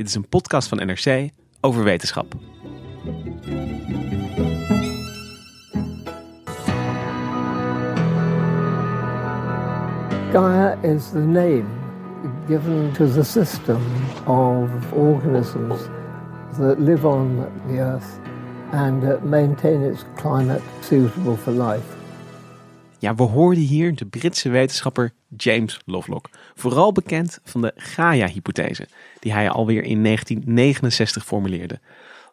Dit 0.00 0.08
is 0.08 0.14
een 0.14 0.28
podcast 0.28 0.68
van 0.68 0.78
NRC 0.78 1.30
over 1.60 1.84
wetenschap. 1.84 2.34
Gaia 10.32 10.78
is 10.82 11.08
the 11.08 11.18
name 11.18 11.64
given 12.48 12.92
to 12.92 13.12
the 13.12 13.22
system 13.22 13.80
of 14.26 14.92
organisms 14.92 15.80
that 16.58 16.78
live 16.78 17.06
on 17.06 17.46
the 17.68 17.78
Earth 17.78 18.20
and 18.70 19.22
maintain 19.22 19.82
its 19.82 20.04
climate 20.16 20.62
suitable 20.80 21.36
for 21.36 21.52
life. 21.52 21.96
Ja, 22.98 23.14
we 23.14 23.22
hoorden 23.22 23.62
hier 23.62 23.94
de 23.94 24.06
Britse 24.06 24.48
wetenschapper 24.48 25.12
James 25.36 25.80
Lovelock. 25.84 26.28
Vooral 26.54 26.92
bekend 26.92 27.40
van 27.44 27.60
de 27.60 27.72
Gaia-hypothese, 27.76 28.88
die 29.18 29.32
hij 29.32 29.50
alweer 29.50 29.82
in 29.82 30.04
1969 30.04 31.24
formuleerde. 31.24 31.80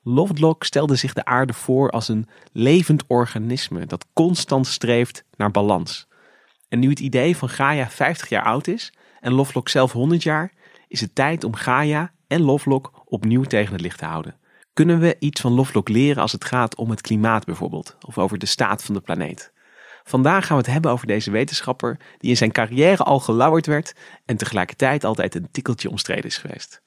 Lovelock 0.04 0.64
stelde 0.64 0.96
zich 0.96 1.14
de 1.14 1.26
aarde 1.26 1.54
voor 1.54 1.90
als 1.90 2.08
een 2.08 2.28
levend 2.52 3.04
organisme 3.08 3.86
dat 3.86 4.06
constant 4.14 4.68
streeft 4.68 5.24
naar 5.36 5.52
balans. 5.52 6.08
En 6.70 6.80
nu 6.80 6.90
het 6.90 7.00
idee 7.00 7.38
van 7.38 7.50
Gaia 7.50 7.90
50 7.90 8.30
jaar 8.30 8.44
oud 8.44 8.68
is 8.68 8.94
en 9.20 9.34
Lovelock 9.34 9.70
zelf 9.70 9.92
100 9.92 10.24
jaar, 10.24 10.54
is 10.88 11.02
het 11.02 11.16
tijd 11.16 11.44
om 11.44 11.56
Gaia 11.56 12.12
en 12.28 12.42
Lovelock 12.42 12.92
opnieuw 13.06 13.44
tegen 13.44 13.72
het 13.72 13.82
licht 13.82 13.98
te 13.98 14.06
houden. 14.06 14.36
Kunnen 14.74 15.00
we 15.00 15.16
iets 15.20 15.42
van 15.42 15.52
Lovelock 15.52 15.90
leren 15.90 16.22
als 16.22 16.32
het 16.32 16.46
gaat 16.46 16.76
om 16.76 16.90
het 16.90 17.02
klimaat 17.02 17.46
bijvoorbeeld, 17.46 17.98
of 18.06 18.18
over 18.18 18.38
de 18.38 18.46
staat 18.46 18.84
van 18.84 18.94
de 18.94 19.02
planeet? 19.02 19.52
Vandaag 20.08 20.46
gaan 20.46 20.58
we 20.58 20.64
het 20.64 20.72
hebben 20.72 20.92
over 20.92 21.08
deze 21.08 21.32
wetenschapper 21.32 21.98
die 22.18 22.30
in 22.30 22.38
zijn 22.38 22.52
carrière 22.52 23.04
al 23.04 23.20
gelauwerd 23.20 23.66
werd 23.66 23.94
en 24.26 24.38
tegelijkertijd 24.38 25.04
altijd 25.04 25.36
een 25.36 25.48
tikkeltje 25.52 25.90
omstreden 25.90 26.26
is 26.26 26.38
geweest. 26.38 26.82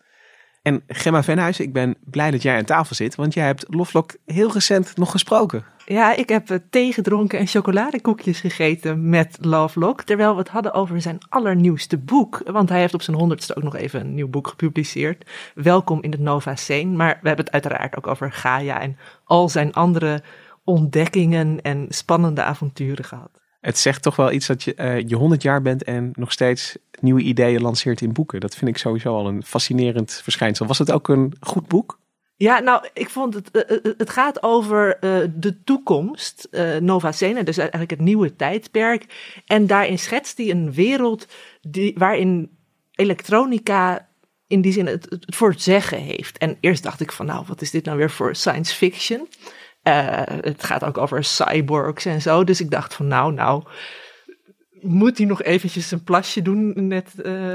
En 0.63 0.83
Gemma 0.87 1.23
Venhuis, 1.23 1.61
ik 1.61 1.73
ben 1.73 1.97
blij 2.05 2.31
dat 2.31 2.43
jij 2.43 2.57
aan 2.57 2.65
tafel 2.65 2.95
zit, 2.95 3.15
want 3.15 3.35
jij 3.35 3.45
hebt 3.45 3.65
Lovelock 3.69 4.17
heel 4.27 4.53
recent 4.53 4.97
nog 4.97 5.11
gesproken. 5.11 5.65
Ja, 5.87 6.17
ik 6.17 6.29
heb 6.29 6.51
eh, 6.51 6.59
thee 6.71 6.93
gedronken 6.93 7.39
en 7.39 7.47
chocoladekoekjes 7.47 8.41
gegeten 8.41 9.09
met 9.09 9.39
Lovelock. 9.41 10.03
Terwijl 10.03 10.33
we 10.33 10.39
het 10.39 10.49
hadden 10.49 10.73
over 10.73 11.01
zijn 11.01 11.19
allernieuwste 11.29 11.99
boek. 11.99 12.41
Want 12.45 12.69
hij 12.69 12.81
heeft 12.81 12.95
op 12.95 13.03
zijn 13.03 13.17
honderdste 13.17 13.57
ook 13.57 13.63
nog 13.63 13.77
even 13.77 14.01
een 14.01 14.15
nieuw 14.15 14.29
boek 14.29 14.49
gepubliceerd. 14.49 15.31
Welkom 15.55 16.03
in 16.03 16.11
de 16.11 16.19
Nova 16.19 16.57
Scene. 16.57 16.97
Maar 16.97 17.19
we 17.23 17.29
hebben 17.29 17.45
het 17.45 17.55
uiteraard 17.55 17.97
ook 17.97 18.07
over 18.07 18.33
Gaia 18.33 18.81
en 18.81 18.99
al 19.25 19.49
zijn 19.49 19.73
andere 19.73 20.23
ontdekkingen 20.71 21.61
en 21.63 21.87
spannende 21.89 22.43
avonturen 22.43 23.05
gehad. 23.05 23.31
Het 23.61 23.79
zegt 23.79 24.03
toch 24.03 24.17
wel 24.17 24.33
iets 24.33 24.47
dat 24.47 24.63
je 24.63 24.75
uh, 24.77 25.01
je 25.09 25.17
100 25.17 25.43
jaar 25.43 25.63
bent 25.63 25.85
en 25.85 26.11
nog 26.13 26.33
steeds 26.33 26.79
nieuwe 27.01 27.21
ideeën 27.21 27.61
lanceert 27.61 28.01
in 28.01 28.13
boeken. 28.13 28.41
Dat 28.41 28.55
vind 28.55 28.71
ik 28.71 28.79
sowieso 28.79 29.15
al 29.15 29.27
een 29.27 29.43
fascinerend 29.43 30.21
verschijnsel. 30.23 30.67
Was 30.67 30.79
het 30.79 30.93
ook 30.93 31.09
een 31.09 31.33
goed 31.41 31.69
boek? 31.69 31.99
Ja, 32.37 32.59
nou, 32.59 32.89
ik 32.93 33.11
vond 33.11 33.35
het, 33.35 33.49
uh, 33.53 33.93
het 33.97 34.11
gaat 34.11 34.43
over 34.43 34.97
uh, 35.01 35.29
de 35.35 35.63
toekomst, 35.63 36.49
Nova 36.81 37.13
Scena, 37.13 37.43
dus 37.43 37.59
eigenlijk 37.59 37.91
het 37.91 38.01
nieuwe 38.01 38.37
tijdperk. 38.37 39.05
En 39.47 39.67
daarin 39.67 39.99
schetst 39.99 40.39
hij 40.39 40.51
een 40.51 40.73
wereld 40.73 41.27
die, 41.61 41.95
waarin 41.97 42.59
elektronica 42.95 44.09
in 44.47 44.61
die 44.61 44.73
zin 44.73 44.87
het, 44.87 45.07
het, 45.11 45.25
voor 45.37 45.51
het 45.51 45.63
zeggen 45.63 45.99
heeft. 45.99 46.39
En 46.39 46.57
eerst 46.61 46.83
dacht 46.83 47.01
ik 47.01 47.13
van, 47.13 47.27
nou, 47.27 47.45
wat 47.49 47.61
is 47.61 47.71
dit 47.71 47.85
nou 47.85 47.99
weer 47.99 48.11
voor 48.11 48.37
science 48.37 48.75
fiction? 48.75 49.29
Uh, 49.83 50.23
het 50.25 50.65
gaat 50.65 50.85
ook 50.85 50.99
over 50.99 51.25
cyborgs 51.25 52.05
en 52.05 52.23
zo. 52.23 52.45
Dus 52.45 52.61
ik 52.61 52.71
dacht 52.71 52.95
van 52.95 53.07
nou, 53.07 53.33
nou, 53.33 53.63
moet 54.81 55.19
hij 55.19 55.27
nog 55.27 55.43
eventjes 55.43 55.91
een 55.91 56.05
plasje 56.05 56.43
doen 56.43 56.89
net 56.89 57.13
uh, 57.23 57.55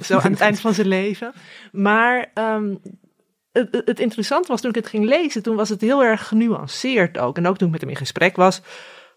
zo 0.00 0.18
aan 0.18 0.32
het 0.32 0.40
eind 0.40 0.60
van 0.60 0.74
zijn 0.74 0.88
leven. 0.88 1.32
Maar 1.72 2.30
um, 2.34 2.80
het, 3.52 3.82
het 3.84 4.00
interessante 4.00 4.48
was 4.48 4.60
toen 4.60 4.70
ik 4.70 4.76
het 4.76 4.86
ging 4.86 5.04
lezen, 5.04 5.42
toen 5.42 5.56
was 5.56 5.68
het 5.68 5.80
heel 5.80 6.04
erg 6.04 6.28
genuanceerd 6.28 7.18
ook. 7.18 7.36
En 7.36 7.46
ook 7.46 7.56
toen 7.56 7.66
ik 7.66 7.72
met 7.72 7.80
hem 7.80 7.90
in 7.90 7.96
gesprek 7.96 8.36
was, 8.36 8.60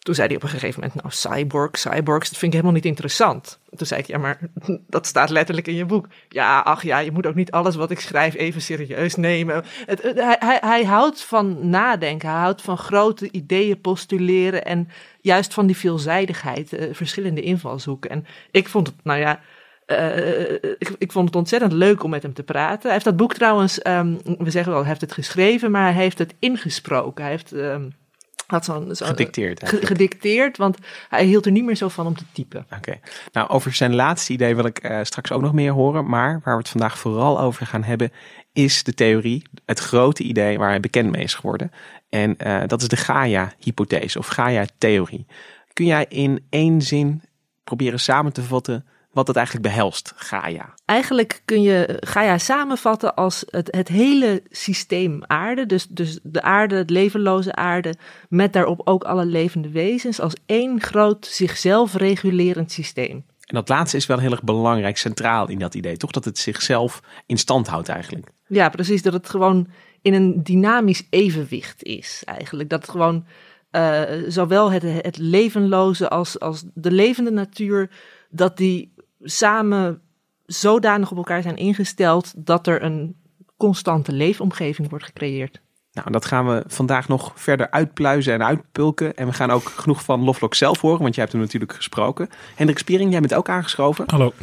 toen 0.03 0.15
zei 0.15 0.27
hij 0.27 0.35
op 0.35 0.43
een 0.43 0.49
gegeven 0.49 0.81
moment, 0.81 1.01
nou, 1.01 1.13
cyborg, 1.13 1.77
cyborgs, 1.77 2.29
dat 2.29 2.37
vind 2.37 2.53
ik 2.53 2.59
helemaal 2.59 2.75
niet 2.75 2.85
interessant. 2.85 3.59
Toen 3.75 3.87
zei 3.87 4.01
ik, 4.01 4.07
ja, 4.07 4.17
maar 4.17 4.39
dat 4.87 5.07
staat 5.07 5.29
letterlijk 5.29 5.67
in 5.67 5.75
je 5.75 5.85
boek. 5.85 6.07
Ja, 6.29 6.59
ach 6.59 6.83
ja, 6.83 6.99
je 6.99 7.11
moet 7.11 7.25
ook 7.25 7.35
niet 7.35 7.51
alles 7.51 7.75
wat 7.75 7.91
ik 7.91 7.99
schrijf 7.99 8.35
even 8.35 8.61
serieus 8.61 9.15
nemen. 9.15 9.63
Het, 9.85 10.01
hij, 10.15 10.57
hij, 10.61 10.83
houdt 10.83 11.21
van 11.21 11.69
nadenken, 11.69 12.29
hij 12.29 12.39
houdt 12.39 12.61
van 12.61 12.77
grote 12.77 13.31
ideeën 13.31 13.81
postuleren 13.81 14.65
en 14.65 14.89
juist 15.21 15.53
van 15.53 15.65
die 15.65 15.77
veelzijdigheid, 15.77 16.73
uh, 16.73 16.93
verschillende 16.93 17.41
invalshoeken. 17.41 18.09
En 18.09 18.25
ik 18.51 18.67
vond 18.67 18.87
het, 18.87 18.95
nou 19.03 19.19
ja, 19.19 19.39
uh, 19.87 20.53
ik, 20.97 21.11
vond 21.11 21.25
het 21.25 21.35
ontzettend 21.35 21.71
leuk 21.71 22.03
om 22.03 22.09
met 22.09 22.23
hem 22.23 22.33
te 22.33 22.43
praten. 22.43 22.81
Hij 22.81 22.91
heeft 22.91 23.05
dat 23.05 23.17
boek 23.17 23.33
trouwens, 23.33 23.85
um, 23.87 24.19
we 24.37 24.51
zeggen 24.51 24.71
wel, 24.71 24.81
hij 24.81 24.89
heeft 24.89 25.01
het 25.01 25.13
geschreven, 25.13 25.71
maar 25.71 25.93
hij 25.93 26.01
heeft 26.03 26.17
het 26.17 26.33
ingesproken. 26.39 27.23
Hij 27.23 27.31
heeft... 27.31 27.51
Um, 27.51 28.01
had 28.47 28.65
zo'n 28.65 28.95
zo 28.95 29.05
gedicteerd, 29.05 29.69
gedicteerd, 29.91 30.57
want 30.57 30.77
hij 31.09 31.25
hield 31.25 31.45
er 31.45 31.51
niet 31.51 31.63
meer 31.63 31.75
zo 31.75 31.87
van 31.87 32.07
om 32.07 32.17
te 32.17 32.25
typen. 32.31 32.65
Oké. 32.65 32.75
Okay. 32.75 32.99
Nou, 33.31 33.49
over 33.49 33.73
zijn 33.73 33.95
laatste 33.95 34.33
idee 34.33 34.55
wil 34.55 34.65
ik 34.65 34.83
uh, 34.83 34.99
straks 35.03 35.31
ook 35.31 35.41
nog 35.41 35.53
meer 35.53 35.71
horen. 35.71 36.09
Maar 36.09 36.41
waar 36.43 36.53
we 36.53 36.61
het 36.61 36.69
vandaag 36.69 36.97
vooral 36.97 37.39
over 37.39 37.65
gaan 37.65 37.83
hebben, 37.83 38.11
is 38.53 38.83
de 38.83 38.93
theorie, 38.93 39.43
het 39.65 39.79
grote 39.79 40.23
idee 40.23 40.57
waar 40.57 40.69
hij 40.69 40.79
bekend 40.79 41.11
mee 41.11 41.23
is 41.23 41.33
geworden. 41.33 41.71
En 42.09 42.35
uh, 42.45 42.61
dat 42.67 42.81
is 42.81 42.87
de 42.87 42.97
Gaia-hypothese 42.97 44.19
of 44.19 44.27
Gaia-theorie. 44.27 45.25
Kun 45.73 45.85
jij 45.85 46.05
in 46.09 46.45
één 46.49 46.81
zin 46.81 47.21
proberen 47.63 47.99
samen 47.99 48.33
te 48.33 48.43
vatten 48.43 48.85
wat 49.13 49.27
het 49.27 49.35
eigenlijk 49.35 49.67
behelst, 49.67 50.13
Gaia? 50.15 50.73
Eigenlijk 50.85 51.41
kun 51.45 51.61
je 51.61 51.97
Gaia 51.99 52.37
samenvatten 52.37 53.15
als 53.15 53.43
het, 53.49 53.75
het 53.75 53.87
hele 53.87 54.43
systeem 54.49 55.23
aarde. 55.27 55.65
Dus, 55.65 55.87
dus 55.87 56.19
de 56.23 56.41
aarde, 56.41 56.75
het 56.75 56.89
levenloze 56.89 57.55
aarde, 57.55 57.95
met 58.29 58.53
daarop 58.53 58.81
ook 58.83 59.03
alle 59.03 59.25
levende 59.25 59.69
wezens, 59.69 60.19
als 60.19 60.33
één 60.45 60.81
groot 60.81 61.25
zichzelf 61.25 61.93
regulerend 61.93 62.71
systeem. 62.71 63.25
En 63.45 63.55
dat 63.55 63.69
laatste 63.69 63.97
is 63.97 64.05
wel 64.05 64.19
heel 64.19 64.31
erg 64.31 64.43
belangrijk, 64.43 64.97
centraal 64.97 65.49
in 65.49 65.59
dat 65.59 65.75
idee, 65.75 65.97
toch? 65.97 66.11
Dat 66.11 66.25
het 66.25 66.37
zichzelf 66.37 67.01
in 67.25 67.37
stand 67.37 67.67
houdt 67.67 67.89
eigenlijk. 67.89 68.27
Ja, 68.47 68.69
precies. 68.69 69.01
Dat 69.01 69.13
het 69.13 69.29
gewoon 69.29 69.67
in 70.01 70.13
een 70.13 70.43
dynamisch 70.43 71.07
evenwicht 71.09 71.83
is 71.83 72.21
eigenlijk. 72.25 72.69
Dat 72.69 72.81
het 72.81 72.91
gewoon 72.91 73.25
uh, 73.71 74.01
zowel 74.27 74.71
het, 74.71 74.83
het 74.83 75.17
levenloze 75.17 76.09
als, 76.09 76.39
als 76.39 76.63
de 76.73 76.91
levende 76.91 77.31
natuur, 77.31 77.89
dat 78.29 78.57
die 78.57 78.92
samen 79.23 80.01
zodanig 80.45 81.11
op 81.11 81.17
elkaar 81.17 81.41
zijn 81.41 81.57
ingesteld 81.57 82.33
dat 82.35 82.67
er 82.67 82.83
een 82.83 83.15
constante 83.57 84.11
leefomgeving 84.11 84.89
wordt 84.89 85.05
gecreëerd. 85.05 85.61
Nou, 85.93 86.11
dat 86.11 86.25
gaan 86.25 86.47
we 86.47 86.63
vandaag 86.67 87.07
nog 87.07 87.31
verder 87.35 87.71
uitpluizen 87.71 88.33
en 88.33 88.43
uitpulken. 88.43 89.15
En 89.15 89.27
we 89.27 89.33
gaan 89.33 89.51
ook 89.51 89.69
genoeg 89.69 90.03
van 90.03 90.23
Lovelock 90.23 90.55
zelf 90.55 90.81
horen, 90.81 91.01
want 91.01 91.13
jij 91.13 91.23
hebt 91.23 91.35
hem 91.35 91.45
natuurlijk 91.45 91.73
gesproken. 91.73 92.29
Hendrik 92.55 92.77
Spiering, 92.77 93.11
jij 93.11 93.19
bent 93.19 93.33
ook 93.33 93.49
aangeschoven. 93.49 94.05
Hallo. 94.07 94.33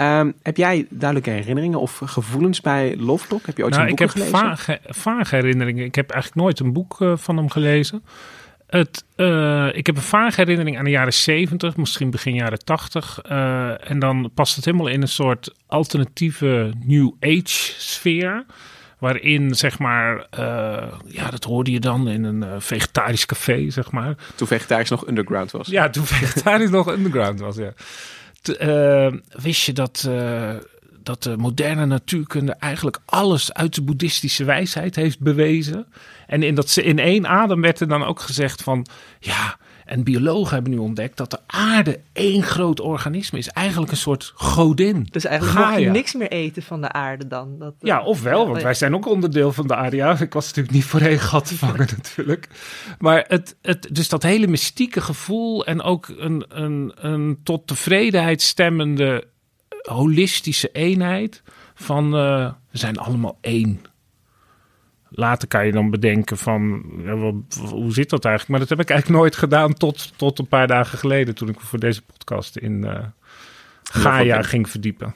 Um, 0.00 0.34
heb 0.42 0.56
jij 0.56 0.86
duidelijke 0.90 1.30
herinneringen 1.30 1.80
of 1.80 2.00
gevoelens 2.04 2.60
bij 2.60 2.96
Lovelock? 2.96 3.46
Heb 3.46 3.56
je 3.56 3.62
ooit 3.62 3.74
nou, 3.74 3.84
zijn 3.86 3.96
boeken 3.96 4.16
ik 4.16 4.22
heb 4.22 4.32
gelezen? 4.32 4.56
Vage, 4.56 4.80
vage 4.86 5.34
herinneringen. 5.34 5.84
Ik 5.84 5.94
heb 5.94 6.10
eigenlijk 6.10 6.42
nooit 6.42 6.60
een 6.60 6.72
boek 6.72 7.00
uh, 7.00 7.12
van 7.16 7.36
hem 7.36 7.50
gelezen. 7.50 8.04
Het, 8.66 9.04
uh, 9.16 9.68
ik 9.72 9.86
heb 9.86 9.96
een 9.96 10.02
vage 10.02 10.40
herinnering 10.40 10.78
aan 10.78 10.84
de 10.84 10.90
jaren 10.90 11.12
70, 11.12 11.76
misschien 11.76 12.10
begin 12.10 12.34
jaren 12.34 12.64
80. 12.64 13.20
Uh, 13.30 13.90
en 13.90 13.98
dan 13.98 14.30
past 14.34 14.56
het 14.56 14.64
helemaal 14.64 14.86
in 14.86 15.02
een 15.02 15.08
soort 15.08 15.54
alternatieve 15.66 16.72
New 16.84 17.12
Age 17.20 17.72
sfeer. 17.78 18.44
Waarin, 18.98 19.54
zeg 19.54 19.78
maar, 19.78 20.16
uh, 20.38 20.92
ja, 21.06 21.30
dat 21.30 21.44
hoorde 21.44 21.70
je 21.70 21.80
dan 21.80 22.08
in 22.08 22.24
een 22.24 22.60
vegetarisch 22.62 23.26
café, 23.26 23.70
zeg 23.70 23.90
maar. 23.90 24.16
Toen 24.34 24.46
vegetarisch 24.46 24.90
nog 24.90 25.08
underground 25.08 25.50
was. 25.50 25.68
Ja, 25.68 25.90
toen 25.90 26.06
vegetarisch 26.06 26.70
nog 26.70 26.88
underground 26.88 27.40
was, 27.40 27.56
ja. 27.56 27.72
Wist 29.42 29.66
je 29.66 29.72
dat 29.72 30.08
dat 31.04 31.22
de 31.22 31.36
moderne 31.36 31.86
natuurkunde 31.86 32.52
eigenlijk 32.52 32.98
alles 33.04 33.52
uit 33.52 33.74
de 33.74 33.82
boeddhistische 33.82 34.44
wijsheid 34.44 34.96
heeft 34.96 35.20
bewezen. 35.20 35.86
En 36.26 36.42
in, 36.42 36.54
dat, 36.54 36.76
in 36.76 36.98
één 36.98 37.26
adem 37.26 37.60
werd 37.60 37.80
er 37.80 37.88
dan 37.88 38.04
ook 38.04 38.20
gezegd 38.20 38.62
van, 38.62 38.86
ja, 39.20 39.56
en 39.84 40.04
biologen 40.04 40.54
hebben 40.54 40.72
nu 40.72 40.78
ontdekt 40.78 41.16
dat 41.16 41.30
de 41.30 41.38
aarde 41.46 42.00
één 42.12 42.42
groot 42.42 42.80
organisme 42.80 43.38
is. 43.38 43.48
Eigenlijk 43.48 43.92
een 43.92 43.98
soort 43.98 44.32
godin. 44.34 45.06
Dus 45.10 45.24
eigenlijk 45.24 45.58
mag 45.58 45.78
je 45.78 45.90
niks 45.90 46.14
meer 46.14 46.30
eten 46.30 46.62
van 46.62 46.80
de 46.80 46.92
aarde 46.92 47.26
dan. 47.26 47.58
Dat, 47.58 47.74
ja, 47.78 48.02
ofwel, 48.02 48.48
want 48.48 48.62
wij 48.62 48.74
zijn 48.74 48.94
ook 48.94 49.06
onderdeel 49.06 49.52
van 49.52 49.66
de 49.66 49.74
aarde. 49.74 49.96
Ja, 49.96 50.20
ik 50.20 50.32
was 50.32 50.46
natuurlijk 50.46 50.74
niet 50.74 50.84
voor 50.84 51.00
één 51.00 51.18
gat 51.18 51.46
te 51.46 51.56
vangen 51.56 51.88
natuurlijk. 51.96 52.48
Maar 52.98 53.24
het, 53.28 53.56
het, 53.62 53.88
dus 53.92 54.08
dat 54.08 54.22
hele 54.22 54.46
mystieke 54.46 55.00
gevoel 55.00 55.66
en 55.66 55.82
ook 55.82 56.08
een, 56.18 56.44
een, 56.48 56.92
een 56.94 57.38
tot 57.42 57.66
tevredenheid 57.66 58.42
stemmende 58.42 59.26
holistische 59.84 60.70
eenheid 60.72 61.42
van 61.74 62.04
uh, 62.04 62.52
we 62.70 62.78
zijn 62.78 62.98
allemaal 62.98 63.38
één. 63.40 63.80
Later 65.08 65.48
kan 65.48 65.66
je 65.66 65.72
dan 65.72 65.90
bedenken 65.90 66.38
van 66.38 66.84
ja, 67.04 67.16
wat, 67.16 67.34
hoe 67.70 67.92
zit 67.92 68.10
dat 68.10 68.24
eigenlijk? 68.24 68.48
Maar 68.50 68.60
dat 68.60 68.78
heb 68.78 68.80
ik 68.80 68.90
eigenlijk 68.90 69.20
nooit 69.20 69.36
gedaan 69.36 69.74
tot, 69.74 70.12
tot 70.16 70.38
een 70.38 70.48
paar 70.48 70.66
dagen 70.66 70.98
geleden 70.98 71.34
toen 71.34 71.48
ik 71.48 71.60
voor 71.60 71.78
deze 71.78 72.02
podcast 72.02 72.56
in 72.56 72.84
uh, 72.84 72.98
Gaia 73.82 74.42
ging 74.42 74.70
verdiepen. 74.70 75.14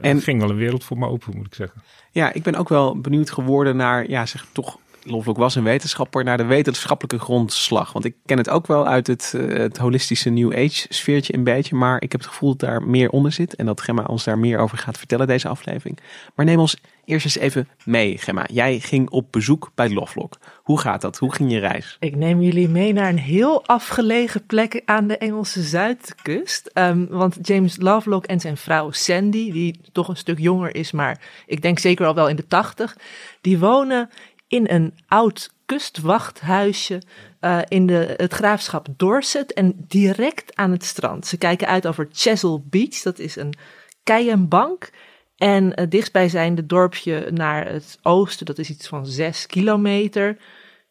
En 0.00 0.20
ging 0.20 0.40
wel 0.40 0.50
een 0.50 0.56
wereld 0.56 0.84
voor 0.84 0.98
me 0.98 1.06
open, 1.06 1.36
moet 1.36 1.46
ik 1.46 1.54
zeggen. 1.54 1.82
Ja, 2.10 2.32
ik 2.32 2.42
ben 2.42 2.54
ook 2.54 2.68
wel 2.68 3.00
benieuwd 3.00 3.30
geworden 3.30 3.76
naar, 3.76 4.08
ja, 4.08 4.26
zeg 4.26 4.46
toch 4.52 4.78
Lovelock 5.04 5.36
was 5.36 5.54
een 5.54 5.62
wetenschapper 5.62 6.24
naar 6.24 6.36
de 6.36 6.44
wetenschappelijke 6.44 7.18
grondslag. 7.24 7.92
Want 7.92 8.04
ik 8.04 8.14
ken 8.26 8.38
het 8.38 8.50
ook 8.50 8.66
wel 8.66 8.86
uit 8.86 9.06
het, 9.06 9.32
uh, 9.36 9.56
het 9.58 9.76
holistische 9.76 10.30
New 10.30 10.52
Age 10.52 10.86
sfeertje 10.88 11.34
een 11.34 11.44
beetje. 11.44 11.74
Maar 11.74 12.02
ik 12.02 12.12
heb 12.12 12.20
het 12.20 12.30
gevoel 12.30 12.56
dat 12.56 12.68
daar 12.68 12.82
meer 12.82 13.10
onder 13.10 13.32
zit. 13.32 13.54
En 13.54 13.66
dat 13.66 13.80
Gemma 13.80 14.04
ons 14.04 14.24
daar 14.24 14.38
meer 14.38 14.58
over 14.58 14.78
gaat 14.78 14.98
vertellen 14.98 15.26
deze 15.26 15.48
aflevering. 15.48 15.98
Maar 16.34 16.46
neem 16.46 16.58
ons 16.58 16.76
eerst 17.04 17.24
eens 17.24 17.38
even 17.38 17.68
mee, 17.84 18.18
Gemma. 18.18 18.46
Jij 18.52 18.78
ging 18.78 19.10
op 19.10 19.26
bezoek 19.30 19.70
bij 19.74 19.90
Lovelock. 19.90 20.38
Hoe 20.62 20.80
gaat 20.80 21.00
dat? 21.00 21.18
Hoe 21.18 21.34
ging 21.34 21.50
je 21.50 21.58
reis? 21.58 21.96
Ik 22.00 22.16
neem 22.16 22.42
jullie 22.42 22.68
mee 22.68 22.92
naar 22.92 23.08
een 23.08 23.18
heel 23.18 23.66
afgelegen 23.66 24.46
plek 24.46 24.82
aan 24.84 25.06
de 25.06 25.18
Engelse 25.18 25.62
zuidkust. 25.62 26.70
Um, 26.74 27.06
want 27.10 27.38
James 27.42 27.76
Lovelock 27.80 28.24
en 28.24 28.40
zijn 28.40 28.56
vrouw 28.56 28.90
Sandy, 28.90 29.52
die 29.52 29.80
toch 29.92 30.08
een 30.08 30.16
stuk 30.16 30.38
jonger 30.38 30.74
is, 30.74 30.92
maar 30.92 31.20
ik 31.46 31.62
denk 31.62 31.78
zeker 31.78 32.06
al 32.06 32.14
wel 32.14 32.28
in 32.28 32.36
de 32.36 32.46
tachtig, 32.46 32.96
die 33.40 33.58
wonen 33.58 34.10
in 34.52 34.70
een 34.70 34.94
oud 35.06 35.54
kustwachthuisje 35.66 37.02
uh, 37.40 37.58
in 37.68 37.86
de, 37.86 38.14
het 38.16 38.32
graafschap 38.32 38.86
Dorset 38.96 39.52
en 39.52 39.74
direct 39.88 40.56
aan 40.56 40.70
het 40.70 40.84
strand. 40.84 41.26
Ze 41.26 41.36
kijken 41.36 41.66
uit 41.66 41.86
over 41.86 42.08
Chesil 42.12 42.64
Beach, 42.70 43.02
dat 43.02 43.18
is 43.18 43.36
een 43.36 43.54
keienbank. 44.02 44.90
En 45.36 45.80
uh, 45.80 45.86
dichtstbijzijnde 45.88 46.66
dorpje 46.66 47.28
naar 47.30 47.72
het 47.72 47.98
oosten, 48.02 48.46
dat 48.46 48.58
is 48.58 48.70
iets 48.70 48.88
van 48.88 49.06
zes 49.06 49.46
kilometer. 49.46 50.36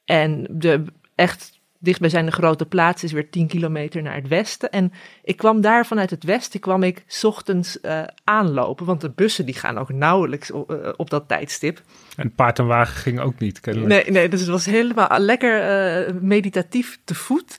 En 0.05 0.47
de 0.49 0.83
echt 1.15 1.59
dichtbijzijnde 1.81 2.31
grote 2.31 2.66
plaats 2.66 3.04
is 3.04 3.12
weer 3.12 3.30
10 3.30 3.48
kilometer 3.48 4.01
naar 4.01 4.16
het 4.16 4.28
westen. 4.28 4.69
En 4.69 4.92
ik 5.24 5.38
kwam 5.38 5.62
daar 5.62 5.86
vanuit 5.86 6.10
het 6.10 6.24
westen, 6.24 6.60
kwam 6.60 6.83
ik 6.83 7.04
ochtends 7.22 7.78
uh, 7.81 8.01
aanlopen, 8.24 8.86
want 8.86 9.01
de 9.01 9.10
bussen 9.10 9.45
die 9.45 9.56
gaan 9.56 9.78
ook 9.78 9.92
nauwelijks 9.92 10.51
op, 10.51 10.72
uh, 10.72 10.89
op 10.95 11.10
dat 11.10 11.28
tijdstip. 11.28 11.81
En 12.16 12.31
paard 12.31 12.60
en 12.60 12.68
wagen 12.68 12.95
ging 12.95 13.19
ook 13.19 13.39
niet, 13.39 13.60
kennelijk. 13.60 13.94
Nee, 13.94 14.12
nee 14.12 14.30
dus 14.30 14.39
het 14.39 14.50
was 14.50 14.66
helemaal 14.66 15.19
lekker 15.19 16.07
uh, 16.07 16.13
meditatief 16.22 17.00
te 17.04 17.16
voet. 17.16 17.57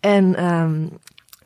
En 0.00 0.44
um, 0.44 0.90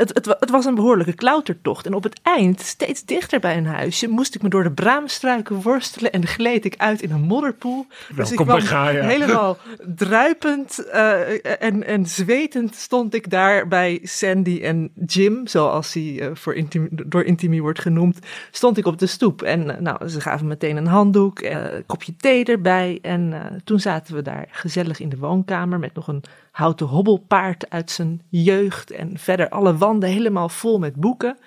het, 0.01 0.15
het, 0.15 0.37
het, 0.41 0.51
was 0.51 0.65
een 0.65 0.75
behoorlijke 0.75 1.13
klautertocht. 1.13 1.87
En 1.87 1.95
op 1.95 2.03
het 2.03 2.21
eind, 2.23 2.61
steeds 2.61 3.05
dichter 3.05 3.41
bij 3.41 3.57
een 3.57 3.67
huisje, 3.67 4.09
moest 4.09 4.35
ik 4.35 4.43
me 4.43 4.49
door 4.49 4.63
de 4.63 4.73
braamstruiken 4.73 5.63
worstelen 5.63 6.13
en 6.13 6.27
gleed 6.27 6.65
ik 6.65 6.75
uit 6.77 7.03
in 7.03 7.11
een 7.11 7.21
modderpoel. 7.21 7.87
Dus 8.15 8.31
ik 8.31 8.37
kwam 8.37 8.61
helemaal 8.87 9.59
druipend 9.87 10.85
uh, 10.87 11.63
en, 11.63 11.87
en 11.87 12.07
zwetend 12.07 12.75
stond 12.75 13.15
ik 13.15 13.31
daar 13.31 13.69
bij 13.69 13.99
Sandy 14.03 14.61
en 14.63 14.91
Jim, 15.07 15.47
zoals 15.47 15.95
hij 15.95 16.03
uh, 16.03 16.31
voor 16.33 16.55
intimi, 16.55 16.89
door 16.91 17.25
Intimi 17.25 17.61
wordt 17.61 17.81
genoemd, 17.81 18.19
stond 18.51 18.79
ik 18.79 18.87
op 18.87 18.99
de 18.99 19.07
stoep. 19.07 19.43
En 19.43 19.67
uh, 19.67 19.77
nou, 19.77 20.09
ze 20.09 20.21
gaven 20.21 20.47
meteen 20.47 20.77
een 20.77 20.87
handdoek, 20.87 21.43
een 21.43 21.87
kopje 21.87 22.17
thee 22.17 22.45
erbij. 22.45 22.99
En 23.03 23.35
toen 23.65 23.81
zaten 23.81 24.15
we 24.15 24.23
daar 24.23 24.49
gezellig 24.51 25.01
in 25.01 25.09
de 25.09 25.19
woonkamer 25.19 25.79
met 25.79 25.95
nog 25.95 26.09
een 26.09 26.23
houten 26.51 26.87
hobbelpaard 26.87 27.71
uit 27.71 27.91
zijn 27.91 28.23
jeugd. 28.29 28.91
En 28.91 29.19
verder 29.19 29.49
alle 29.49 29.77
wanden 29.77 30.09
helemaal 30.09 30.49
vol 30.49 30.79
met 30.79 30.95
boeken. 30.95 31.39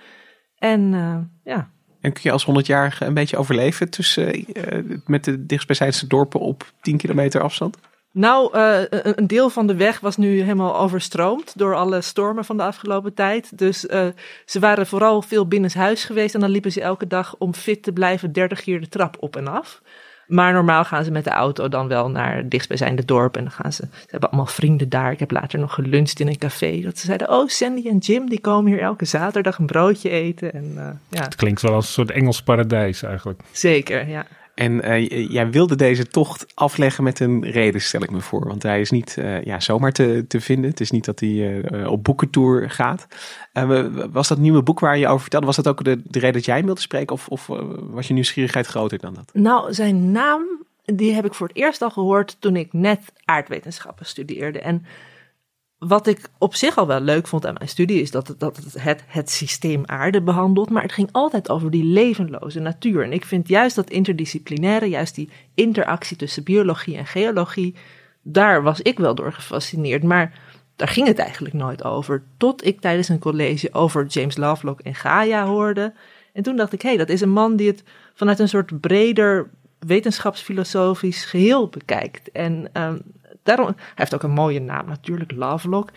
En 0.58 0.94
uh, 0.94 1.18
ja. 1.44 1.70
En 2.02 2.14
kun 2.14 2.22
je 2.24 2.32
als 2.32 2.46
100-jarige 2.46 3.06
een 3.06 3.14
beetje 3.14 3.38
overleven 3.38 3.90
tussen, 3.90 4.58
uh, 4.58 4.98
met 5.06 5.24
de 5.24 5.46
dichtstbijzijnde 5.46 6.08
dorpen 6.08 6.40
op 6.40 6.72
10 6.82 6.98
kilometer 6.98 7.42
afstand? 7.42 7.78
Nou, 8.14 8.58
uh, 8.58 8.82
een 8.90 9.28
deel 9.28 9.50
van 9.50 9.68
de 9.68 9.76
weg 9.76 10.00
was 10.00 10.18
nu 10.18 10.42
helemaal 10.42 10.78
overstroomd 10.78 11.58
door 11.58 11.76
alle 11.76 12.02
stormen 12.02 12.46
van 12.46 12.58
de 12.58 12.64
afgelopen 12.64 13.14
tijd. 13.14 13.58
Dus 13.58 13.86
uh, 13.86 14.08
ze 14.46 14.60
waren 14.60 14.88
vooral 14.88 15.22
veel 15.22 15.48
binnenshuis 15.48 16.04
geweest 16.04 16.34
en 16.34 16.40
dan 16.40 16.50
liepen 16.50 16.72
ze 16.72 16.82
elke 16.82 17.08
dag 17.08 17.36
om 17.38 17.54
fit 17.54 17.84
te 17.84 17.94
blijven 17.94 18.32
30 18.32 18.62
keer 18.62 18.82
de 18.82 18.88
trap 18.88 19.18
op 19.20 19.36
en 19.36 19.48
af. 19.48 19.82
Maar 20.28 20.54
normaal 20.54 20.86
gaan 20.86 21.04
ze 21.04 21.12
met 21.12 21.24
de 21.24 21.30
auto 21.30 21.70
dan 21.70 21.88
wel 21.88 22.10
naar 22.10 22.36
het 22.36 22.52
dichtstbijzijnde 22.52 23.06
dorp. 23.06 23.38
En 23.38 23.44
dan 23.44 23.52
gaan 23.52 23.74
ze, 23.74 23.88
ze 23.92 24.08
hebben 24.08 24.30
allemaal 24.30 24.52
vrienden 24.52 24.90
daar. 24.90 25.12
Ik 25.12 25.20
heb 25.20 25.32
later 25.32 25.60
nog 25.60 25.74
geluncht 25.74 26.20
in 26.20 26.28
een 26.28 26.38
café. 26.38 26.82
Dat 26.82 26.98
ze 26.98 27.06
zeiden, 27.06 27.30
oh 27.30 27.48
Sandy 27.48 27.88
en 27.88 27.98
Jim, 27.98 28.30
die 28.30 28.40
komen 28.40 28.72
hier 28.72 28.82
elke 28.82 29.06
zaterdag 29.06 29.58
een 29.58 29.66
broodje 29.66 30.10
eten. 30.10 30.54
En, 30.54 30.72
uh, 30.76 30.90
ja. 31.10 31.24
Het 31.24 31.36
klinkt 31.36 31.62
wel 31.62 31.74
als 31.74 31.86
een 31.86 31.92
soort 31.92 32.12
Engels 32.12 32.44
paradijs 32.44 33.04
eigenlijk. 33.04 33.42
Zeker, 33.52 34.08
ja. 34.08 34.26
En 34.56 34.90
uh, 34.90 35.30
jij 35.30 35.50
wilde 35.50 35.76
deze 35.76 36.08
tocht 36.08 36.46
afleggen 36.54 37.04
met 37.04 37.20
een 37.20 37.52
reden, 37.52 37.82
stel 37.82 38.04
ik 38.04 38.12
me 38.12 38.22
voor. 38.22 38.48
Want 38.48 38.64
hij 38.64 38.82
is 38.82 38.92
niet 38.92 39.16
uh, 39.20 39.44
ja, 39.44 39.60
zomaar 39.60 39.92
te, 39.92 40.26
te 40.28 40.42
vinden. 40.42 40.70
Het 40.70 40.80
is 40.80 40.92
niet 40.92 41.06
dat 41.06 41.20
hij 41.20 41.30
uh, 41.30 41.92
op 41.92 42.04
boekentour 42.04 42.70
gaat. 42.70 43.08
Was 44.12 44.28
dat 44.28 44.38
nieuwe 44.38 44.64
boek 44.64 44.80
waar 44.80 44.98
je 44.98 45.08
over 45.08 45.22
vertelde, 45.22 45.46
was 45.46 45.56
dat 45.56 45.68
ook 45.68 45.84
de, 45.84 46.02
de 46.04 46.20
reden 46.20 46.34
dat 46.34 46.46
jij 46.46 46.64
wilde 46.66 46.82
spreken? 46.82 47.16
Of, 47.16 47.28
of 47.28 47.48
was 47.80 48.08
je 48.08 48.14
nieuwsgierigheid 48.14 48.66
groter 48.66 49.00
dan 49.00 49.14
dat? 49.14 49.32
Nou, 49.34 49.74
zijn 49.74 50.12
naam, 50.12 50.44
die 50.86 51.14
heb 51.14 51.26
ik 51.26 51.34
voor 51.34 51.48
het 51.48 51.58
eerst 51.58 51.82
al 51.82 51.90
gehoord 51.90 52.36
toen 52.40 52.56
ik 52.56 52.74
net 52.74 53.14
aardwetenschappen 53.26 54.06
studeerde. 54.06 54.60
En 54.60 54.86
wat 55.78 56.08
ik 56.08 56.30
op 56.38 56.56
zich 56.56 56.78
al 56.78 56.88
wel 56.88 57.00
leuk 57.00 57.28
vond 57.28 57.46
aan 57.46 57.54
mijn 57.54 57.70
studie 57.70 58.02
is 58.02 58.12
dat, 58.12 58.28
het, 58.28 58.40
dat 58.40 58.60
het, 58.78 59.04
het 59.08 59.30
systeem 59.30 59.84
aarde 59.86 60.22
behandelt, 60.22 60.70
maar 60.70 60.82
het 60.82 60.92
ging 60.92 61.10
altijd 61.12 61.50
over 61.50 61.72
die 61.72 61.84
levenloze 61.84 62.60
natuur. 62.60 63.04
En 63.04 63.14
ik 63.14 63.26
vind 63.26 63.48
juist 63.48 63.76
dat 63.76 63.90
interdisciplinaire, 63.90 64.86
juist 64.86 65.16
die 65.16 65.30
interactie 65.54 66.18
tussen 66.18 66.44
biologie 66.44 66.98
en 66.98 67.06
geologie, 67.06 67.76
daar 68.22 68.64
was 68.64 68.82
ik 68.82 68.98
wel 68.98 69.16
door 69.16 69.34
gefascineerd. 69.34 70.04
Maar 70.04 70.40
daar 70.76 70.88
ging 70.88 71.08
het 71.08 71.20
eigenlijk 71.20 71.54
nooit 71.54 71.84
over. 71.84 72.24
Tot 72.38 72.66
ik 72.66 72.82
tijdens 72.82 73.10
een 73.10 73.20
college 73.20 73.74
over 73.74 74.06
James 74.06 74.38
Lovelock 74.38 74.80
en 74.80 74.96
Gaia 74.96 75.46
hoorde. 75.46 75.94
En 76.34 76.44
toen 76.44 76.56
dacht 76.56 76.74
ik, 76.74 76.82
hé, 76.82 76.90
hey, 76.90 76.98
dat 76.98 77.10
is 77.10 77.22
een 77.22 77.30
man 77.30 77.56
die 77.56 77.68
het 77.68 77.84
vanuit 78.14 78.40
een 78.40 78.50
soort 78.50 78.80
breder 78.82 79.50
wetenschapsfilosofisch 79.80 81.26
geheel 81.26 81.68
bekijkt. 81.68 82.32
En 82.32 82.70
um, 82.74 83.02
daarom, 83.44 83.66
hij 83.66 83.76
heeft 83.96 84.14
ook 84.14 84.24
een 84.24 84.32
mooie 84.32 84.60
naam 84.60 84.86
natuurlijk, 84.88 85.32
Lovelock. 85.32 85.90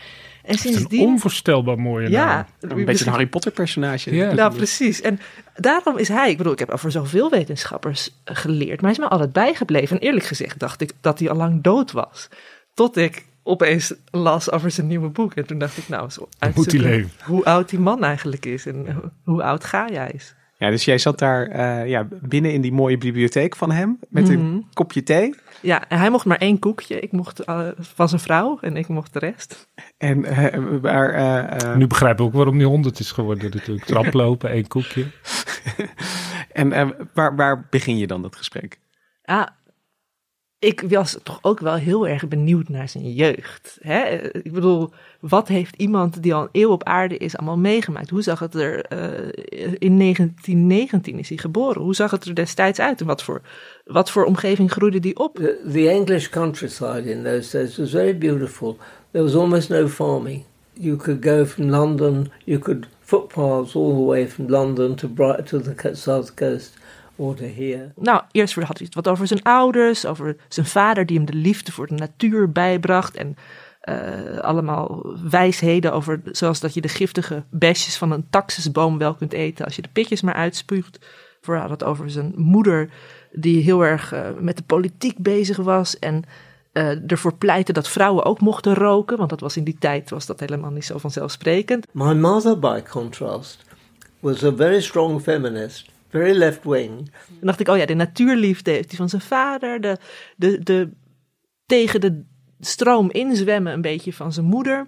En 0.42 0.58
sindsdien... 0.58 1.00
Een 1.00 1.06
onvoorstelbaar 1.06 1.78
mooie 1.78 2.10
ja, 2.10 2.26
naam. 2.60 2.78
Een 2.78 2.84
beetje 2.84 3.04
een 3.04 3.10
Harry 3.10 3.26
Potter 3.26 3.52
personage. 3.52 4.14
Ja, 4.14 4.32
nou, 4.32 4.54
precies. 4.54 5.00
En 5.00 5.20
daarom 5.56 5.98
is 5.98 6.08
hij, 6.08 6.30
ik 6.30 6.36
bedoel, 6.36 6.52
ik 6.52 6.58
heb 6.58 6.70
over 6.70 6.90
zoveel 6.90 7.30
wetenschappers 7.30 8.20
geleerd, 8.24 8.80
maar 8.80 8.90
hij 8.90 8.98
is 8.98 8.98
me 8.98 9.08
altijd 9.08 9.32
bijgebleven. 9.32 9.96
En 9.96 10.06
eerlijk 10.06 10.26
gezegd 10.26 10.58
dacht 10.58 10.80
ik 10.80 10.92
dat 11.00 11.18
hij 11.18 11.30
al 11.30 11.36
lang 11.36 11.62
dood 11.62 11.92
was. 11.92 12.28
Tot 12.74 12.96
ik 12.96 13.24
opeens 13.46 13.94
las 14.10 14.50
over 14.50 14.70
zijn 14.70 14.86
nieuwe 14.86 15.08
boek. 15.08 15.34
En 15.34 15.46
toen 15.46 15.58
dacht 15.58 15.76
ik, 15.76 15.88
nou, 15.88 16.10
zo 16.10 16.28
Moet 16.54 16.72
hij 16.72 16.80
leven. 16.80 17.10
hoe 17.24 17.44
oud 17.44 17.68
die 17.68 17.78
man 17.78 18.04
eigenlijk 18.04 18.46
is 18.46 18.66
en 18.66 19.12
hoe 19.24 19.42
oud 19.42 19.64
Gaia 19.64 20.06
is. 20.06 20.34
Ja, 20.58 20.70
dus 20.70 20.84
jij 20.84 20.98
zat 20.98 21.18
daar 21.18 21.48
uh, 21.48 21.88
ja, 21.88 22.08
binnen 22.22 22.52
in 22.52 22.60
die 22.60 22.72
mooie 22.72 22.98
bibliotheek 22.98 23.56
van 23.56 23.70
hem 23.70 23.98
met 24.08 24.28
een 24.28 24.38
mm 24.38 24.50
-hmm. 24.50 24.68
kopje 24.72 25.02
thee. 25.02 25.34
Ja, 25.60 25.88
en 25.88 25.98
hij 25.98 26.10
mocht 26.10 26.24
maar 26.24 26.38
één 26.38 26.58
koekje. 26.58 27.00
Ik 27.00 27.12
mocht 27.12 27.48
uh, 27.48 27.68
van 27.78 28.08
zijn 28.08 28.20
vrouw 28.20 28.58
en 28.60 28.76
ik 28.76 28.88
mocht 28.88 29.12
de 29.12 29.18
rest. 29.18 29.68
En 29.98 30.18
uh, 30.18 30.78
waar, 30.80 31.76
Nu 31.76 31.86
begrijp 31.86 32.18
ik 32.18 32.26
ook 32.26 32.32
waarom 32.32 32.58
die 32.58 32.66
honderd 32.66 32.98
is 32.98 33.12
geworden 33.12 33.50
natuurlijk. 33.50 33.86
Traplopen, 33.94 34.50
één 34.50 34.68
koekje. 34.68 35.06
en 36.52 36.96
waar, 37.14 37.36
waar 37.36 37.66
begin 37.70 37.98
je 37.98 38.06
dan 38.06 38.22
dat 38.22 38.36
gesprek? 38.36 38.78
Ah, 39.24 39.46
ik 40.66 40.84
was 40.88 41.18
toch 41.22 41.38
ook 41.42 41.60
wel 41.60 41.74
heel 41.74 42.08
erg 42.08 42.28
benieuwd 42.28 42.68
naar 42.68 42.88
zijn 42.88 43.12
jeugd. 43.12 43.78
Hè? 43.80 44.04
Ik 44.32 44.52
bedoel, 44.52 44.90
wat 45.20 45.48
heeft 45.48 45.76
iemand 45.76 46.22
die 46.22 46.34
al 46.34 46.42
een 46.42 46.48
eeuw 46.52 46.70
op 46.70 46.84
aarde 46.84 47.16
is 47.16 47.36
allemaal 47.36 47.58
meegemaakt? 47.58 48.10
Hoe 48.10 48.22
zag 48.22 48.38
het 48.38 48.54
er 48.54 48.92
uh, 48.92 49.28
in 49.78 49.98
1919 49.98 51.18
is 51.18 51.28
hij 51.28 51.38
geboren? 51.38 51.82
Hoe 51.82 51.94
zag 51.94 52.10
het 52.10 52.24
er 52.24 52.34
destijds 52.34 52.78
uit? 52.78 53.00
En 53.00 53.06
wat 53.06 53.22
voor, 53.22 53.40
wat 53.84 54.10
voor 54.10 54.24
omgeving 54.24 54.70
groeide 54.70 55.00
die 55.00 55.16
op? 55.18 55.34
The, 55.34 55.60
the 55.72 55.88
English 55.88 56.28
countryside 56.28 57.04
in 57.04 57.22
those 57.22 57.58
days 57.58 57.76
was 57.76 57.90
very 57.90 58.18
beautiful. 58.18 58.76
There 59.10 59.24
was 59.24 59.34
almost 59.34 59.68
no 59.68 59.88
farming. 59.88 60.44
You 60.72 60.96
could 60.96 61.24
go 61.24 61.44
from 61.44 61.70
London, 61.70 62.30
you 62.44 62.58
could 62.58 62.86
footpaths 63.00 63.74
all 63.74 63.94
the 63.94 64.04
way 64.06 64.28
from 64.28 64.48
London 64.48 64.94
to 64.94 65.08
Bright 65.08 65.46
to 65.46 65.58
the 65.58 65.94
south 65.94 66.34
coast. 66.34 66.76
Nou, 67.96 68.22
eerst 68.30 68.54
had 68.54 68.78
hij 68.78 68.86
het 68.86 68.94
wat 68.94 69.08
over 69.08 69.26
zijn 69.26 69.42
ouders, 69.42 70.06
over 70.06 70.36
zijn 70.48 70.66
vader 70.66 71.06
die 71.06 71.16
hem 71.16 71.26
de 71.26 71.34
liefde 71.34 71.72
voor 71.72 71.86
de 71.86 71.94
natuur 71.94 72.52
bijbracht. 72.52 73.16
En 73.16 73.36
uh, 73.88 74.38
allemaal 74.38 75.16
wijsheden 75.30 75.92
over, 75.92 76.20
zoals 76.24 76.60
dat 76.60 76.74
je 76.74 76.80
de 76.80 76.88
giftige 76.88 77.44
besjes 77.50 77.96
van 77.96 78.10
een 78.10 78.26
taxusboom 78.30 78.98
wel 78.98 79.14
kunt 79.14 79.32
eten 79.32 79.64
als 79.64 79.76
je 79.76 79.82
de 79.82 79.88
pitjes 79.92 80.22
maar 80.22 80.34
uitspuugt. 80.34 80.98
Vooral 81.40 81.70
het 81.70 81.84
over 81.84 82.10
zijn 82.10 82.32
moeder, 82.36 82.90
die 83.32 83.62
heel 83.62 83.84
erg 83.84 84.14
uh, 84.14 84.20
met 84.40 84.56
de 84.56 84.62
politiek 84.62 85.18
bezig 85.18 85.56
was 85.56 85.98
en 85.98 86.24
uh, 86.72 87.10
ervoor 87.10 87.34
pleitte 87.34 87.72
dat 87.72 87.88
vrouwen 87.88 88.24
ook 88.24 88.40
mochten 88.40 88.74
roken, 88.74 89.16
want 89.16 89.30
dat 89.30 89.40
was 89.40 89.56
in 89.56 89.64
die 89.64 89.76
tijd 89.78 90.10
was 90.10 90.26
dat 90.26 90.40
helemaal 90.40 90.70
niet 90.70 90.84
zo 90.84 90.98
vanzelfsprekend. 90.98 91.86
My 91.92 92.12
mother, 92.12 92.58
by 92.58 92.82
contrast, 92.90 93.64
was 94.20 94.44
a 94.44 94.52
very 94.56 94.80
strong 94.80 95.22
feminist. 95.22 95.94
Very 96.08 96.36
left 96.36 96.64
wing. 96.64 96.96
Dan 97.28 97.40
dacht 97.40 97.60
ik, 97.60 97.68
oh 97.68 97.76
ja, 97.76 97.86
de 97.86 97.94
natuurliefde 97.94 98.70
heeft 98.70 98.88
hij 98.88 98.96
van 98.96 99.08
zijn 99.08 99.22
vader. 99.22 99.80
De, 99.80 99.98
de, 100.36 100.62
de 100.62 100.90
tegen 101.66 102.00
de 102.00 102.22
stroom 102.60 103.10
inzwemmen 103.10 103.72
een 103.72 103.80
beetje 103.80 104.12
van 104.12 104.32
zijn 104.32 104.46
moeder. 104.46 104.86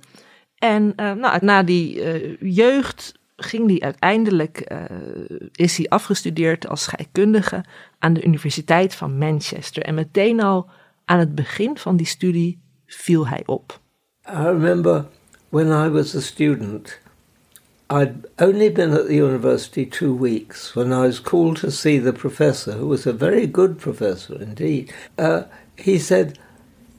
En 0.54 0.92
uh, 0.96 1.12
nou, 1.12 1.44
na 1.44 1.62
die 1.62 2.20
uh, 2.20 2.36
jeugd 2.40 3.14
ging 3.36 3.68
hij 3.68 3.80
uiteindelijk, 3.80 4.72
uh, 4.72 4.84
is 5.52 5.76
hij 5.76 5.88
afgestudeerd 5.88 6.68
als 6.68 6.82
scheikundige 6.82 7.64
aan 7.98 8.12
de 8.12 8.24
Universiteit 8.24 8.94
van 8.94 9.18
Manchester. 9.18 9.82
En 9.82 9.94
meteen 9.94 10.42
al 10.42 10.70
aan 11.04 11.18
het 11.18 11.34
begin 11.34 11.78
van 11.78 11.96
die 11.96 12.06
studie 12.06 12.60
viel 12.86 13.28
hij 13.28 13.42
op. 13.46 13.80
I 14.28 14.42
remember 14.42 15.04
when 15.48 15.86
I 15.86 15.88
was 15.88 16.16
a 16.16 16.20
student, 16.20 17.00
I'd 17.90 18.26
only 18.38 18.68
been 18.68 18.92
at 18.92 19.06
the 19.06 19.14
university 19.14 19.86
two 19.86 20.14
weeks 20.14 20.76
when 20.76 20.92
I 20.92 21.06
was 21.06 21.20
called 21.20 21.56
to 21.58 21.70
see 21.70 21.98
the 21.98 22.12
professor, 22.12 22.72
who 22.72 22.86
was 22.86 23.06
a 23.06 23.14
very 23.14 23.46
good 23.46 23.78
professor 23.78 24.34
indeed. 24.40 24.92
Uh, 25.16 25.44
he 25.76 25.98
said, 25.98 26.38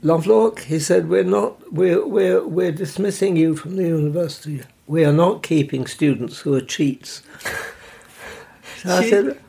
Lovelock, 0.02 0.60
he 0.60 0.80
said, 0.80 1.08
we're 1.08 1.22
not, 1.22 1.72
we're, 1.72 2.04
we're, 2.04 2.44
we're 2.44 2.72
dismissing 2.72 3.36
you 3.36 3.54
from 3.54 3.76
the 3.76 3.84
university. 3.84 4.62
We 4.88 5.04
are 5.04 5.12
not 5.12 5.44
keeping 5.44 5.86
students 5.86 6.40
who 6.40 6.54
are 6.54 6.60
cheats. 6.60 7.22
so 8.78 8.96
I 8.96 9.08
said, 9.08 9.40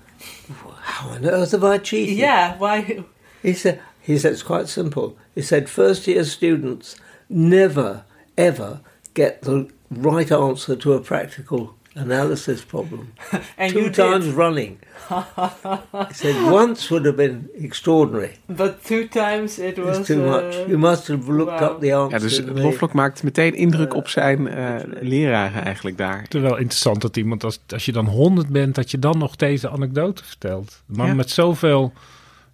how 0.82 1.10
on 1.10 1.26
earth 1.26 1.54
have 1.54 1.64
I 1.64 1.80
cheated? 1.80 2.18
Yeah, 2.18 2.56
why? 2.60 3.04
He 3.42 3.54
said, 3.54 3.82
he 4.00 4.20
said, 4.20 4.34
it's 4.34 4.44
quite 4.44 4.68
simple. 4.68 5.18
He 5.34 5.42
said, 5.42 5.70
first 5.70 6.06
year 6.06 6.24
students 6.24 6.98
never, 7.30 8.04
ever 8.38 8.82
get 9.16 9.42
the 9.42 9.72
right 9.92 10.32
answer 10.32 10.76
to 10.76 10.94
a 10.94 11.00
practical 11.00 11.76
analysis 11.96 12.64
problem. 12.64 13.14
and 13.58 13.74
two 13.74 13.90
times 13.90 14.26
did. 14.26 14.34
running. 14.34 14.80
he 16.08 16.14
said 16.14 16.52
once 16.52 16.90
would 16.90 17.06
have 17.06 17.18
been 17.18 17.50
extraordinary. 17.54 18.38
But 18.48 18.84
two 18.84 19.08
times 19.08 19.60
it 19.60 19.78
was 19.78 19.98
It's 19.98 20.08
too 20.08 20.24
uh, 20.26 20.30
much. 20.32 20.56
You 20.68 20.78
must 20.78 21.08
have 21.08 21.28
looked 21.30 21.60
wow. 21.60 21.72
up 21.72 21.82
the 21.82 21.94
answer. 21.94 22.20
Ja, 22.20 22.24
dus 22.24 22.64
Lovelock 22.64 22.94
maakt 22.94 23.24
meteen 23.24 23.56
indruk 23.56 23.94
op 23.94 24.08
zijn 24.08 24.42
uh, 24.48 24.76
leraren 25.02 25.64
eigenlijk 25.64 25.98
daar. 25.98 26.28
Terwijl 26.28 26.58
interessant 26.58 27.02
dat 27.02 27.18
iemand, 27.18 27.44
als, 27.44 27.60
als 27.68 27.86
je 27.86 27.92
dan 27.92 28.06
honderd 28.06 28.48
bent, 28.48 28.76
dat 28.76 28.92
je 28.92 29.00
dan 29.00 29.18
nog 29.18 29.36
deze 29.36 29.70
anekdote 29.70 30.24
vertelt. 30.24 30.84
Man 30.86 31.08
ja. 31.08 31.14
met 31.14 31.30
zoveel, 31.30 31.94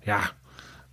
ja, 0.03 0.31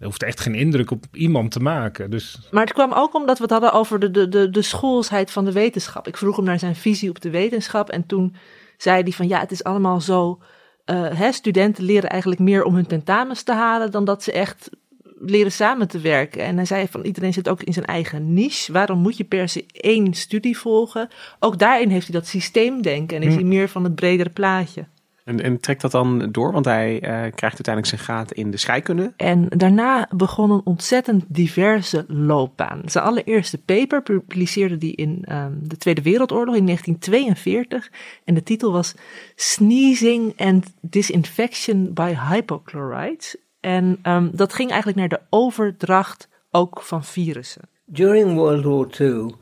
hoeft 0.07 0.23
echt 0.23 0.41
geen 0.41 0.55
indruk 0.55 0.91
op 0.91 1.05
iemand 1.13 1.51
te 1.51 1.61
maken. 1.61 2.11
Dus... 2.11 2.39
Maar 2.51 2.65
het 2.65 2.73
kwam 2.73 2.93
ook 2.93 3.15
omdat 3.15 3.37
we 3.37 3.43
het 3.43 3.53
hadden 3.53 3.73
over 3.73 3.99
de, 3.99 4.11
de, 4.11 4.29
de, 4.29 4.51
de 4.51 4.63
schoolsheid 4.63 5.31
van 5.31 5.45
de 5.45 5.53
wetenschap. 5.53 6.09
Ik 6.09 6.17
vroeg 6.17 6.37
hem 6.37 6.45
naar 6.45 6.59
zijn 6.59 6.77
visie 6.77 7.11
op 7.11 7.21
de 7.21 7.31
wetenschap. 7.31 7.91
En 7.91 8.07
toen 8.07 8.35
zei 8.77 9.03
hij 9.03 9.13
van 9.13 9.29
ja, 9.29 9.41
het 9.41 9.51
is 9.51 9.65
allemaal 9.65 10.01
zo. 10.01 10.39
Uh, 10.87 11.07
hè, 11.13 11.33
studenten 11.33 11.85
leren 11.85 12.11
eigenlijk 12.11 12.41
meer 12.41 12.65
om 12.65 12.75
hun 12.75 12.87
tentamens 12.87 13.43
te 13.43 13.53
halen 13.53 13.91
dan 13.91 14.05
dat 14.05 14.23
ze 14.23 14.33
echt 14.33 14.71
leren 15.19 15.53
samen 15.53 15.89
te 15.89 16.01
werken. 16.01 16.43
En 16.43 16.57
hij 16.57 16.65
zei 16.65 16.87
van 16.91 17.03
iedereen 17.03 17.33
zit 17.33 17.49
ook 17.49 17.63
in 17.63 17.73
zijn 17.73 17.85
eigen 17.85 18.35
niche. 18.35 18.73
Waarom 18.73 18.99
moet 18.99 19.17
je 19.17 19.25
per 19.25 19.49
se 19.49 19.65
één 19.73 20.15
studie 20.15 20.59
volgen? 20.59 21.09
Ook 21.39 21.59
daarin 21.59 21.91
heeft 21.91 22.07
hij 22.07 22.19
dat 22.21 22.29
systeemdenken 22.29 23.17
en 23.17 23.23
is 23.23 23.29
hm. 23.29 23.39
hij 23.39 23.49
meer 23.49 23.69
van 23.69 23.85
het 23.85 23.95
bredere 23.95 24.31
plaatje. 24.31 24.87
En, 25.25 25.43
en 25.43 25.61
trekt 25.61 25.81
dat 25.81 25.91
dan 25.91 26.29
door, 26.33 26.53
want 26.53 26.65
hij 26.65 26.95
uh, 26.95 27.01
krijgt 27.09 27.43
uiteindelijk 27.43 27.87
zijn 27.87 28.01
gaten 28.01 28.37
in 28.37 28.51
de 28.51 28.57
scheikunde. 28.57 29.13
En 29.17 29.49
daarna 29.49 30.09
begon 30.17 30.51
een 30.51 30.61
ontzettend 30.65 31.25
diverse 31.29 32.05
loopbaan. 32.09 32.83
Zijn 32.85 33.05
allereerste 33.05 33.59
paper 33.59 34.03
publiceerde 34.03 34.77
hij 34.79 34.89
in 34.89 35.25
um, 35.33 35.59
de 35.63 35.77
Tweede 35.77 36.03
Wereldoorlog 36.03 36.57
in 36.57 36.67
1942. 36.67 37.91
En 38.25 38.35
de 38.35 38.43
titel 38.43 38.73
was 38.73 38.95
Sneezing 39.35 40.33
and 40.37 40.75
Disinfection 40.81 41.93
by 41.93 42.15
Hypochlorite. 42.29 43.39
En 43.61 43.99
um, 44.03 44.31
dat 44.33 44.53
ging 44.53 44.71
eigenlijk 44.71 44.99
naar 44.99 45.09
de 45.09 45.21
overdracht 45.31 46.29
ook 46.51 46.83
van 46.83 47.05
virussen. 47.05 47.63
During 47.85 48.35
World 48.35 48.65
War 48.65 49.09
II 49.09 49.35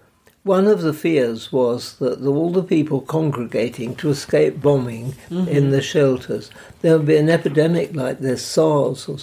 One 0.44 0.66
of 0.66 0.82
the 0.82 0.92
fears 0.92 1.52
was 1.52 1.94
that 1.98 2.20
all 2.26 2.50
the 2.50 2.64
people 2.64 3.00
congregating 3.00 3.94
to 3.96 4.10
escape 4.10 4.60
bombing 4.60 5.12
mm-hmm. 5.30 5.46
in 5.46 5.70
the 5.70 5.80
shelters, 5.80 6.50
there 6.80 6.98
would 6.98 7.06
be 7.06 7.16
an 7.16 7.28
epidemic 7.28 7.94
like 7.94 8.18
this 8.18 8.44
SARS 8.44 9.08
or, 9.08 9.18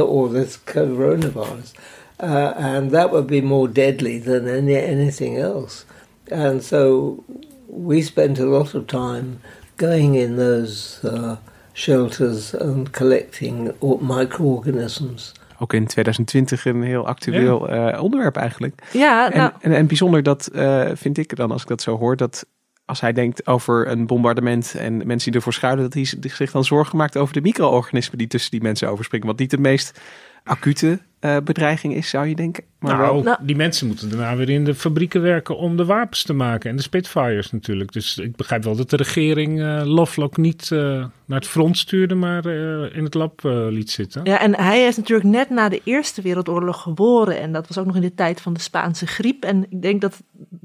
or 0.00 0.28
this 0.28 0.56
coronavirus, 0.58 1.72
uh, 2.20 2.54
and 2.56 2.92
that 2.92 3.10
would 3.10 3.26
be 3.26 3.40
more 3.40 3.66
deadly 3.66 4.20
than 4.20 4.46
any, 4.46 4.76
anything 4.76 5.38
else. 5.38 5.84
And 6.30 6.62
so 6.62 7.24
we 7.66 8.00
spent 8.00 8.38
a 8.38 8.46
lot 8.46 8.74
of 8.74 8.86
time 8.86 9.40
going 9.76 10.14
in 10.14 10.36
those 10.36 11.04
uh, 11.04 11.38
shelters 11.72 12.54
and 12.54 12.92
collecting 12.92 13.76
microorganisms. 14.00 15.34
Ook 15.60 15.72
in 15.72 15.86
2020 15.86 16.64
een 16.64 16.82
heel 16.82 17.06
actueel 17.06 17.70
ja. 17.70 17.92
uh, 17.92 18.02
onderwerp 18.02 18.36
eigenlijk. 18.36 18.82
Ja, 18.92 19.28
nou. 19.28 19.40
en, 19.40 19.52
en, 19.60 19.72
en, 19.72 19.86
bijzonder 19.86 20.22
dat 20.22 20.50
uh, 20.52 20.88
vind 20.94 21.18
ik 21.18 21.36
dan, 21.36 21.50
als 21.50 21.62
ik 21.62 21.68
dat 21.68 21.82
zo 21.82 21.98
hoor, 21.98 22.16
dat 22.16 22.46
als 22.84 23.00
hij 23.00 23.12
denkt 23.12 23.46
over 23.46 23.88
een 23.88 24.06
bombardement 24.06 24.74
en 24.74 24.96
mensen 24.96 25.30
die 25.30 25.34
ervoor 25.34 25.52
schuilen, 25.52 25.84
dat 25.84 25.94
hij 25.94 26.30
zich 26.30 26.50
dan 26.50 26.64
zorgen 26.64 26.96
maakt 26.96 27.16
over 27.16 27.34
de 27.34 27.40
micro-organismen 27.40 28.18
die 28.18 28.26
tussen 28.26 28.50
die 28.50 28.62
mensen 28.62 28.88
overspringen. 28.88 29.26
Wat 29.26 29.38
niet 29.38 29.50
de 29.50 29.58
meest 29.58 30.00
acute 30.44 30.98
uh, 31.20 31.36
bedreiging 31.44 31.94
is, 31.94 32.08
zou 32.08 32.26
je 32.26 32.34
denken. 32.34 32.64
Maar 32.78 32.96
nou, 32.96 33.14
wel... 33.14 33.22
nou, 33.22 33.38
die 33.42 33.56
mensen 33.56 33.86
moeten 33.86 34.10
daarna 34.10 34.36
weer 34.36 34.48
in 34.48 34.64
de 34.64 34.74
fabrieken 34.74 35.22
werken 35.22 35.56
om 35.56 35.76
de 35.76 35.84
wapens 35.84 36.22
te 36.22 36.32
maken. 36.32 36.70
En 36.70 36.76
de 36.76 36.82
Spitfires 36.82 37.52
natuurlijk. 37.52 37.92
Dus 37.92 38.18
ik 38.18 38.36
begrijp 38.36 38.64
wel 38.64 38.76
dat 38.76 38.90
de 38.90 38.96
regering 38.96 39.58
uh, 39.58 39.82
Lovelock 39.84 40.36
niet 40.36 40.70
uh, 40.72 40.80
naar 41.24 41.38
het 41.38 41.46
front 41.46 41.78
stuurde, 41.78 42.14
maar 42.14 42.46
in 42.94 43.04
het 43.04 43.14
lab 43.14 43.40
liet 43.70 43.90
zitten. 43.90 44.24
Ja, 44.24 44.40
en 44.40 44.56
hij 44.56 44.86
is 44.86 44.96
natuurlijk 44.96 45.28
net 45.28 45.50
na 45.50 45.68
de 45.68 45.80
Eerste 45.84 46.22
Wereldoorlog 46.22 46.82
geboren. 46.82 47.40
En 47.40 47.52
dat 47.52 47.68
was 47.68 47.78
ook 47.78 47.86
nog 47.86 47.96
in 47.96 48.00
de 48.00 48.14
tijd 48.14 48.40
van 48.40 48.52
de 48.52 48.60
Spaanse 48.60 49.06
griep. 49.06 49.44
En 49.44 49.66
ik 49.68 49.82
denk 49.82 50.00
dat, 50.00 50.22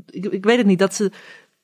ik, 0.10 0.26
ik 0.26 0.46
weet 0.46 0.58
het 0.58 0.66
niet, 0.66 0.80
dat 0.80 0.96
ze 0.96 1.12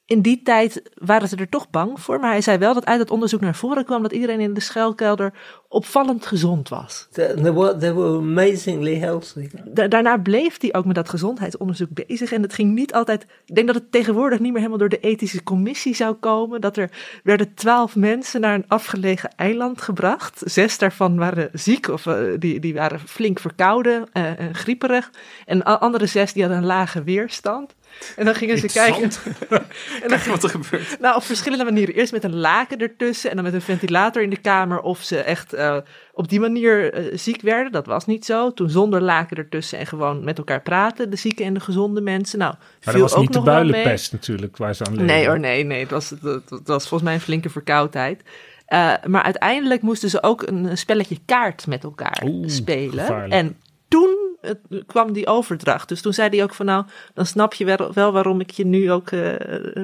in 0.05 0.21
die 0.21 0.41
tijd 0.41 0.81
waren 0.93 1.27
ze 1.27 1.35
er 1.35 1.49
toch 1.49 1.69
bang 1.69 1.99
voor. 1.99 2.19
Maar 2.19 2.31
hij 2.31 2.41
zei 2.41 2.57
wel 2.57 2.73
dat 2.73 2.85
uit 2.85 2.99
het 2.99 3.11
onderzoek 3.11 3.41
naar 3.41 3.55
voren 3.55 3.85
kwam 3.85 4.01
dat 4.01 4.11
iedereen 4.11 4.39
in 4.39 4.53
de 4.53 4.59
schuilkelder 4.59 5.33
opvallend 5.71 6.25
gezond 6.25 6.69
was. 6.69 7.07
They 7.11 7.53
were, 7.53 7.77
they 7.77 7.93
were 7.93 8.17
amazingly 8.17 8.95
healthy. 8.95 9.49
Da 9.65 9.87
daarna 9.87 10.17
bleef 10.17 10.61
hij 10.61 10.73
ook 10.73 10.85
met 10.85 10.95
dat 10.95 11.09
gezondheidsonderzoek 11.09 11.89
bezig. 12.07 12.31
En 12.31 12.41
het 12.41 12.53
ging 12.53 12.73
niet 12.73 12.93
altijd. 12.93 13.25
Ik 13.45 13.55
denk 13.55 13.67
dat 13.67 13.75
het 13.75 13.91
tegenwoordig 13.91 14.39
niet 14.39 14.49
meer 14.49 14.57
helemaal 14.57 14.77
door 14.77 14.89
de 14.89 14.99
ethische 14.99 15.43
commissie 15.43 15.95
zou 15.95 16.13
komen. 16.13 16.61
Dat 16.61 16.77
er 16.77 16.89
werden 17.23 17.53
twaalf 17.53 17.95
mensen 17.95 18.41
naar 18.41 18.53
een 18.53 18.67
afgelegen 18.67 19.31
eiland 19.35 19.81
gebracht. 19.81 20.41
Zes 20.45 20.77
daarvan 20.77 21.17
waren 21.17 21.49
ziek 21.53 21.87
of 21.87 22.05
uh, 22.05 22.15
die, 22.39 22.59
die 22.59 22.73
waren 22.73 22.99
flink 22.99 23.39
verkouden 23.39 24.09
uh, 24.13 24.39
en 24.39 24.55
grieperig. 24.55 25.11
En 25.45 25.63
andere 25.63 26.05
zes 26.05 26.33
die 26.33 26.41
hadden 26.41 26.61
een 26.61 26.67
lage 26.67 27.03
weerstand. 27.03 27.75
En 28.15 28.25
dan 28.25 28.35
gingen 28.35 28.57
ze 28.57 28.67
kijken. 28.67 29.11
en 30.03 30.09
dan 30.09 30.19
wat 30.27 30.43
er 30.43 30.49
gebeurt. 30.49 30.99
Nou, 30.99 31.15
op 31.15 31.23
verschillende 31.23 31.63
manieren. 31.63 31.95
Eerst 31.95 32.11
met 32.11 32.23
een 32.23 32.35
laken 32.35 32.79
ertussen 32.79 33.29
en 33.29 33.35
dan 33.35 33.45
met 33.45 33.53
een 33.53 33.61
ventilator 33.61 34.21
in 34.21 34.29
de 34.29 34.41
kamer. 34.41 34.79
Of 34.79 35.01
ze 35.01 35.17
echt 35.17 35.53
uh, 35.61 35.77
op 36.13 36.29
die 36.29 36.39
manier 36.39 36.99
uh, 36.99 37.17
ziek 37.17 37.41
werden. 37.41 37.71
Dat 37.71 37.85
was 37.85 38.05
niet 38.05 38.25
zo. 38.25 38.53
Toen 38.53 38.69
zonder 38.69 39.01
laken 39.01 39.37
ertussen 39.37 39.79
en 39.79 39.85
gewoon 39.85 40.23
met 40.23 40.37
elkaar 40.37 40.61
praten. 40.61 41.09
De 41.09 41.15
zieke 41.15 41.43
en 41.43 41.53
de 41.53 41.59
gezonde 41.59 42.01
mensen. 42.01 42.39
Nou, 42.39 42.53
maar 42.83 42.93
dat 42.93 43.01
was 43.01 43.13
ook 43.13 43.21
niet 43.21 43.33
de 43.33 43.41
builenpest 43.41 44.11
natuurlijk 44.11 44.57
waar 44.57 44.75
ze 44.75 44.85
aan 44.85 44.91
leden. 44.91 45.05
Nee 45.05 45.27
hoor, 45.27 45.39
nee, 45.39 45.63
nee. 45.63 45.79
Het 45.79 45.91
was, 45.91 46.09
het, 46.09 46.49
was 46.49 46.87
volgens 46.87 47.01
mij 47.01 47.13
een 47.13 47.19
flinke 47.19 47.49
verkoudheid. 47.49 48.21
Uh, 48.21 48.93
maar 49.07 49.23
uiteindelijk 49.23 49.81
moesten 49.81 50.09
ze 50.09 50.23
ook 50.23 50.47
een 50.47 50.77
spelletje 50.77 51.17
kaart 51.25 51.67
met 51.67 51.83
elkaar 51.83 52.23
Oeh, 52.25 52.47
spelen. 52.47 52.99
Gevaarlijk. 52.99 53.33
En 53.33 53.57
toen 53.87 54.37
het, 54.41 54.59
kwam 54.85 55.13
die 55.13 55.27
overdracht. 55.27 55.89
Dus 55.89 56.01
toen 56.01 56.13
zei 56.13 56.29
hij 56.29 56.43
ook 56.43 56.53
van 56.53 56.65
nou, 56.65 56.85
dan 57.13 57.25
snap 57.25 57.53
je 57.53 57.65
wel, 57.65 57.93
wel 57.93 58.11
waarom 58.11 58.39
ik 58.39 58.51
je 58.51 58.65
nu 58.65 58.91
ook 58.91 59.11
uh, 59.11 59.35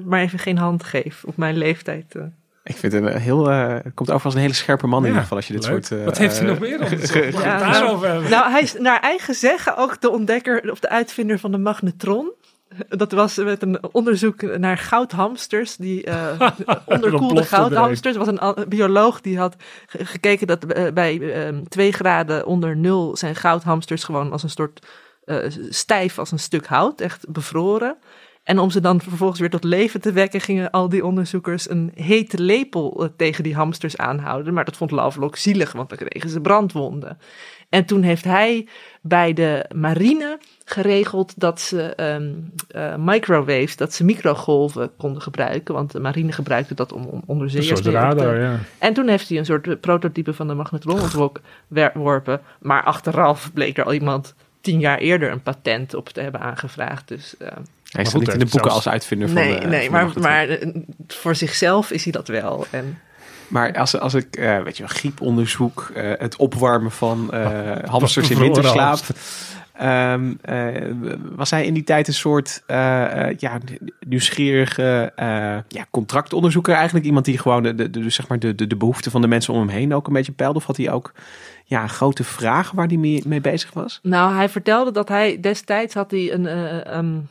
maar 0.05 0.21
even 0.21 0.39
geen 0.39 0.57
hand 0.57 0.83
geef 0.83 1.23
op 1.23 1.37
mijn 1.37 1.57
leeftijd. 1.57 2.15
Uh. 2.15 2.23
Ik 2.67 2.77
vind 2.77 2.93
het 2.93 3.03
een 3.03 3.17
heel, 3.17 3.49
uh, 3.51 3.73
het 3.83 3.93
komt 3.93 4.11
over 4.11 4.25
als 4.25 4.33
een 4.33 4.39
hele 4.39 4.53
scherpe 4.53 4.87
man 4.87 5.01
in 5.01 5.07
ieder 5.07 5.21
geval 5.21 5.37
als 5.37 5.47
je 5.47 5.53
dit 5.53 5.67
leuk. 5.67 5.85
soort... 5.85 6.03
Wat 6.03 6.17
heeft 6.17 6.37
hij 6.37 6.47
nog 6.47 6.59
meer 6.59 6.83
onderzocht? 6.83 7.41
ja, 7.43 7.69
nou, 7.69 8.29
nou, 8.29 8.51
hij 8.51 8.61
is 8.61 8.73
naar 8.73 8.99
eigen 8.99 9.35
zeggen 9.35 9.77
ook 9.77 10.01
de 10.01 10.09
ontdekker 10.09 10.71
of 10.71 10.79
de 10.79 10.89
uitvinder 10.89 11.39
van 11.39 11.51
de 11.51 11.57
magnetron. 11.57 12.31
Dat 12.87 13.11
was 13.11 13.35
met 13.35 13.61
een 13.61 13.93
onderzoek 13.93 14.57
naar 14.57 14.77
goudhamsters, 14.77 15.75
die 15.75 16.07
uh, 16.09 16.49
onderkoelde 16.85 17.43
goudhamsters. 17.43 18.15
Er 18.15 18.25
was 18.25 18.55
een 18.55 18.69
bioloog 18.69 19.21
die 19.21 19.37
had 19.37 19.55
gekeken 19.87 20.47
dat 20.47 20.93
bij 20.93 21.17
uh, 21.17 21.57
twee 21.67 21.91
graden 21.91 22.45
onder 22.45 22.77
nul 22.77 23.17
zijn 23.17 23.35
goudhamsters 23.35 24.03
gewoon 24.03 24.31
als 24.31 24.43
een 24.43 24.49
soort 24.49 24.85
stijf 25.69 26.19
als 26.19 26.31
een 26.31 26.39
stuk 26.39 26.65
hout, 26.65 27.01
echt 27.01 27.25
bevroren. 27.31 27.97
En 28.47 28.59
om 28.59 28.69
ze 28.69 28.81
dan 28.81 29.01
vervolgens 29.01 29.39
weer 29.39 29.49
tot 29.49 29.63
leven 29.63 30.01
te 30.01 30.11
wekken, 30.11 30.41
gingen 30.41 30.71
al 30.71 30.89
die 30.89 31.05
onderzoekers 31.05 31.69
een 31.69 31.91
hete 31.95 32.41
lepel 32.41 33.13
tegen 33.17 33.43
die 33.43 33.55
hamsters 33.55 33.97
aanhouden. 33.97 34.53
Maar 34.53 34.65
dat 34.65 34.77
vond 34.77 34.91
Lovelock 34.91 35.35
zielig, 35.35 35.71
want 35.71 35.89
dan 35.89 35.97
kregen 35.97 36.29
ze 36.29 36.41
brandwonden. 36.41 37.17
En 37.69 37.85
toen 37.85 38.01
heeft 38.01 38.23
hij 38.23 38.67
bij 39.01 39.33
de 39.33 39.65
marine 39.75 40.39
geregeld 40.65 41.39
dat 41.39 41.61
ze 41.61 41.93
um, 41.97 42.51
uh, 42.75 42.95
microwaves, 42.95 43.75
dat 43.75 43.93
ze 43.93 44.03
microgolven 44.03 44.91
konden 44.97 45.21
gebruiken. 45.21 45.73
Want 45.73 45.91
de 45.91 45.99
marine 45.99 46.31
gebruikte 46.31 46.73
dat 46.73 46.93
om, 46.93 47.05
om 47.05 47.23
onderzeeërs 47.25 47.81
te 47.81 47.91
radar, 47.91 48.39
ja. 48.39 48.59
En 48.77 48.93
toen 48.93 49.07
heeft 49.07 49.29
hij 49.29 49.37
een 49.37 49.45
soort 49.45 49.81
prototype 49.81 50.33
van 50.33 50.47
de 50.47 50.53
magnetron 50.53 50.99
ontworpen. 51.01 52.41
Maar 52.59 52.83
achteraf 52.83 53.53
bleek 53.53 53.77
er 53.77 53.85
al 53.85 53.93
iemand 53.93 54.35
tien 54.61 54.79
jaar 54.79 54.97
eerder 54.97 55.31
een 55.31 55.41
patent 55.41 55.93
op 55.93 56.09
te 56.09 56.21
hebben 56.21 56.41
aangevraagd. 56.41 57.07
Dus, 57.07 57.35
uh, 57.41 57.47
hij 57.91 58.05
staat 58.05 58.19
niet 58.19 58.33
in 58.33 58.39
de 58.39 58.45
boeken 58.45 58.71
als 58.71 58.87
uitvinder 58.87 59.27
van 59.27 59.37
Nee, 59.37 59.59
de, 59.59 59.67
nee 59.67 59.89
van 59.89 59.91
maar, 59.91 60.13
de 60.13 60.19
maar 60.19 60.49
uh, 60.49 60.67
voor 61.07 61.35
zichzelf 61.35 61.91
is 61.91 62.03
hij 62.03 62.11
dat 62.11 62.27
wel. 62.27 62.65
En, 62.69 62.99
maar 63.47 63.77
als, 63.77 63.99
als 63.99 64.13
ik, 64.13 64.37
uh, 64.37 64.61
weet 64.61 64.77
je 64.77 64.83
wel, 64.83 64.95
grieponderzoek, 64.95 65.91
uh, 65.95 66.11
het 66.17 66.35
opwarmen 66.35 66.91
van 66.91 67.29
uh, 67.33 67.71
hamsters 67.85 68.29
in 68.31 68.39
winterslaap. 68.39 68.99
Um, 69.81 70.39
was 71.35 71.49
hij 71.49 71.65
in 71.65 71.73
die 71.73 71.83
tijd 71.83 72.07
een 72.07 72.13
soort 72.13 72.63
ja, 73.37 73.57
nieuwsgierige 73.99 75.11
ja, 75.67 75.85
contractonderzoeker 75.89 76.73
eigenlijk? 76.73 77.05
Iemand 77.05 77.25
die 77.25 77.37
gewoon 77.37 77.63
de, 77.63 77.75
de, 77.75 77.89
de, 77.89 78.09
zeg 78.09 78.27
maar 78.27 78.39
de, 78.39 78.55
de, 78.55 78.67
de 78.67 78.75
behoeften 78.75 79.11
van 79.11 79.21
de 79.21 79.27
mensen 79.27 79.53
om 79.53 79.59
hem 79.59 79.69
heen 79.69 79.93
ook 79.93 80.07
een 80.07 80.13
beetje 80.13 80.31
peilde? 80.31 80.57
Of 80.57 80.65
had 80.65 80.77
hij 80.77 80.91
ook 80.91 81.13
ja, 81.65 81.87
grote 81.87 82.23
vragen 82.23 82.75
waar 82.75 82.87
hij 82.87 82.97
mee, 82.97 83.23
mee 83.25 83.41
bezig 83.41 83.73
was? 83.73 83.99
Nou, 84.03 84.35
hij 84.35 84.49
vertelde 84.49 84.91
dat 84.91 85.07
hij 85.07 85.39
destijds 85.39 85.93
had 85.93 86.11
hij 86.11 86.33
een... 86.33 86.45
Um, 86.97 87.27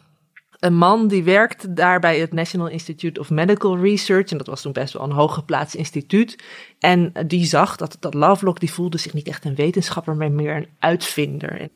een 0.60 0.74
man 0.74 1.08
die 1.08 1.24
werkte 1.24 1.72
daar 1.72 2.00
bij 2.00 2.18
het 2.18 2.32
National 2.32 2.68
Institute 2.68 3.20
of 3.20 3.30
Medical 3.30 3.78
Research. 3.78 4.30
En 4.30 4.38
dat 4.38 4.46
was 4.46 4.62
toen 4.62 4.72
best 4.72 4.92
wel 4.92 5.02
een 5.02 5.12
hooggeplaatst 5.12 5.74
instituut. 5.74 6.38
En 6.78 7.12
die 7.26 7.44
zag 7.44 7.76
dat, 7.76 7.96
dat 8.00 8.14
Lovelock, 8.14 8.60
die 8.60 8.72
voelde 8.72 8.98
zich 8.98 9.12
niet 9.12 9.28
echt 9.28 9.44
een 9.44 9.54
wetenschapper, 9.54 10.16
maar 10.16 10.32
meer 10.32 10.56
een 10.56 10.68
uitvinder. 10.78 11.68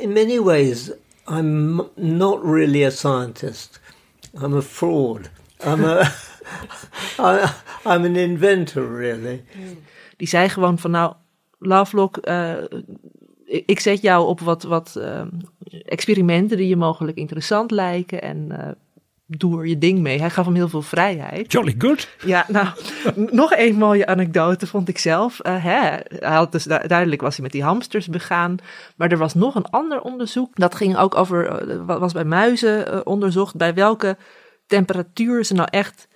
In 0.00 0.12
many 0.12 0.40
ways, 0.40 0.90
I'm 1.28 1.82
not 1.94 2.42
really 2.44 2.84
a 2.84 2.90
scientist. 2.90 3.80
I'm 4.42 4.54
a 4.56 4.62
fraud. 4.62 5.30
I'm 5.66 5.84
a, 5.84 6.12
I'm 7.86 8.04
an 8.04 8.16
inventor, 8.16 8.96
really. 8.96 9.44
Die 10.16 10.28
zei 10.28 10.48
gewoon 10.48 10.78
van 10.78 10.90
nou, 10.90 11.14
Lovelock, 11.58 12.18
uh, 12.28 12.54
ik 13.66 13.80
zet 13.80 14.00
jou 14.00 14.26
op 14.26 14.40
wat, 14.40 14.62
wat 14.62 14.94
uh, 14.98 15.20
experimenten 15.84 16.56
die 16.56 16.68
je 16.68 16.76
mogelijk 16.76 17.16
interessant 17.16 17.70
lijken 17.70 18.22
en 18.22 18.48
uh, 18.50 18.68
doe 19.26 19.58
er 19.58 19.66
je 19.66 19.78
ding 19.78 19.98
mee. 19.98 20.18
Hij 20.18 20.30
gaf 20.30 20.44
hem 20.44 20.54
heel 20.54 20.68
veel 20.68 20.82
vrijheid. 20.82 21.52
Jolly 21.52 21.74
good. 21.78 22.08
Ja, 22.24 22.46
nou, 22.48 22.68
nog 23.30 23.52
een 23.56 23.74
mooie 23.74 24.06
anekdote 24.06 24.66
vond 24.66 24.88
ik 24.88 24.98
zelf. 24.98 25.40
Uh, 25.46 25.64
hè, 25.64 25.80
hij 26.08 26.34
had 26.34 26.52
dus 26.52 26.64
duidelijk 26.64 27.20
was 27.20 27.34
hij 27.34 27.42
met 27.42 27.52
die 27.52 27.62
hamsters 27.62 28.08
begaan, 28.08 28.56
maar 28.96 29.10
er 29.10 29.18
was 29.18 29.34
nog 29.34 29.54
een 29.54 29.70
ander 29.70 30.00
onderzoek. 30.00 30.56
Dat 30.56 30.74
ging 30.74 30.96
ook 30.96 31.14
over, 31.14 31.66
wat 31.86 32.00
was 32.00 32.12
bij 32.12 32.24
muizen 32.24 33.06
onderzocht, 33.06 33.56
bij 33.56 33.74
welke 33.74 34.16
temperatuur 34.66 35.44
ze 35.44 35.54
nou 35.54 35.68
echt 35.70 36.08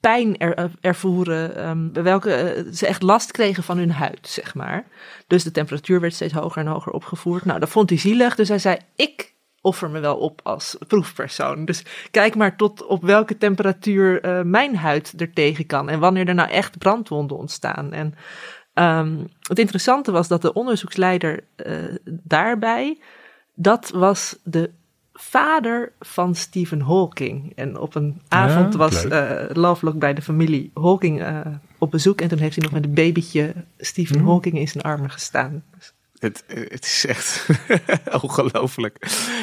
pijn 0.00 0.38
er, 0.38 0.70
ervoeren, 0.80 1.68
um, 1.68 1.92
bij 1.92 2.02
welke 2.02 2.64
uh, 2.66 2.72
ze 2.72 2.86
echt 2.86 3.02
last 3.02 3.30
kregen 3.30 3.62
van 3.62 3.78
hun 3.78 3.90
huid, 3.90 4.28
zeg 4.28 4.54
maar. 4.54 4.84
Dus 5.26 5.44
de 5.44 5.50
temperatuur 5.50 6.00
werd 6.00 6.14
steeds 6.14 6.32
hoger 6.32 6.62
en 6.62 6.68
hoger 6.68 6.92
opgevoerd. 6.92 7.44
Nou, 7.44 7.60
dat 7.60 7.68
vond 7.68 7.90
hij 7.90 7.98
zielig, 7.98 8.34
dus 8.34 8.48
hij 8.48 8.58
zei, 8.58 8.78
ik 8.96 9.34
offer 9.60 9.90
me 9.90 10.00
wel 10.00 10.16
op 10.16 10.40
als 10.42 10.76
proefpersoon. 10.86 11.64
Dus 11.64 11.84
kijk 12.10 12.34
maar 12.34 12.56
tot 12.56 12.86
op 12.86 13.02
welke 13.02 13.38
temperatuur 13.38 14.24
uh, 14.24 14.42
mijn 14.42 14.76
huid 14.76 15.14
er 15.16 15.32
tegen 15.32 15.66
kan 15.66 15.88
en 15.88 16.00
wanneer 16.00 16.28
er 16.28 16.34
nou 16.34 16.50
echt 16.50 16.78
brandwonden 16.78 17.36
ontstaan. 17.36 17.92
En 17.92 18.14
um, 18.74 19.28
het 19.40 19.58
interessante 19.58 20.12
was 20.12 20.28
dat 20.28 20.42
de 20.42 20.52
onderzoeksleider 20.52 21.44
daarbij, 22.04 22.98
dat 23.54 23.90
was 23.90 24.38
de 24.44 24.70
vader 25.20 25.92
van 26.00 26.34
Stephen 26.34 26.80
Hawking. 26.80 27.52
En 27.54 27.78
op 27.78 27.94
een 27.94 28.20
avond 28.28 28.72
ja, 28.72 28.78
was 28.78 29.04
uh, 29.04 29.42
Lovelock 29.52 29.98
bij 29.98 30.14
de 30.14 30.22
familie 30.22 30.70
Hawking 30.74 31.20
uh, 31.20 31.40
op 31.78 31.90
bezoek. 31.90 32.20
En 32.20 32.28
toen 32.28 32.38
heeft 32.38 32.54
hij 32.54 32.64
nog 32.64 32.72
met 32.72 32.84
een 32.84 32.94
babytje 32.94 33.54
Stephen 33.78 34.20
mm. 34.20 34.26
Hawking 34.26 34.58
in 34.58 34.68
zijn 34.68 34.84
armen 34.84 35.10
gestaan. 35.10 35.64
Het, 36.18 36.44
het 36.46 36.84
is 36.84 37.06
echt 37.06 37.48
ongelooflijk. 38.22 38.96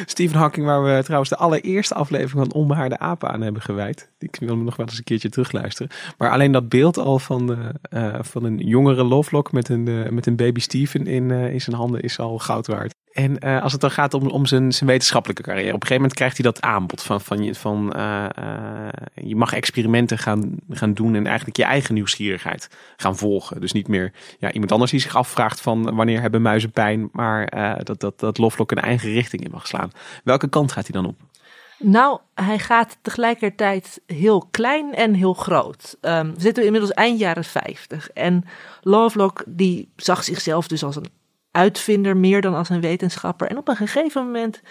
Stephen 0.05 0.37
Hawking, 0.37 0.65
waar 0.65 0.83
we 0.83 1.03
trouwens 1.03 1.29
de 1.29 1.37
allereerste 1.37 1.93
aflevering 1.93 2.45
van 2.51 2.61
Onbehaarde 2.61 2.99
Apen 2.99 3.29
aan 3.29 3.41
hebben 3.41 3.61
gewijd. 3.61 4.09
Die 4.17 4.29
wil 4.39 4.57
nog 4.57 4.75
wel 4.75 4.85
eens 4.85 4.97
een 4.97 5.03
keertje 5.03 5.29
terugluisteren. 5.29 5.91
Maar 6.17 6.31
alleen 6.31 6.51
dat 6.51 6.69
beeld 6.69 6.97
al 6.97 7.19
van, 7.19 7.47
de, 7.47 7.73
uh, 7.89 8.15
van 8.21 8.43
een 8.43 8.57
jongere 8.57 9.03
Lovelock 9.03 9.51
met 9.51 9.69
een, 9.69 9.87
uh, 9.87 10.09
met 10.09 10.25
een 10.25 10.35
baby 10.35 10.59
Stephen 10.59 11.07
in, 11.07 11.29
uh, 11.29 11.53
in 11.53 11.61
zijn 11.61 11.75
handen 11.75 12.01
is 12.01 12.19
al 12.19 12.39
goud 12.39 12.67
waard. 12.67 12.93
En 13.15 13.45
uh, 13.45 13.61
als 13.61 13.71
het 13.71 13.81
dan 13.81 13.91
gaat 13.91 14.13
om, 14.13 14.27
om 14.27 14.45
zijn, 14.45 14.71
zijn 14.71 14.89
wetenschappelijke 14.89 15.43
carrière. 15.43 15.67
Op 15.67 15.73
een 15.73 15.87
gegeven 15.87 15.95
moment 15.95 16.13
krijgt 16.13 16.37
hij 16.37 16.45
dat 16.45 16.61
aanbod 16.61 17.03
van, 17.03 17.21
van, 17.21 17.43
je, 17.43 17.55
van 17.55 17.93
uh, 17.95 18.25
uh, 18.39 18.87
je 19.13 19.35
mag 19.35 19.53
experimenten 19.53 20.17
gaan, 20.17 20.55
gaan 20.69 20.93
doen 20.93 21.15
en 21.15 21.27
eigenlijk 21.27 21.57
je 21.57 21.63
eigen 21.63 21.93
nieuwsgierigheid 21.93 22.69
gaan 22.97 23.17
volgen. 23.17 23.61
Dus 23.61 23.71
niet 23.71 23.87
meer 23.87 24.11
ja, 24.39 24.51
iemand 24.51 24.71
anders 24.71 24.91
die 24.91 24.99
zich 24.99 25.15
afvraagt 25.15 25.61
van 25.61 25.95
wanneer 25.95 26.21
hebben 26.21 26.41
muizen 26.41 26.71
pijn, 26.71 27.09
maar 27.11 27.49
dat, 27.83 27.99
dat, 27.99 28.19
dat 28.19 28.37
Lovelock 28.37 28.71
een 28.71 28.77
eigen 28.77 29.11
richting 29.11 29.43
in 29.43 29.51
mag 29.51 29.67
slaan. 29.67 29.91
Welke 30.23 30.49
kant 30.49 30.71
gaat 30.71 30.87
hij 30.87 31.01
dan 31.01 31.09
op? 31.09 31.15
Nou, 31.79 32.19
hij 32.33 32.59
gaat 32.59 32.97
tegelijkertijd 33.01 34.01
heel 34.05 34.47
klein 34.51 34.93
en 34.93 35.13
heel 35.13 35.33
groot. 35.33 35.97
Um, 36.01 36.33
we 36.33 36.41
zitten 36.41 36.65
inmiddels 36.65 36.91
eind 36.91 37.19
jaren 37.19 37.43
50 37.43 38.09
en 38.09 38.43
Lovelock 38.81 39.43
die 39.47 39.89
zag 39.95 40.23
zichzelf 40.23 40.67
dus 40.67 40.83
als 40.83 40.95
een 40.95 41.09
uitvinder 41.55 42.17
meer 42.17 42.41
dan 42.41 42.55
als 42.55 42.69
een 42.69 42.81
wetenschapper. 42.81 43.47
En 43.47 43.57
op 43.57 43.67
een 43.67 43.75
gegeven 43.75 44.25
moment 44.25 44.61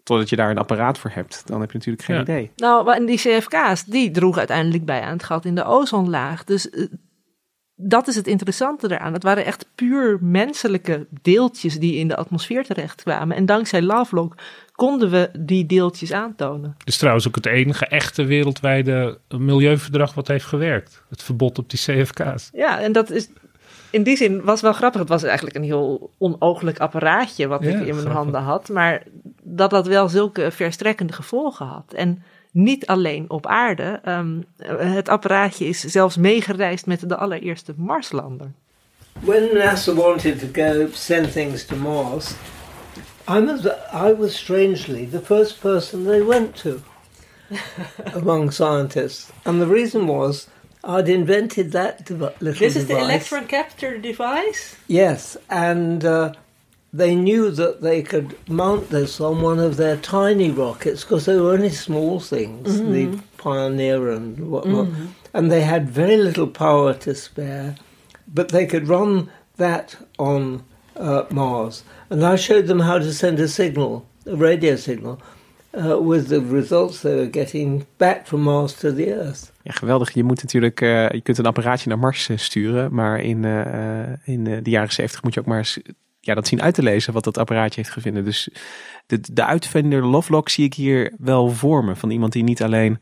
totdat 0.03 0.29
je 0.29 0.35
daar 0.35 0.49
een 0.49 0.57
apparaat 0.57 0.97
voor 0.97 1.11
hebt, 1.13 1.41
dan 1.45 1.59
heb 1.61 1.71
je 1.71 1.77
natuurlijk 1.77 2.05
geen 2.05 2.15
Ja. 2.15 2.21
idee. 2.21 2.51
Nou, 2.55 2.93
en 2.93 3.05
die 3.05 3.17
CFK's, 3.17 3.83
die 3.83 4.11
droegen 4.11 4.39
uiteindelijk 4.39 4.85
bij 4.85 5.01
aan 5.01 5.13
het 5.13 5.23
gat 5.23 5.45
in 5.45 5.55
de 5.55 5.65
ozonlaag. 5.65 6.43
Dus 6.43 6.69
eh, 6.69 6.85
dat 7.75 8.07
is 8.07 8.15
het 8.15 8.27
interessante 8.27 8.91
eraan. 8.91 9.13
Het 9.13 9.23
waren 9.23 9.45
echt 9.45 9.65
puur 9.75 10.17
menselijke 10.21 11.07
deeltjes 11.21 11.79
die 11.79 11.95
in 11.95 12.07
de 12.07 12.15
atmosfeer 12.15 12.63
terechtkwamen. 12.63 13.37
En 13.37 13.45
dankzij 13.45 13.81
Lovelock 13.81 14.35
konden 14.71 15.09
we 15.09 15.29
die 15.39 15.65
deeltjes 15.65 16.11
aantonen. 16.11 16.77
Dus 16.83 16.97
trouwens 16.97 17.27
ook 17.27 17.35
het 17.35 17.45
enige 17.45 17.85
echte 17.85 18.23
wereldwijde 18.23 19.19
milieuverdrag 19.37 20.13
wat 20.13 20.27
heeft 20.27 20.45
gewerkt. 20.45 21.03
Het 21.09 21.23
verbod 21.23 21.57
op 21.57 21.69
die 21.69 21.79
CFK's. 21.79 22.49
Ja, 22.53 22.79
en 22.79 22.91
dat 22.91 23.09
is 23.09 23.29
in 23.89 24.03
die 24.03 24.17
zin 24.17 24.43
was 24.43 24.61
wel 24.61 24.73
grappig. 24.73 24.99
Het 24.99 25.09
was 25.09 25.23
eigenlijk 25.23 25.55
een 25.55 25.63
heel 25.63 26.11
onooglijk 26.17 26.79
apparaatje 26.79 27.47
wat 27.47 27.61
ik 27.61 27.67
in 27.67 27.77
mijn 27.79 27.93
grappig. 27.93 28.13
handen 28.13 28.41
had. 28.41 28.69
Maar 28.69 29.03
dat 29.43 29.69
dat 29.69 29.87
wel 29.87 30.09
zulke 30.09 30.51
verstrekkende 30.51 31.13
gevolgen 31.13 31.65
had. 31.65 31.93
En 31.93 32.23
niet 32.53 32.85
alleen 32.85 33.29
op 33.29 33.47
aarde. 33.47 33.99
Ehm, 34.03 34.41
het 34.77 35.09
apparaatje 35.09 35.65
is 35.65 35.79
zelfs 35.79 36.17
meegereisd 36.17 36.85
met 36.85 37.09
de 37.09 37.15
allereerste 37.17 37.73
Marslander. 37.77 38.51
When 39.19 39.53
NASA 39.53 39.93
wanted 39.93 40.39
to 40.39 40.47
go 40.51 40.87
send 40.91 41.31
things 41.31 41.65
to 41.65 41.75
Mars, 41.75 42.33
I 43.29 43.39
was, 43.39 43.65
I 43.93 44.13
was 44.17 44.37
strangely 44.37 45.07
the 45.11 45.21
first 45.21 45.59
person 45.59 46.05
they 46.05 46.23
went 46.25 46.55
to 46.55 46.79
among 48.21 48.51
scientists. 48.51 49.29
And 49.43 49.59
the 49.59 49.67
reason 49.67 50.05
was 50.05 50.47
I'd 50.83 51.07
invented 51.07 51.71
that 51.71 52.05
devi- 52.05 52.33
little 52.39 52.69
device. 52.69 53.29
capture 53.47 53.97
device? 53.97 54.75
Yes, 54.87 55.37
and 55.47 56.03
uh, 56.03 56.33
they 56.93 57.15
knew 57.15 57.49
that 57.51 57.81
they 57.81 58.03
could 58.03 58.37
mount 58.47 58.89
this 58.89 59.19
on 59.19 59.41
one 59.41 59.59
of 59.59 59.77
their 59.77 59.97
tiny 59.97 60.51
rockets 60.51 61.03
because 61.03 61.25
they 61.25 61.35
were 61.35 61.53
only 61.53 61.69
small 61.69 62.19
things, 62.19 62.79
the 62.79 63.19
Pioneer 63.37 64.11
and 64.11 64.37
whatnot, 64.51 64.87
and 65.33 65.51
they 65.51 65.61
had 65.61 65.89
very 65.89 66.17
little 66.17 66.47
power 66.47 66.93
to 66.93 67.15
spare, 67.15 67.75
but 68.33 68.49
they 68.49 68.65
could 68.65 68.87
run 68.87 69.29
that 69.57 69.97
on 70.17 70.63
uh, 70.95 71.23
Mars. 71.29 71.83
And 72.09 72.23
I 72.23 72.35
showed 72.35 72.67
them 72.67 72.79
how 72.79 72.99
to 72.99 73.11
send 73.11 73.39
a 73.39 73.47
signal, 73.47 74.05
a 74.25 74.35
radio 74.35 74.75
signal, 74.75 75.19
uh, 75.73 75.99
with 75.99 76.27
the 76.27 76.41
results 76.41 77.01
they 77.01 77.15
were 77.15 77.31
getting 77.31 77.85
back 77.97 78.27
from 78.27 78.41
Mars 78.43 78.73
to 78.73 78.93
the 78.93 79.11
Earth. 79.11 79.51
Ja, 79.63 79.71
geweldig. 79.71 80.13
Je 80.13 80.23
moet 80.23 80.41
natuurlijk, 80.41 80.81
eh, 80.81 81.09
je 81.09 81.21
kunt 81.21 81.37
een 81.37 81.45
apparaatje 81.45 81.89
naar 81.89 81.99
Mars 81.99 82.29
eh, 82.29 82.37
sturen, 82.37 82.93
maar 82.93 83.19
in, 83.19 83.45
eh, 83.45 84.01
eh, 84.01 84.09
in 84.23 84.43
de 84.43 84.69
jaren 84.69 84.91
zeventig 84.91 85.23
moet 85.23 85.33
je 85.33 85.39
ook 85.39 85.45
maar 85.45 85.57
eens 85.57 85.79
ja, 86.25 86.33
dat 86.33 86.47
zien 86.47 86.61
uit 86.61 86.73
te 86.73 86.83
lezen 86.83 87.13
wat 87.13 87.23
dat 87.23 87.37
apparaatje 87.37 87.81
heeft 87.81 87.93
gevonden. 87.93 88.25
Dus 88.25 88.49
de, 89.05 89.19
de 89.31 89.45
uitvinder 89.45 90.05
Lovelock 90.05 90.49
zie 90.49 90.65
ik 90.65 90.73
hier 90.73 91.13
wel 91.17 91.49
voor 91.49 91.83
me. 91.83 91.95
Van 91.95 92.09
iemand 92.09 92.33
die 92.33 92.43
niet 92.43 92.63
alleen 92.63 92.99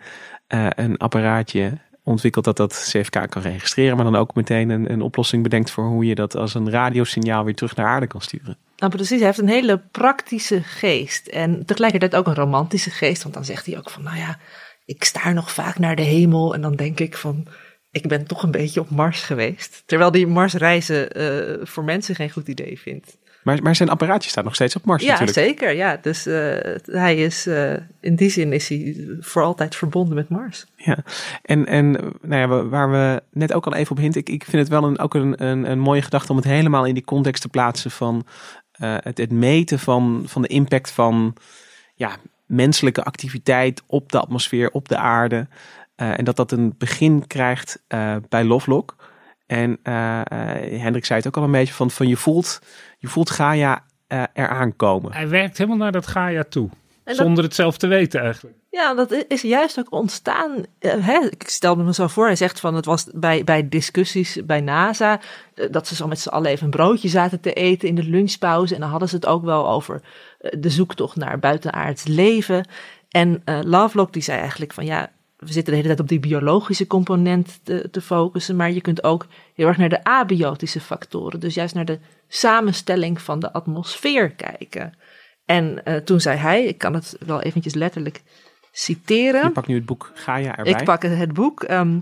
eh, 0.48 0.68
een 0.76 0.98
apparaatje 0.98 1.78
ontwikkelt 2.04 2.46
dat 2.46 2.58
dat 2.58 2.90
CFK 2.92 3.30
kan 3.30 3.42
registreren, 3.42 3.96
maar 3.96 4.06
dan 4.06 4.16
ook 4.16 4.36
meteen 4.36 4.70
een, 4.70 4.92
een 4.92 5.02
oplossing 5.02 5.44
bedenkt 5.44 5.72
voor 5.72 5.86
hoe 5.86 6.06
je 6.06 6.16
dat 6.16 6.36
als 6.36 6.54
een 6.54 6.70
radiosignaal 6.70 7.44
weer 7.44 7.56
terug 7.56 7.76
naar 7.76 7.88
aarde 7.88 8.08
kan 8.08 8.22
sturen. 8.22 8.58
Nou, 8.78 8.92
precies. 8.92 9.18
Hij 9.18 9.26
heeft 9.26 9.40
een 9.40 9.48
hele 9.48 9.78
praktische 9.92 10.64
geest. 10.64 11.28
En 11.28 11.66
tegelijkertijd 11.66 12.16
ook 12.16 12.28
een 12.28 12.36
romantische 12.36 12.90
geest. 12.90 13.24
Want 13.24 13.36
dan 13.36 13.46
zegt 13.46 13.66
hij 13.66 13.78
ook 13.78 13.90
van, 13.90 14.04
nou 14.04 14.18
ja, 14.18 14.38
ik 14.86 15.04
staar 15.04 15.34
nog 15.34 15.52
vaak 15.52 15.80
naar 15.80 15.96
de 15.96 16.02
hemel. 16.02 16.54
En 16.54 16.62
dan 16.62 16.76
denk 16.76 17.00
ik 17.00 17.18
van, 17.18 17.48
ik 17.92 18.08
ben 18.08 18.26
toch 18.28 18.44
een 18.44 18.52
beetje 18.52 18.80
op 18.80 18.90
Mars 18.90 19.22
geweest. 19.22 19.84
Terwijl 19.86 20.12
die 20.12 20.28
Marsreizen 20.28 21.12
eh 21.12 21.66
voor 21.66 21.84
mensen 21.84 22.16
geen 22.16 22.32
goed 22.32 22.48
idee 22.48 22.80
vindt. 22.80 23.18
Maar, 23.44 23.62
maar 23.64 23.76
zijn 23.76 23.90
apparaatje 23.90 24.30
staat 24.30 24.44
nog 24.44 24.56
steeds 24.56 24.76
op 24.76 24.86
Mars 24.86 25.04
Ja, 25.04 25.10
natuurlijk. 25.12 25.38
zeker. 25.38 25.76
Ja, 25.76 25.98
dus 26.02 26.26
eh, 26.26 26.58
hij 26.86 27.16
is, 27.16 27.48
eh, 27.48 27.74
in 28.00 28.16
die 28.16 28.30
zin 28.30 28.54
is 28.54 28.68
hij 28.70 29.08
voor 29.20 29.44
altijd 29.44 29.76
verbonden 29.76 30.16
met 30.16 30.30
Mars. 30.30 30.66
Ja, 30.76 30.98
en, 31.42 31.66
en 31.66 31.92
nou 32.22 32.42
ja, 32.42 32.48
wa- 32.48 32.68
waar 32.68 32.92
we 32.92 33.22
net 33.32 33.54
ook 33.54 33.66
al 33.66 33.74
even 33.76 33.92
op 33.92 33.98
hint, 33.98 34.16
ik, 34.16 34.30
ik 34.30 34.44
vind 34.44 34.58
het 34.62 34.68
wel 34.68 34.84
een, 34.84 35.00
ook 35.00 35.14
een, 35.14 35.44
een, 35.46 35.72
een 35.72 35.80
mooie 35.80 36.02
gedachte 36.02 36.32
om 36.32 36.38
het 36.38 36.46
helemaal 36.46 36.86
in 36.86 36.94
die 36.94 37.04
context 37.04 37.42
te 37.42 37.50
plaatsen 37.50 37.92
van 37.92 38.26
het, 38.82 39.18
het 39.18 39.32
meten 39.32 39.80
van, 39.80 40.24
van 40.26 40.42
de 40.42 40.48
impact 40.48 40.92
van 40.92 41.36
ja, 41.96 42.16
menselijke 42.46 43.04
activiteit 43.04 43.84
op 43.88 44.12
de 44.12 44.20
atmosfeer, 44.20 44.72
op 44.72 44.88
de 44.90 44.98
aarde. 44.98 45.48
Eh, 46.02 46.18
en 46.20 46.24
dat 46.24 46.36
dat 46.36 46.52
een 46.52 46.76
begin 46.78 47.28
krijgt 47.28 47.82
eh, 47.88 48.16
bij 48.30 48.44
Lovelock. 48.44 48.96
En 49.48 49.78
eh, 49.84 50.20
eh, 50.20 50.82
Hendrik 50.82 51.06
zei 51.06 51.20
het 51.20 51.28
ook 51.28 51.38
al 51.38 51.44
een 51.44 51.52
beetje 51.52 51.74
van, 51.74 51.92
van 51.92 52.08
je 52.08 52.18
voelt, 52.18 52.60
je 52.98 53.08
voelt 53.08 53.30
Gaia 53.30 53.84
eh, 54.08 54.24
eraan 54.34 54.76
komen. 54.76 55.14
Hij 55.14 55.28
werkt 55.30 55.58
helemaal 55.58 55.78
naar 55.80 55.92
dat 55.92 56.08
Gaia 56.08 56.44
toe. 56.50 56.70
dat- 57.04 57.16
Zonder 57.16 57.44
het 57.44 57.56
zelf 57.56 57.78
te 57.78 57.88
weten 57.88 58.22
eigenlijk. 58.22 58.56
Ja, 58.70 58.94
dat 58.94 59.26
is 59.28 59.42
juist 59.42 59.80
ook 59.80 59.92
ontstaan. 59.92 60.52
hè, 60.80 61.20
ik 61.30 61.44
stelde 61.50 61.84
me 61.84 61.94
zo 61.94 62.08
voor, 62.08 62.26
hij 62.26 62.36
zegt 62.36 62.60
van 62.60 62.76
het 62.76 62.86
was 62.86 63.08
bij, 63.14 63.44
bij 63.44 63.70
discussies 63.70 64.40
bij 64.46 64.62
NASA. 64.62 65.20
dat 65.72 65.88
ze 65.88 65.96
zo 65.96 66.08
met 66.08 66.20
z'n 66.20 66.30
allen 66.30 66.50
even 66.52 66.66
een 66.66 66.72
broodje 66.72 67.08
zaten 67.10 67.40
te 67.40 67.54
eten 67.54 67.88
in 67.88 67.96
de 67.96 68.04
lunchpauze. 68.04 68.74
En 68.76 68.80
dan 68.82 68.90
hadden 68.90 69.10
ze 69.10 69.16
het 69.16 69.26
ook 69.26 69.44
wel 69.44 69.70
over 69.70 70.02
de 70.60 70.70
zoektocht 70.70 71.16
naar 71.16 71.40
buitenaards 71.40 72.04
leven. 72.08 72.68
En 73.10 73.42
eh, 73.46 73.60
Lovelock 73.64 74.14
die 74.14 74.22
zei 74.24 74.40
eigenlijk 74.40 74.74
van 74.74 74.86
ja, 74.86 75.10
we 75.46 75.52
zitten 75.52 75.74
de 75.74 75.80
hele 75.80 75.88
tijd 75.88 76.00
op 76.00 76.08
die 76.08 76.20
biologische 76.20 76.88
component 76.88 77.60
te, 77.64 77.90
te 77.92 78.02
focussen. 78.02 78.56
Maar 78.56 78.72
je 78.72 78.82
kunt 78.82 79.04
ook 79.04 79.28
heel 79.56 79.68
erg 79.68 79.78
naar 79.78 79.90
de 79.90 80.04
abiotische 80.04 80.80
factoren. 80.80 81.40
Dus 81.40 81.54
juist 81.54 81.76
naar 81.76 81.86
de 81.86 82.00
samenstelling 82.28 83.22
van 83.22 83.40
de 83.40 83.54
atmosfeer 83.54 84.32
kijken. 84.32 84.94
En 85.46 85.86
eh, 85.86 85.96
toen 85.96 86.22
zei 86.22 86.38
hij, 86.38 86.66
ik 86.66 86.78
kan 86.78 86.94
het 86.94 87.16
wel 87.26 87.42
eventjes 87.42 87.74
letterlijk 87.74 88.22
citeren. 88.72 89.44
Je 89.44 89.52
pakt 89.52 89.68
nu 89.68 89.76
het 89.76 89.86
boek 89.86 90.12
Gaia 90.14 90.58
erbij. 90.58 90.74
Ik 90.74 90.84
pak 90.84 91.02
het 91.02 91.34
boek. 91.34 91.64
ehm, 91.64 92.00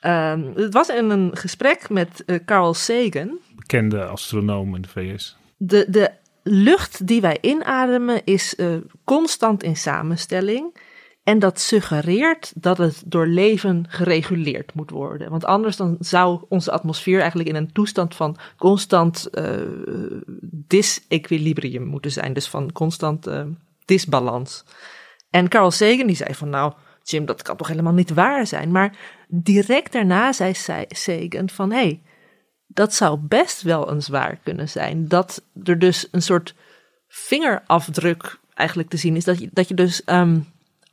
ehm, 0.00 0.42
het 0.54 0.72
was 0.72 0.88
in 0.88 1.10
een 1.10 1.36
gesprek 1.36 1.88
met 1.90 2.24
eh, 2.24 2.38
Carl 2.44 2.74
Sagan. 2.74 3.38
Bekende 3.56 4.04
astronoom 4.04 4.74
in 4.74 4.82
de 4.82 4.88
VS. 4.88 5.36
De, 5.56 5.86
de 5.88 6.10
lucht 6.42 7.06
die 7.06 7.20
wij 7.20 7.38
inademen 7.40 8.20
is 8.24 8.54
eh, 8.54 8.74
constant 9.04 9.62
in 9.62 9.76
samenstelling. 9.76 10.76
En 11.26 11.38
dat 11.38 11.60
suggereert 11.60 12.52
dat 12.54 12.78
het 12.78 13.02
door 13.06 13.26
leven 13.26 13.84
gereguleerd 13.88 14.74
moet 14.74 14.90
worden. 14.90 15.30
Want 15.30 15.44
anders 15.44 15.76
dan 15.76 15.96
zou 15.98 16.44
onze 16.48 16.70
atmosfeer 16.70 17.18
eigenlijk 17.18 17.48
in 17.48 17.54
een 17.54 17.72
toestand 17.72 18.14
van 18.14 18.36
constant 18.56 19.26
eh, 19.26 19.60
disequilibrium 20.50 21.84
moeten 21.84 22.12
zijn. 22.12 22.32
Dus 22.32 22.48
van 22.48 22.72
constant 22.72 23.26
eh, 23.26 23.44
disbalans. 23.84 24.64
En 25.30 25.48
Carl 25.48 25.70
Sagan 25.70 26.06
die 26.06 26.16
zei 26.16 26.34
van 26.34 26.48
nou, 26.50 26.72
Jim, 27.02 27.26
dat 27.26 27.42
kan 27.42 27.56
toch 27.56 27.68
helemaal 27.68 27.92
niet 27.92 28.14
waar 28.14 28.46
zijn. 28.46 28.70
Maar 28.70 28.96
direct 29.28 29.92
daarna 29.92 30.32
zei 30.32 30.54
Sa- 30.54 30.84
Sagan 30.88 31.48
van 31.50 31.70
hé, 31.70 31.78
hey, 31.78 32.02
dat 32.66 32.94
zou 32.94 33.18
best 33.18 33.62
wel 33.62 33.92
eens 33.92 34.08
waar 34.08 34.38
kunnen 34.42 34.68
zijn. 34.68 35.08
Dat 35.08 35.42
er 35.64 35.78
dus 35.78 36.08
een 36.10 36.22
soort 36.22 36.54
vingerafdruk 37.08 38.38
eigenlijk 38.54 38.88
te 38.88 38.96
zien 38.96 39.16
is. 39.16 39.24
Dat 39.24 39.38
je, 39.38 39.48
dat 39.52 39.68
je 39.68 39.74
dus 39.74 40.04
ehm, 40.04 40.38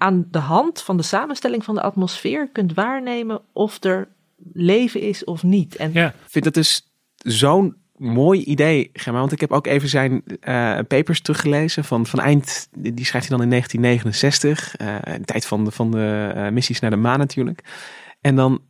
aan 0.03 0.27
de 0.31 0.39
hand 0.39 0.81
van 0.81 0.97
de 0.97 1.03
samenstelling 1.03 1.63
van 1.63 1.75
de 1.75 1.81
atmosfeer 1.81 2.49
kunt 2.51 2.73
waarnemen 2.73 3.41
of 3.53 3.83
er 3.83 4.07
leven 4.53 5.01
is 5.01 5.23
of 5.23 5.43
niet. 5.43 5.75
En 5.75 5.91
Ja, 5.93 6.07
Ik 6.07 6.29
vind 6.29 6.43
dat 6.43 6.53
dus 6.53 6.87
zo'n 7.17 7.75
mooi 7.97 8.43
idee, 8.43 8.89
Gemma. 8.93 9.19
Want 9.19 9.31
ik 9.31 9.39
heb 9.39 9.51
ook 9.51 9.67
even 9.67 9.89
zijn 9.89 10.23
eh, 10.39 10.77
papers 10.87 11.21
teruggelezen 11.21 11.83
van, 11.83 12.05
van 12.05 12.19
eind, 12.19 12.67
die 12.71 13.05
schrijft 13.05 13.27
hij 13.27 13.37
dan 13.37 13.45
in 13.45 13.49
1969. 13.49 14.75
eh, 14.75 15.15
in 15.15 15.25
tijd 15.25 15.45
van 15.45 15.63
de, 15.65 15.71
van 15.71 15.91
de 15.91 16.31
eh, 16.35 16.49
missies 16.49 16.79
naar 16.79 16.91
de 16.91 16.95
maan 16.95 17.19
natuurlijk. 17.19 17.63
En 18.21 18.35
dan, 18.35 18.61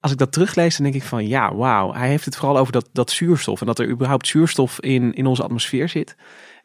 als 0.00 0.12
ik 0.12 0.18
dat 0.18 0.32
teruglees, 0.32 0.76
dan 0.76 0.90
denk 0.90 1.02
ik 1.02 1.08
van 1.08 1.26
ja, 1.26 1.54
wauw. 1.54 1.92
Hij 1.92 2.08
heeft 2.08 2.24
het 2.24 2.36
vooral 2.36 2.58
over 2.58 2.72
dat, 2.72 2.88
dat 2.92 3.10
zuurstof. 3.10 3.60
En 3.60 3.66
dat 3.66 3.78
er 3.78 3.88
überhaupt 3.88 4.26
zuurstof 4.26 4.80
in, 4.80 5.14
in 5.14 5.26
onze 5.26 5.42
atmosfeer 5.42 5.88
zit. 5.88 6.16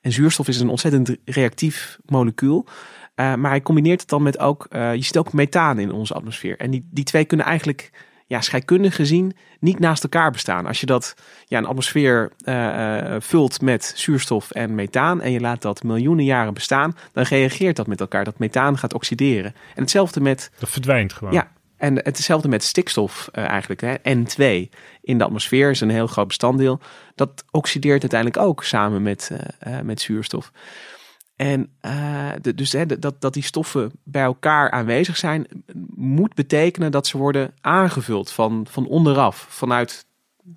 En 0.02 0.12
zuurstof 0.12 0.48
is 0.48 0.60
een 0.60 0.70
ontzettend 0.70 1.16
reactief 1.26 2.00
molecuul. 2.06 2.68
Eh, 3.18 3.34
maar 3.34 3.50
hij 3.50 3.62
combineert 3.62 4.00
het 4.00 4.10
dan 4.10 4.24
met 4.24 4.40
ook, 4.40 4.68
eh, 4.70 4.96
je 4.96 5.02
ziet 5.02 5.18
ook 5.18 5.34
methaan 5.34 5.80
in 5.80 5.92
onze 5.92 6.14
atmosfeer. 6.14 6.58
En 6.58 6.72
die, 6.72 6.88
die 6.92 7.04
twee 7.04 7.26
kunnen 7.26 7.46
eigenlijk, 7.46 7.92
ja, 8.26 8.42
scheikundig 8.42 8.96
gezien, 8.96 9.36
niet 9.60 9.80
naast 9.80 10.04
elkaar 10.04 10.32
bestaan. 10.32 10.66
Als 10.66 10.80
je 10.80 10.86
dat, 10.86 11.16
ja, 11.46 11.58
een 11.58 11.66
atmosfeer 11.66 12.32
eh, 12.44 13.16
vult 13.20 13.62
met 13.62 13.92
zuurstof 13.96 14.52
en 14.52 14.76
methaan 14.76 15.22
en 15.22 15.32
je 15.32 15.40
laat 15.40 15.62
dat 15.62 15.84
miljoenen 15.84 16.26
jaren 16.26 16.54
bestaan, 16.54 16.96
dan 17.12 17.24
reageert 17.24 17.76
dat 17.76 17.88
met 17.88 18.00
elkaar. 18.00 18.24
Dat 18.24 18.40
methaan 18.40 18.78
gaat 18.78 18.94
oxideren. 18.94 19.54
En 19.76 19.82
hetzelfde 19.82 20.20
met 20.20 20.52
dat 20.60 20.70
verdwijnt 20.70 21.14
gewoon. 21.14 21.34
ja, 21.34 21.52
en 21.78 21.96
hetzelfde 21.96 22.48
met 22.48 22.64
stikstof 22.64 23.30
eigenlijk. 23.32 23.82
Hè. 23.82 23.96
N2 24.16 24.70
in 25.02 25.18
de 25.18 25.24
atmosfeer 25.24 25.70
is 25.70 25.82
een 25.82 25.90
heel 25.90 26.08
groot 26.08 26.28
bestanddeel. 26.28 26.80
Dat 27.16 27.44
oxideert 27.52 28.02
uiteindelijk 28.02 28.42
ook 28.42 28.64
samen 28.64 29.02
met, 29.02 29.32
met 29.84 30.02
zuurstof. 30.02 30.52
En 31.38 31.70
eh, 31.80 32.32
dus 32.56 32.72
hè, 32.72 32.86
dat, 32.86 33.22
dat 33.22 33.34
die 33.34 33.44
stoffen 33.44 33.92
bij 34.04 34.24
elkaar 34.24 34.72
aanwezig 34.72 35.18
zijn, 35.18 35.48
moet 35.96 36.34
betekenen 36.34 36.92
dat 36.92 37.08
ze 37.08 37.18
worden 37.18 37.54
aangevuld 37.62 38.32
van, 38.32 38.68
van 38.70 38.88
onderaf, 38.88 39.46
vanuit 39.50 40.06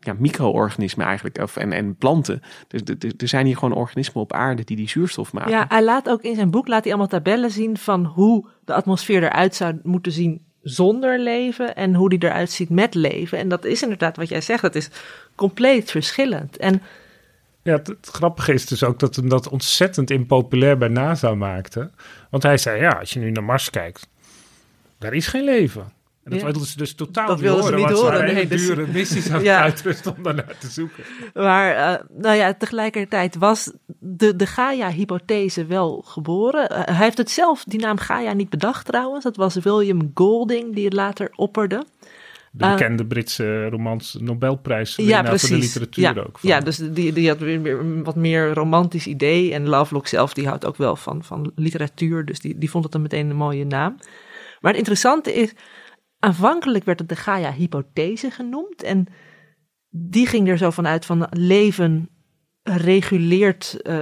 ja, 0.00 0.14
micro-organismen 0.18 1.06
eigenlijk, 1.06 1.38
of, 1.38 1.56
en, 1.56 1.72
en 1.72 1.96
planten. 1.96 2.42
Dus 2.68 2.80
er 3.16 3.28
zijn 3.28 3.46
hier 3.46 3.56
gewoon 3.56 3.74
organismen 3.74 4.22
op 4.22 4.32
aarde 4.32 4.64
die 4.64 4.76
die 4.76 4.88
zuurstof 4.88 5.32
maken. 5.32 5.50
ja, 5.50 5.64
hij 5.68 5.84
laat 5.84 6.08
ook 6.08 6.22
in 6.22 6.34
zijn 6.34 6.50
boek 6.50 6.68
laat 6.68 6.82
hij 6.82 6.92
allemaal 6.92 7.10
tabellen 7.10 7.50
zien 7.50 7.78
van 7.78 8.04
hoe 8.04 8.46
de 8.64 8.74
atmosfeer 8.74 9.22
eruit 9.22 9.54
zou 9.54 9.80
moeten 9.82 10.12
zien 10.12 10.44
zonder 10.62 11.18
leven 11.18 11.76
en 11.76 11.94
hoe 11.94 12.08
die 12.08 12.24
eruit 12.24 12.50
ziet 12.50 12.70
met 12.70 12.94
leven. 12.94 13.38
En 13.38 13.48
dat 13.48 13.64
is 13.64 13.82
inderdaad 13.82 14.16
wat 14.16 14.28
jij 14.28 14.40
zegt, 14.40 14.62
dat 14.62 14.74
is 14.74 14.90
compleet 15.34 15.90
verschillend. 15.90 16.56
En 16.56 16.82
Ja, 17.70 17.76
het, 17.76 17.87
het 17.87 18.09
grappige 18.12 18.52
is 18.52 18.66
dus 18.66 18.85
ook 18.85 18.98
dat 18.98 19.16
hem 19.16 19.28
dat 19.28 19.48
ontzettend 19.48 20.11
impopulair 20.11 20.78
bij 20.78 20.88
NASA 20.88 21.35
maakte. 21.35 21.90
Want 22.30 22.42
hij 22.42 22.59
zei, 22.59 22.80
ja, 22.80 22.90
als 22.90 23.12
je 23.12 23.20
nu 23.20 23.30
naar 23.30 23.44
Mars 23.44 23.70
kijkt, 23.70 24.09
daar 24.98 25.12
is 25.14 25.26
geen 25.26 25.44
leven. 25.44 25.83
En 26.24 26.30
dat 26.30 26.38
Ja. 26.38 26.44
wilden 26.44 26.66
ze 26.66 26.76
dus 26.76 26.94
totaal 26.94 27.26
Dat 27.26 27.37
niet 27.37 27.44
wilden 27.44 27.64
ze 27.64 27.70
horen, 27.70 27.88
niet 27.90 27.98
horen, 27.98 28.24
nee, 28.24 28.35
hele 28.35 28.48
dus- 28.48 28.66
dure 28.66 28.87
missies 28.87 29.26
aan 29.30 29.35
het 29.37 29.42
Ja. 29.44 29.61
uitrusten 29.61 30.16
om 30.16 30.22
daarnaar 30.22 30.54
te 30.59 30.68
zoeken. 30.68 31.04
Maar 31.35 31.74
eh, 31.74 32.04
nou 32.16 32.37
ja, 32.37 32.54
tegelijkertijd 32.54 33.37
was 33.37 33.72
de, 33.98 34.37
de 34.37 34.46
Gaia-hypothese 34.46 35.66
wel 35.66 36.02
geboren. 36.06 36.68
Eh, 36.68 36.96
hij 36.96 37.04
heeft 37.04 37.18
het 37.18 37.30
zelf, 37.30 37.64
die 37.64 37.80
naam 37.80 37.98
Gaia, 37.98 38.33
niet 38.33 38.50
bedacht 38.50 38.87
trouwens. 38.87 39.24
Dat 39.24 39.37
was 39.37 39.54
William 39.54 40.11
Golding 40.14 40.74
die 40.74 40.85
het 40.85 40.92
later 40.94 41.30
opperde. 41.37 41.85
De 42.52 42.64
Ah. 42.64 42.70
bekende 42.70 43.06
Britse 43.06 43.66
romans 43.68 44.16
Nobelprijs 44.20 44.96
Ja, 44.96 45.14
voor 45.14 45.22
de 45.22 45.28
precies. 45.28 45.64
literatuur 45.74 46.02
ja, 46.04 46.22
ook. 46.22 46.38
van. 46.38 46.50
ja, 46.50 46.60
dus 46.60 46.76
die, 46.76 47.12
die 47.12 47.28
had 47.28 47.38
weer, 47.38 48.02
wat 48.02 48.16
meer 48.16 48.52
romantisch 48.52 49.06
idee. 49.06 49.52
En 49.54 49.68
Lovelock 49.68 50.06
zelf, 50.06 50.34
die 50.34 50.46
houdt 50.46 50.64
ook 50.66 50.76
wel 50.76 50.96
van, 50.96 51.24
van 51.24 51.52
literatuur. 51.54 52.24
Dus 52.24 52.40
die, 52.40 52.58
die 52.58 52.70
vond 52.70 52.84
het 52.84 52.92
dan 52.92 53.02
meteen 53.02 53.30
een 53.30 53.36
mooie 53.36 53.64
naam. 53.64 53.96
Maar 54.60 54.70
het 54.70 54.80
interessante 54.80 55.34
is, 55.34 55.52
aanvankelijk 56.18 56.84
werd 56.84 56.98
het 56.98 57.08
de 57.08 57.16
Gaia-hypothese 57.16 58.30
genoemd. 58.30 58.82
En 58.82 59.06
die 59.90 60.26
ging 60.26 60.48
er 60.48 60.58
zo 60.58 60.70
vanuit 60.70 61.06
van 61.06 61.26
leven 61.30 62.08
reguleert 62.62 63.83
eh, 63.83 63.96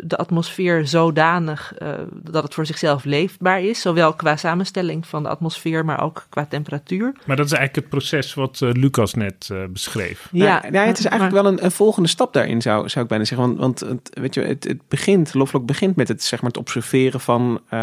de 0.00 0.16
atmosfeer 0.16 0.86
zodanig 0.86 1.74
eh, 1.74 1.92
dat 2.22 2.42
het 2.42 2.54
voor 2.54 2.66
zichzelf 2.66 3.04
leefbaar 3.04 3.62
is. 3.62 3.80
Zowel 3.80 4.14
qua 4.14 4.36
samenstelling 4.36 5.06
van 5.06 5.22
de 5.22 5.28
atmosfeer, 5.28 5.84
maar 5.84 6.02
ook 6.02 6.26
qua 6.28 6.46
temperatuur. 6.46 7.12
Maar 7.26 7.36
dat 7.36 7.46
is 7.46 7.52
eigenlijk 7.52 7.74
het 7.86 7.98
proces 7.98 8.34
wat 8.34 8.60
eh, 8.60 8.70
Lucas 8.72 9.14
net 9.14 9.50
beschreef. 9.70 10.28
Ja, 10.32 10.64
ja, 10.72 10.84
het 10.84 10.98
is 10.98 11.04
eigenlijk 11.04 11.34
maar- 11.34 11.42
wel 11.42 11.52
een, 11.52 11.64
een 11.64 11.70
volgende 11.70 12.08
stap 12.08 12.32
daarin, 12.32 12.62
zou, 12.62 12.88
zou 12.88 13.02
ik 13.04 13.10
bijna 13.10 13.24
zeggen. 13.24 13.46
Want, 13.46 13.58
want 13.58 13.80
het, 13.80 14.10
weet 14.20 14.34
je, 14.34 14.40
het, 14.40 14.64
het 14.64 14.88
begint, 14.88 15.34
Lovelock 15.34 15.66
begint 15.66 15.96
met 15.96 16.08
het, 16.08 16.22
zeg 16.22 16.40
maar, 16.40 16.50
het 16.50 16.58
observeren 16.58 17.20
van... 17.20 17.60
eh, 17.68 17.78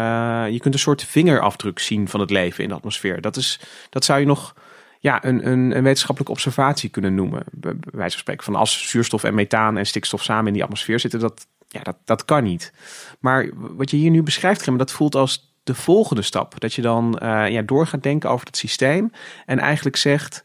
je 0.50 0.58
kunt 0.60 0.74
een 0.74 0.80
soort 0.80 1.04
vingerafdruk 1.04 1.78
zien 1.78 2.08
van 2.08 2.20
het 2.20 2.30
leven 2.30 2.62
in 2.62 2.68
de 2.68 2.74
atmosfeer. 2.74 3.20
Dat, 3.20 3.36
is, 3.36 3.60
dat 3.90 4.04
zou 4.04 4.20
je 4.20 4.26
nog 4.26 4.54
ja, 4.98 5.24
een, 5.24 5.46
een, 5.46 5.76
een 5.76 5.82
wetenschappelijke 5.82 6.32
observatie 6.32 6.90
kunnen 6.90 7.14
noemen. 7.14 7.42
Bij, 7.50 7.74
wijze 7.80 8.10
van 8.10 8.20
spreken 8.20 8.44
van 8.44 8.54
als 8.54 8.88
zuurstof 8.88 9.24
en 9.24 9.34
methaan 9.34 9.76
en 9.76 9.86
stikstof 9.86 10.22
samen 10.22 10.46
in 10.46 10.52
die 10.52 10.62
atmosfeer 10.62 11.00
zitten, 11.00 11.20
dat, 11.20 11.46
ja, 11.68 11.82
dat, 11.82 11.96
dat 12.04 12.24
kan 12.24 12.42
niet. 12.42 12.72
Maar 13.20 13.48
wat 13.54 13.90
je 13.90 13.96
hier 13.96 14.10
nu 14.10 14.22
beschrijft, 14.22 14.62
Grim, 14.62 14.76
dat 14.76 14.92
voelt 14.92 15.14
als 15.14 15.56
de 15.62 15.74
volgende 15.74 16.22
stap. 16.22 16.60
Dat 16.60 16.74
je 16.74 16.82
dan 16.82 17.18
eh, 17.18 17.48
ja, 17.48 17.62
door 17.62 17.86
gaat 17.86 18.02
denken 18.02 18.30
over 18.30 18.46
het 18.46 18.56
systeem 18.56 19.10
en 19.46 19.58
eigenlijk 19.58 19.96
zegt 19.96 20.44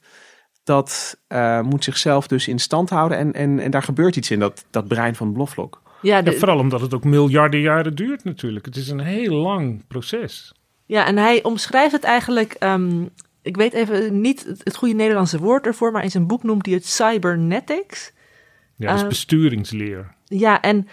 dat 0.63 1.17
eh, 1.27 1.61
moet 1.61 1.83
zichzelf 1.83 2.27
dus 2.27 2.47
in 2.47 2.59
stand 2.59 2.89
houden. 2.89 3.17
En, 3.17 3.33
en, 3.33 3.59
en 3.59 3.71
daar 3.71 3.83
gebeurt 3.83 4.15
iets 4.15 4.31
in 4.31 4.39
dat, 4.39 4.65
dat 4.69 4.87
brein 4.87 5.15
van 5.15 5.33
Bloflok. 5.33 5.81
Ja, 6.01 6.23
vooral 6.23 6.57
omdat 6.57 6.81
het 6.81 6.93
ook 6.93 7.03
miljarden 7.03 7.59
jaren 7.59 7.95
duurt 7.95 8.23
natuurlijk. 8.23 8.65
Het 8.65 8.75
is 8.75 8.89
een 8.89 8.99
heel 8.99 9.35
lang 9.35 9.87
proces. 9.87 10.53
Ja, 10.85 11.05
en 11.05 11.17
hij 11.17 11.43
omschrijft 11.43 11.91
het 11.91 12.03
eigenlijk. 12.03 12.53
ehm, 12.53 13.05
ik 13.43 13.56
weet 13.56 13.73
even 13.73 14.21
niet 14.21 14.43
het, 14.63 14.75
goede 14.75 14.93
Nederlandse 14.93 15.39
woord 15.39 15.65
ervoor, 15.65 15.91
maar 15.91 16.03
in 16.03 16.12
zijn 16.12 16.27
boek 16.27 16.43
noemt 16.43 16.65
hij 16.65 16.75
het 16.75 16.86
cybernetics. 16.86 18.12
Ja, 18.75 18.88
dat 18.88 18.95
is 18.95 19.01
Eh, 19.01 19.08
besturingsleer. 19.08 20.15
Ja, 20.25 20.62
en 20.62 20.88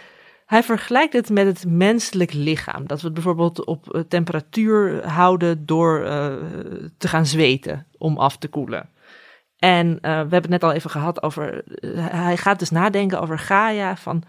hij 0.47 0.63
vergelijkt 0.63 1.13
het 1.13 1.31
met 1.31 1.47
het 1.47 1.65
menselijk 1.67 2.33
lichaam. 2.33 2.87
Dat 2.87 3.01
we 3.01 3.05
het 3.05 3.15
bijvoorbeeld 3.15 3.65
op 3.65 3.95
eh, 3.95 4.01
temperatuur 4.01 5.07
houden 5.07 5.67
door 5.67 6.05
eh, 6.05 6.35
te 6.99 7.09
gaan 7.09 7.27
zweten 7.27 7.87
om 7.99 8.19
af 8.19 8.37
te 8.37 8.49
koelen. 8.49 8.89
En 9.59 9.99
we 10.01 10.09
hebben 10.09 10.41
het 10.41 10.49
net 10.49 10.65
al 10.65 10.73
even 10.73 10.91
gehad 10.91 11.23
over. 11.23 11.65
hij 11.97 12.37
gaat 12.37 12.59
dus 12.59 12.71
nadenken 12.71 13.21
over 13.21 13.39
Gaia. 13.39 13.97
Van 13.97 14.23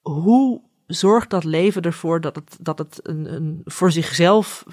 hoe 0.00 0.60
zorgt 0.86 1.30
dat 1.30 1.44
leven 1.44 1.82
ervoor 1.82 2.20
dat 2.20 2.36
het, 2.36 2.56
dat 2.60 2.78
het 2.78 3.00
een, 3.02 3.34
een 3.34 3.60
voor 3.64 3.92
zichzelf 3.92 4.64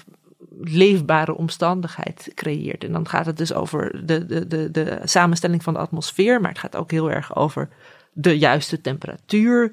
leefbare 0.60 1.34
omstandigheid 1.34 2.32
creëert. 2.34 2.84
En 2.84 2.92
dan 2.92 3.08
gaat 3.08 3.26
het 3.26 3.36
dus 3.36 3.52
over 3.52 4.06
de, 4.06 4.26
de, 4.26 4.46
de, 4.46 4.70
de 4.70 5.00
samenstelling 5.04 5.62
van 5.62 5.72
de 5.72 5.78
atmosfeer, 5.78 6.40
maar 6.40 6.50
het 6.50 6.58
gaat 6.58 6.76
ook 6.76 6.90
heel 6.90 7.10
erg 7.10 7.36
over 7.36 7.68
de 8.12 8.38
juiste 8.38 8.80
temperatuur. 8.80 9.72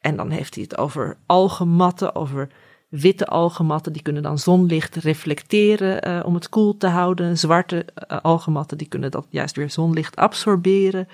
En 0.00 0.16
dan 0.16 0.30
heeft 0.30 0.54
hij 0.54 0.64
het 0.64 0.78
over 0.78 1.16
algematten, 1.26 2.14
over 2.14 2.48
witte 2.88 3.26
algematten, 3.26 3.92
die 3.92 4.02
kunnen 4.02 4.22
dan 4.22 4.38
zonlicht 4.38 4.96
reflecteren 4.96 6.02
eh, 6.02 6.20
om 6.24 6.34
het 6.34 6.48
koel 6.48 6.76
te 6.76 6.86
houden. 6.86 7.38
Zwarte 7.38 7.84
eh, 7.94 8.18
algematten, 8.22 8.78
die 8.78 8.88
kunnen 8.88 9.10
dat 9.10 9.26
juist 9.30 9.56
weer 9.56 9.70
zonlicht 9.70 10.16
absorberen. 10.16 11.08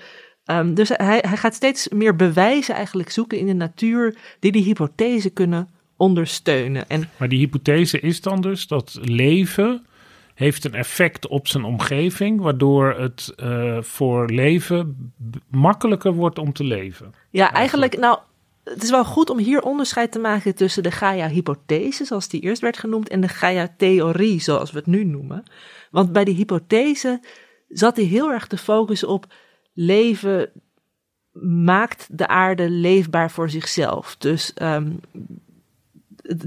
Ehm, 0.45 0.73
dus 0.73 0.89
hij, 0.89 1.23
hij 1.27 1.37
gaat 1.37 1.53
steeds 1.53 1.89
meer 1.89 2.15
bewijzen 2.15 2.75
eigenlijk 2.75 3.09
zoeken 3.09 3.37
in 3.37 3.45
de 3.45 3.53
natuur 3.53 4.17
die 4.39 4.51
die 4.51 4.63
hypothese 4.63 5.29
kunnen 5.29 5.69
ondersteunen. 6.01 6.89
En 6.89 7.09
Maar 7.17 7.29
die 7.29 7.39
hypothese 7.39 7.99
is 7.99 8.21
dan 8.21 8.41
dus 8.41 8.67
dat 8.67 8.99
leven 9.01 9.85
heeft 10.33 10.65
een 10.65 10.73
effect 10.73 11.27
op 11.27 11.47
zijn 11.47 11.63
omgeving, 11.63 12.41
waardoor 12.41 12.95
het 12.97 13.33
eh, 13.35 13.81
voor 13.81 14.29
leven 14.29 15.13
makkelijker 15.47 16.13
wordt 16.13 16.39
om 16.39 16.53
te 16.53 16.63
leven. 16.63 17.13
Ja, 17.29 17.53
eigenlijk, 17.53 17.97
nou, 17.97 18.19
het 18.63 18.83
is 18.83 18.89
wel 18.89 19.05
goed 19.05 19.29
om 19.29 19.37
hier 19.37 19.61
onderscheid 19.61 20.11
te 20.11 20.19
maken 20.19 20.55
tussen 20.55 20.83
de 20.83 20.91
Gaia-hypothese, 20.91 22.05
zoals 22.05 22.27
die 22.27 22.41
eerst 22.41 22.61
werd 22.61 22.77
genoemd, 22.77 23.09
en 23.09 23.21
de 23.21 23.27
Gaia-theorie, 23.27 24.41
zoals 24.41 24.71
we 24.71 24.77
het 24.77 24.87
nu 24.87 25.03
noemen. 25.03 25.43
Want 25.91 26.11
bij 26.11 26.23
die 26.23 26.35
hypothese 26.35 27.23
zat 27.67 27.95
hij 27.95 28.05
heel 28.05 28.31
erg 28.31 28.47
te 28.47 28.57
focussen 28.57 29.07
op 29.07 29.33
leven 29.73 30.51
maakt 31.63 32.07
de 32.11 32.27
aarde 32.27 32.69
leefbaar 32.69 33.31
voor 33.31 33.49
zichzelf. 33.49 34.15
Dus 34.17 34.53
ehm, 34.53 34.91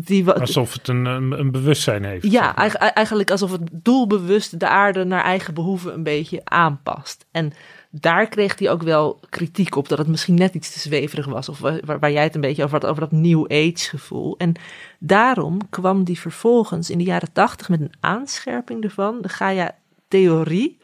die, 0.05 0.31
Alsof 0.31 0.73
het 0.73 0.89
een, 0.89 1.05
een, 1.05 1.33
een 1.39 1.51
bewustzijn 1.51 2.05
heeft. 2.05 2.25
ja, 2.25 2.31
zeg 2.31 2.43
maar. 2.43 2.55
eigen- 2.55 2.81
eigenlijk 2.95 3.31
alsof 3.31 3.51
het 3.53 3.61
doelbewust 3.73 4.61
de 4.61 4.69
aarde 4.69 5.05
naar 5.05 5.25
eigen 5.25 5.55
behoeven 5.55 5.95
een 5.95 6.03
beetje 6.03 6.41
aanpast. 6.45 7.27
En 7.31 7.53
daar 7.91 8.29
kreeg 8.29 8.59
hij 8.59 8.71
ook 8.71 8.83
wel 8.83 9.21
kritiek 9.29 9.77
op, 9.77 9.89
dat 9.89 9.99
het 9.99 10.07
misschien 10.07 10.35
net 10.35 10.55
iets 10.55 10.73
te 10.73 10.79
zweverig 10.79 11.27
was. 11.27 11.49
Of 11.49 11.59
wa- 11.59 11.81
waar, 11.85 11.99
waar 11.99 12.13
jij 12.13 12.23
het 12.23 12.35
een 12.35 12.41
beetje 12.41 12.65
over 12.65 12.81
had, 12.81 12.91
over 12.91 13.01
dat 13.03 13.13
New 13.13 13.45
Age 13.53 13.89
gevoel. 13.89 14.37
En 14.37 14.53
daarom 14.99 15.59
kwam 15.71 16.01
hij 16.05 16.15
vervolgens 16.15 16.91
in 16.91 16.99
de 16.99 17.05
jaren 17.05 17.33
tachtig 17.33 17.69
met 17.69 17.81
een 17.81 17.93
aanscherping 18.01 18.85
ervan, 18.85 19.19
de 19.21 19.29
Gaia-theorie. 19.29 20.79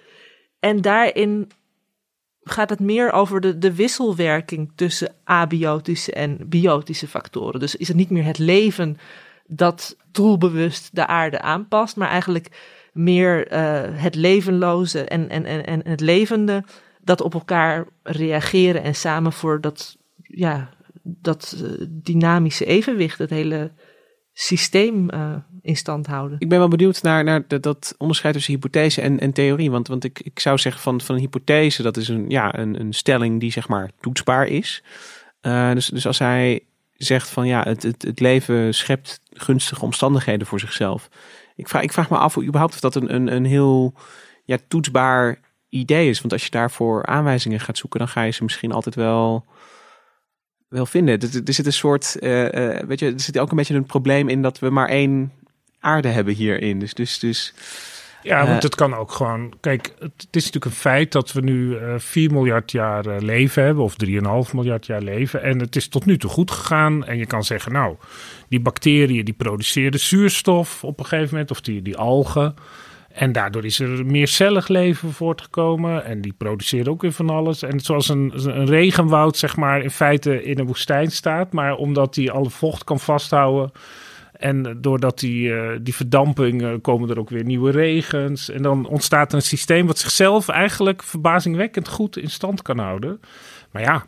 En 0.60 0.80
daarin 0.80 1.50
gaat 2.50 2.70
het 2.70 2.80
meer 2.80 3.12
over 3.12 3.40
de, 3.40 3.58
de 3.58 3.74
wisselwerking 3.74 4.72
tussen 4.74 5.14
abiotische 5.24 6.12
en 6.12 6.38
biotische 6.48 7.08
factoren. 7.08 7.60
Dus 7.60 7.76
is 7.76 7.88
het 7.88 7.96
niet 7.96 8.10
meer 8.10 8.24
het 8.24 8.38
leven 8.38 8.98
dat 9.46 9.96
doelbewust 10.12 10.94
de 10.94 11.06
aarde 11.06 11.40
aanpast, 11.40 11.96
maar 11.96 12.08
eigenlijk 12.08 12.48
meer 12.92 13.46
eh, 13.46 14.02
het 14.02 14.14
levenloze 14.14 15.04
en, 15.04 15.28
en, 15.28 15.44
en, 15.44 15.66
en 15.66 15.80
het 15.84 16.00
levende 16.00 16.64
dat 17.00 17.20
op 17.20 17.34
elkaar 17.34 17.86
reageren 18.02 18.82
en 18.82 18.94
samen 18.94 19.32
voor 19.32 19.60
dat, 19.60 19.96
ja, 20.22 20.70
dat 21.02 21.56
eh, 21.56 21.86
dynamische 21.88 22.64
evenwicht, 22.64 23.18
het 23.18 23.30
hele 23.30 23.72
systeem 24.32 25.10
eh, 25.10 25.36
in 25.62 25.76
stand 25.76 26.06
houden. 26.06 26.36
Ik 26.40 26.48
ben 26.48 26.58
wel 26.58 26.68
benieuwd 26.68 27.02
naar, 27.02 27.24
naar 27.24 27.44
dat 27.46 27.94
onderscheid 27.98 28.34
tussen 28.34 28.52
hypothese 28.52 29.00
en, 29.00 29.20
en 29.20 29.32
theorie. 29.32 29.70
Want, 29.70 29.88
want 29.88 30.04
ik, 30.04 30.20
ik 30.20 30.40
zou 30.40 30.58
zeggen 30.58 30.82
van, 30.82 31.00
van 31.00 31.14
een 31.14 31.20
hypothese, 31.20 31.82
dat 31.82 31.96
is 31.96 32.08
een, 32.08 32.24
ja, 32.28 32.58
een, 32.58 32.80
een 32.80 32.92
stelling 32.92 33.40
die 33.40 33.52
zeg 33.52 33.68
maar 33.68 33.90
toetsbaar 34.00 34.46
is. 34.46 34.82
Eh, 35.40 35.72
dus, 35.72 35.86
dus 35.86 36.06
als 36.06 36.18
hij 36.18 36.60
zegt 36.96 37.28
van 37.28 37.46
ja, 37.46 37.62
het, 37.62 37.82
het, 37.82 38.02
het 38.02 38.20
leven 38.20 38.74
schept 38.74 39.20
gunstige 39.32 39.84
omstandigheden 39.84 40.46
voor 40.46 40.60
zichzelf. 40.60 41.08
Ik 41.56 41.68
vraag, 41.68 41.82
ik 41.82 41.92
vraag 41.92 42.10
me 42.10 42.16
af 42.16 42.34
hoe 42.34 42.44
überhaupt 42.44 42.74
of 42.74 42.80
dat 42.80 42.94
een, 42.94 43.14
een, 43.14 43.34
een 43.34 43.44
heel 43.44 43.94
ja, 44.44 44.58
toetsbaar 44.68 45.38
idee 45.68 46.08
is. 46.08 46.20
Want 46.20 46.32
als 46.32 46.44
je 46.44 46.50
daarvoor 46.50 47.06
aanwijzingen 47.06 47.60
gaat 47.60 47.78
zoeken, 47.78 47.98
dan 47.98 48.08
ga 48.08 48.22
je 48.22 48.30
ze 48.30 48.42
misschien 48.42 48.72
altijd 48.72 48.94
wel, 48.94 49.44
wel 50.68 50.86
vinden. 50.86 51.20
Er 51.20 51.54
zit 51.54 51.66
een 51.66 51.72
soort, 51.72 52.18
eh, 52.18 52.78
eh, 52.78 52.86
weet 52.86 52.98
je, 52.98 53.12
er 53.12 53.20
zit 53.20 53.38
ook 53.38 53.50
een 53.50 53.56
beetje 53.56 53.74
een 53.74 53.84
probleem 53.84 54.28
in 54.28 54.42
dat 54.42 54.58
we 54.58 54.70
maar 54.70 54.88
één 54.88 55.32
aarde 55.80 56.08
hebben 56.08 56.34
hierin. 56.34 56.78
Dus, 56.78 56.94
dus, 56.94 57.18
dus 57.18 57.54
Ja, 58.22 58.36
want 58.46 58.56
Eh, 58.56 58.62
het 58.62 58.74
kan 58.74 58.94
ook 58.94 59.12
gewoon. 59.12 59.52
Kijk, 59.60 59.94
het, 59.98 60.26
is 60.30 60.44
natuurlijk 60.44 60.64
een 60.64 60.70
feit 60.70 61.12
dat 61.12 61.32
we 61.32 61.40
nu 61.40 61.76
eh 61.76 61.94
4 61.98 62.32
miljard 62.32 62.72
jaar 62.72 63.06
eh, 63.06 63.20
leven 63.20 63.62
hebben, 63.62 63.84
of 63.84 63.94
3,5 63.96 64.52
miljard 64.52 64.86
jaar 64.86 65.02
leven. 65.02 65.42
En 65.42 65.58
het 65.58 65.76
is 65.76 65.88
tot 65.88 66.04
nu 66.06 66.18
toe 66.18 66.30
goed 66.30 66.50
gegaan. 66.50 67.04
En 67.04 67.18
je 67.18 67.26
kan 67.26 67.44
zeggen, 67.44 67.72
nou, 67.72 67.96
die 68.48 68.60
bacteriën 68.60 69.24
die 69.24 69.34
produceren 69.34 70.00
zuurstof 70.00 70.84
op 70.84 70.98
een 70.98 71.06
gegeven 71.06 71.30
moment, 71.32 71.50
of 71.50 71.60
die, 71.60 71.82
die 71.82 71.96
algen. 71.96 72.54
En 73.12 73.32
daardoor 73.32 73.64
is 73.64 73.80
er 73.80 74.06
meer 74.06 74.28
cellig 74.28 74.68
leven 74.68 75.12
voortgekomen. 75.12 76.04
En 76.04 76.20
die 76.20 76.34
produceren 76.38 76.92
ook 76.92 77.02
weer 77.02 77.12
van 77.12 77.30
alles. 77.30 77.62
En 77.62 77.80
zoals 77.80 78.08
een, 78.08 78.32
een 78.34 78.66
regenwoud, 78.66 79.36
zeg 79.36 79.56
maar, 79.56 79.82
in 79.82 79.90
feite 79.90 80.42
in 80.44 80.58
een 80.58 80.66
woestijn 80.66 81.10
staat. 81.10 81.52
Maar 81.52 81.74
omdat 81.74 82.14
die 82.14 82.30
alle 82.30 82.50
vocht 82.50 82.84
kan 82.84 83.00
vasthouden. 83.00 83.72
En 84.40 84.78
doordat 84.80 85.18
die, 85.18 85.48
uh, 85.48 85.70
die 85.80 85.94
verdamping 85.94 86.62
uh, 86.62 86.74
komen 86.82 87.10
er 87.10 87.18
ook 87.18 87.30
weer 87.30 87.44
nieuwe 87.44 87.70
regens. 87.70 88.50
En 88.50 88.62
dan 88.62 88.86
ontstaat 88.86 89.32
een 89.32 89.42
systeem 89.42 89.86
wat 89.86 89.98
zichzelf 89.98 90.48
eigenlijk 90.48 91.02
verbazingwekkend 91.02 91.88
goed 91.88 92.16
in 92.16 92.30
stand 92.30 92.62
kan 92.62 92.78
houden. 92.78 93.20
Maar 93.70 93.82
ja, 93.82 94.06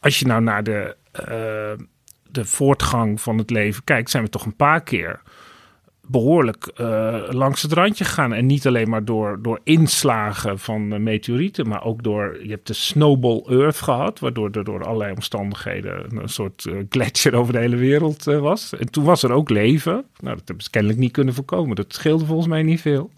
als 0.00 0.18
je 0.18 0.26
nou 0.26 0.42
naar 0.42 0.62
de, 0.62 0.96
uh, 1.20 1.86
de 2.30 2.44
voortgang 2.44 3.20
van 3.20 3.38
het 3.38 3.50
leven 3.50 3.84
kijkt, 3.84 4.10
zijn 4.10 4.24
we 4.24 4.30
toch 4.30 4.46
een 4.46 4.56
paar 4.56 4.82
keer 4.82 5.20
behoorlijk 6.10 6.70
uh, 6.80 7.22
langs 7.28 7.62
het 7.62 7.72
randje 7.72 8.04
gegaan. 8.04 8.32
En 8.32 8.46
niet 8.46 8.66
alleen 8.66 8.88
maar 8.88 9.04
door, 9.04 9.38
door 9.42 9.60
inslagen 9.64 10.58
van 10.58 10.92
uh, 10.92 10.98
meteorieten, 10.98 11.68
maar 11.68 11.84
ook 11.84 12.02
door. 12.02 12.38
Je 12.42 12.50
hebt 12.50 12.66
de 12.66 12.72
Snowball 12.72 13.42
Earth 13.48 13.80
gehad, 13.80 14.18
waardoor 14.18 14.50
er 14.50 14.64
door 14.64 14.84
allerlei 14.84 15.12
omstandigheden 15.12 16.16
een 16.16 16.28
soort 16.28 16.64
uh, 16.64 16.78
gletsjer 16.88 17.34
over 17.34 17.52
de 17.52 17.58
hele 17.58 17.76
wereld 17.76 18.24
was. 18.24 18.72
En 18.78 18.90
toen 18.90 19.04
was 19.04 19.22
er 19.22 19.32
ook 19.32 19.50
leven. 19.50 20.04
Nou, 20.20 20.36
dat 20.36 20.42
hebben 20.44 20.64
ze 20.64 20.70
kennelijk 20.70 21.00
niet 21.00 21.12
kunnen 21.12 21.34
voorkomen. 21.34 21.76
Dat 21.76 21.94
scheelde 21.94 22.24
volgens 22.24 22.48
mij 22.48 22.62
niet 22.62 22.80
veel. 22.80 23.10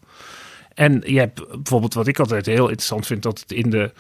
En 0.74 1.02
je 1.06 1.18
hebt 1.18 1.48
bijvoorbeeld, 1.48 1.94
wat 1.94 2.06
ik 2.06 2.18
altijd 2.18 2.46
heel 2.46 2.68
interessant 2.68 3.06
vind, 3.06 3.22
dat 3.22 3.40
het 3.40 3.52
in 3.52 3.70
de 3.70 3.92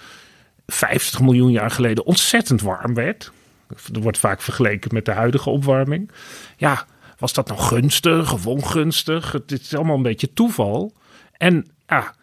50 0.66 1.20
miljoen 1.20 1.50
jaar 1.50 1.70
geleden 1.70 2.06
ontzettend 2.06 2.60
warm 2.60 2.94
werd. 2.94 3.32
Er 3.92 4.00
wordt 4.00 4.18
vaak 4.18 4.40
vergeleken 4.40 4.94
met 4.94 5.04
de 5.04 5.12
huidige 5.12 5.50
opwarming. 5.50 6.10
Ja, 6.56 6.86
was 7.22 7.32
dat 7.32 7.48
nou 7.48 7.60
gunstig 7.60 8.32
of 8.32 8.46
ongunstig? 8.46 9.32
Het 9.32 9.50
is 9.50 9.74
allemaal 9.74 9.96
een 9.96 10.02
beetje 10.02 10.32
toeval. 10.32 10.92
En 11.36 11.66
ja, 11.86 12.14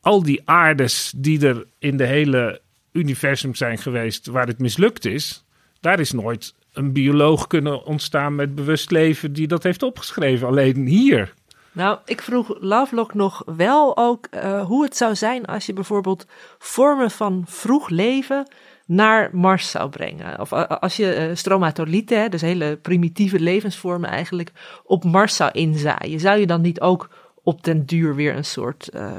al 0.00 0.22
die 0.22 0.42
aardes 0.44 1.12
die 1.16 1.46
er 1.46 1.66
in 1.78 1.96
de 1.96 2.06
hele 2.06 2.60
universum 2.92 3.54
zijn 3.54 3.78
geweest 3.78 4.26
waar 4.26 4.46
het 4.46 4.58
mislukt 4.58 5.04
is, 5.04 5.44
daar 5.80 6.00
is 6.00 6.12
nooit 6.12 6.54
een 6.72 6.92
bioloog 6.92 7.46
kunnen 7.46 7.84
ontstaan 7.84 8.34
met 8.34 8.54
bewust 8.54 8.90
leven 8.90 9.32
die 9.32 9.46
dat 9.46 9.62
heeft 9.62 9.82
opgeschreven. 9.82 10.48
Alleen 10.48 10.86
hier. 10.86 11.34
Nou, 11.72 11.98
ik 12.04 12.22
vroeg 12.22 12.56
Lovelock 12.60 13.14
nog 13.14 13.42
wel 13.56 13.96
ook 13.96 14.26
uh, 14.30 14.64
hoe 14.64 14.84
het 14.84 14.96
zou 14.96 15.14
zijn 15.14 15.44
als 15.44 15.66
je 15.66 15.72
bijvoorbeeld 15.72 16.26
vormen 16.58 17.10
van 17.10 17.44
vroeg 17.46 17.88
leven 17.88 18.46
naar 18.88 19.30
Mars 19.32 19.70
zou 19.70 19.90
brengen. 19.90 20.40
Of 20.40 20.52
als 20.52 20.96
je 20.96 21.28
uh, 21.28 21.34
stromatolieten, 21.34 22.30
dus 22.30 22.40
hele 22.40 22.76
primitieve 22.76 23.40
levensvormen 23.40 24.10
eigenlijk, 24.10 24.52
op 24.84 25.04
Mars 25.04 25.36
zou 25.36 25.50
inzaaien. 25.52 26.20
Zou 26.20 26.38
je 26.38 26.46
dan 26.46 26.60
niet 26.60 26.80
ook 26.80 27.32
op 27.42 27.64
den 27.64 27.86
duur 27.86 28.14
weer 28.14 28.36
een 28.36 28.44
soort 28.44 28.90
uh, 28.94 29.10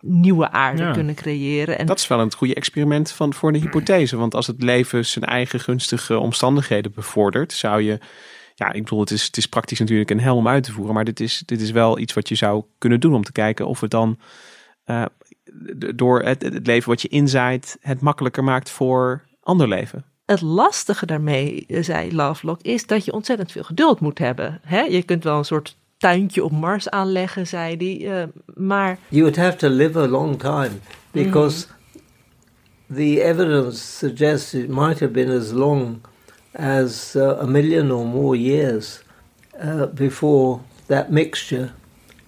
nieuwe 0.00 0.50
aarde 0.50 0.82
ja. 0.82 0.92
kunnen 0.92 1.14
creëren? 1.14 1.78
En 1.78 1.86
dat 1.86 1.98
is 1.98 2.06
wel 2.06 2.20
een 2.20 2.34
goede 2.34 2.54
experiment 2.54 3.10
van, 3.10 3.34
voor 3.34 3.52
de 3.52 3.58
hypothese. 3.58 4.16
Want 4.16 4.34
als 4.34 4.46
het 4.46 4.62
leven 4.62 5.06
zijn 5.06 5.24
eigen 5.24 5.60
gunstige 5.60 6.18
omstandigheden 6.18 6.92
bevordert, 6.94 7.52
zou 7.52 7.82
je... 7.82 7.98
Ja, 8.54 8.72
ik 8.72 8.82
bedoel, 8.82 9.00
het 9.00 9.10
is, 9.10 9.24
het 9.26 9.36
is 9.36 9.46
praktisch 9.46 9.78
natuurlijk 9.78 10.10
een 10.10 10.20
hel 10.20 10.36
om 10.36 10.48
uit 10.48 10.64
te 10.64 10.72
voeren. 10.72 10.94
Maar 10.94 11.04
dit 11.04 11.20
is, 11.20 11.42
dit 11.46 11.60
is 11.60 11.70
wel 11.70 11.98
iets 11.98 12.12
wat 12.12 12.28
je 12.28 12.34
zou 12.34 12.64
kunnen 12.78 13.00
doen 13.00 13.14
om 13.14 13.22
te 13.22 13.32
kijken 13.32 13.66
of 13.66 13.80
het 13.80 13.90
dan 13.90 14.18
uh, 14.86 15.04
door 15.94 16.22
het, 16.22 16.42
het, 16.42 16.66
leven 16.66 16.88
wat 16.88 17.02
je 17.02 17.08
inzaait 17.08 17.76
het 17.80 18.00
makkelijker 18.00 18.44
maakt 18.44 18.70
voor 18.70 19.22
ander 19.42 19.68
leven. 19.68 20.04
Het 20.24 20.40
lastige 20.40 21.06
daarmee, 21.06 21.66
zei 21.68 22.14
Lovelock, 22.14 22.62
is 22.62 22.86
dat 22.86 23.04
je 23.04 23.12
ontzettend 23.12 23.52
veel 23.52 23.62
geduld 23.62 24.00
moet 24.00 24.18
hebben. 24.18 24.60
He? 24.62 24.80
Je 24.80 25.02
kunt 25.02 25.24
wel 25.24 25.38
een 25.38 25.44
soort 25.44 25.76
tuintje 25.96 26.44
op 26.44 26.52
Mars 26.52 26.90
aanleggen, 26.90 27.46
zei 27.46 27.76
hij, 27.76 28.20
uh, 28.20 28.28
maar... 28.54 28.98
You 29.08 29.22
would 29.22 29.36
have 29.36 29.56
to 29.56 29.68
live 29.68 29.98
a 29.98 30.08
long 30.08 30.38
time, 30.38 30.70
because 31.10 31.66
mm. 31.66 32.96
the 32.96 33.22
evidence 33.22 33.76
suggests 33.76 34.54
it 34.54 34.68
might 34.68 35.00
have 35.00 35.12
been 35.12 35.30
as 35.30 35.50
long 35.50 35.98
as 36.52 37.14
uh, 37.16 37.40
a 37.40 37.46
million 37.46 37.90
or 37.90 38.06
more 38.06 38.36
years 38.36 39.02
uh, 39.64 39.82
before 39.94 40.58
that 40.86 41.10
mixture 41.10 41.72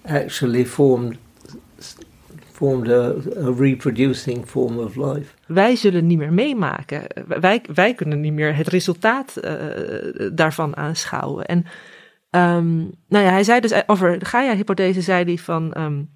actually 0.04 0.66
formed 0.66 1.16
formed 2.56 2.88
a, 2.88 3.14
a, 3.46 3.52
reproducing 3.52 4.46
form 4.46 4.78
of 4.78 4.96
life. 4.96 5.32
Wij 5.46 5.76
zullen 5.76 6.06
niet 6.06 6.18
meer 6.18 6.32
meemaken. 6.32 7.02
Wij, 7.26 7.64
wij 7.74 7.94
kunnen 7.94 8.20
niet 8.20 8.32
meer 8.32 8.56
het 8.56 8.68
resultaat 8.68 9.34
uh, 9.44 9.52
daarvan 10.32 10.76
aanschouwen. 10.76 11.46
En 11.46 11.58
um, 12.30 12.94
nou 13.08 13.24
ja, 13.24 13.30
hij 13.30 13.44
zei 13.44 13.60
dus 13.60 13.88
over 13.88 14.18
de 14.18 14.24
Gaia-hypothese 14.24 15.00
zei 15.00 15.24
hij 15.24 15.38
van 15.38 15.76
um, 15.78 16.10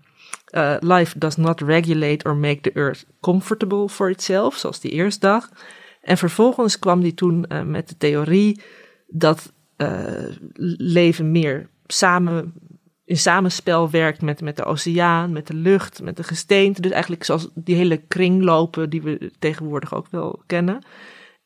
uh, 0.50 0.76
life 0.79 1.18
does 1.18 1.37
not 1.37 1.61
regulate 1.61 2.29
or 2.29 2.37
make 2.37 2.61
the 2.61 2.72
earth 2.72 3.07
comfortable 3.20 3.88
for 3.88 4.11
itself, 4.11 4.57
zoals 4.57 4.81
die 4.81 4.90
eerste 4.90 5.20
dag. 5.20 5.48
En 6.00 6.18
vervolgens 6.18 6.79
kwam 6.79 7.00
hij 7.00 7.12
toen 7.12 7.46
met 7.64 7.88
de 7.88 7.96
theorie 7.96 8.61
dat 9.07 9.53
leven 10.76 11.31
meer 11.31 11.68
samen 11.87 12.53
in 13.10 13.18
samenspel 13.18 13.90
werkt 13.90 14.22
met, 14.22 14.40
met 14.40 14.56
de 14.56 14.64
oceaan, 14.64 15.32
met 15.32 15.46
de 15.46 15.54
lucht, 15.54 16.02
met 16.02 16.16
de 16.16 16.22
gesteente. 16.22 16.80
Dus 16.80 16.90
eigenlijk 16.90 17.24
zoals 17.24 17.48
die 17.54 17.74
hele 17.74 17.96
kringlopen 17.96 18.90
die 18.90 19.02
we 19.02 19.30
tegenwoordig 19.38 19.94
ook 19.94 20.06
wel 20.10 20.42
kennen. 20.46 20.84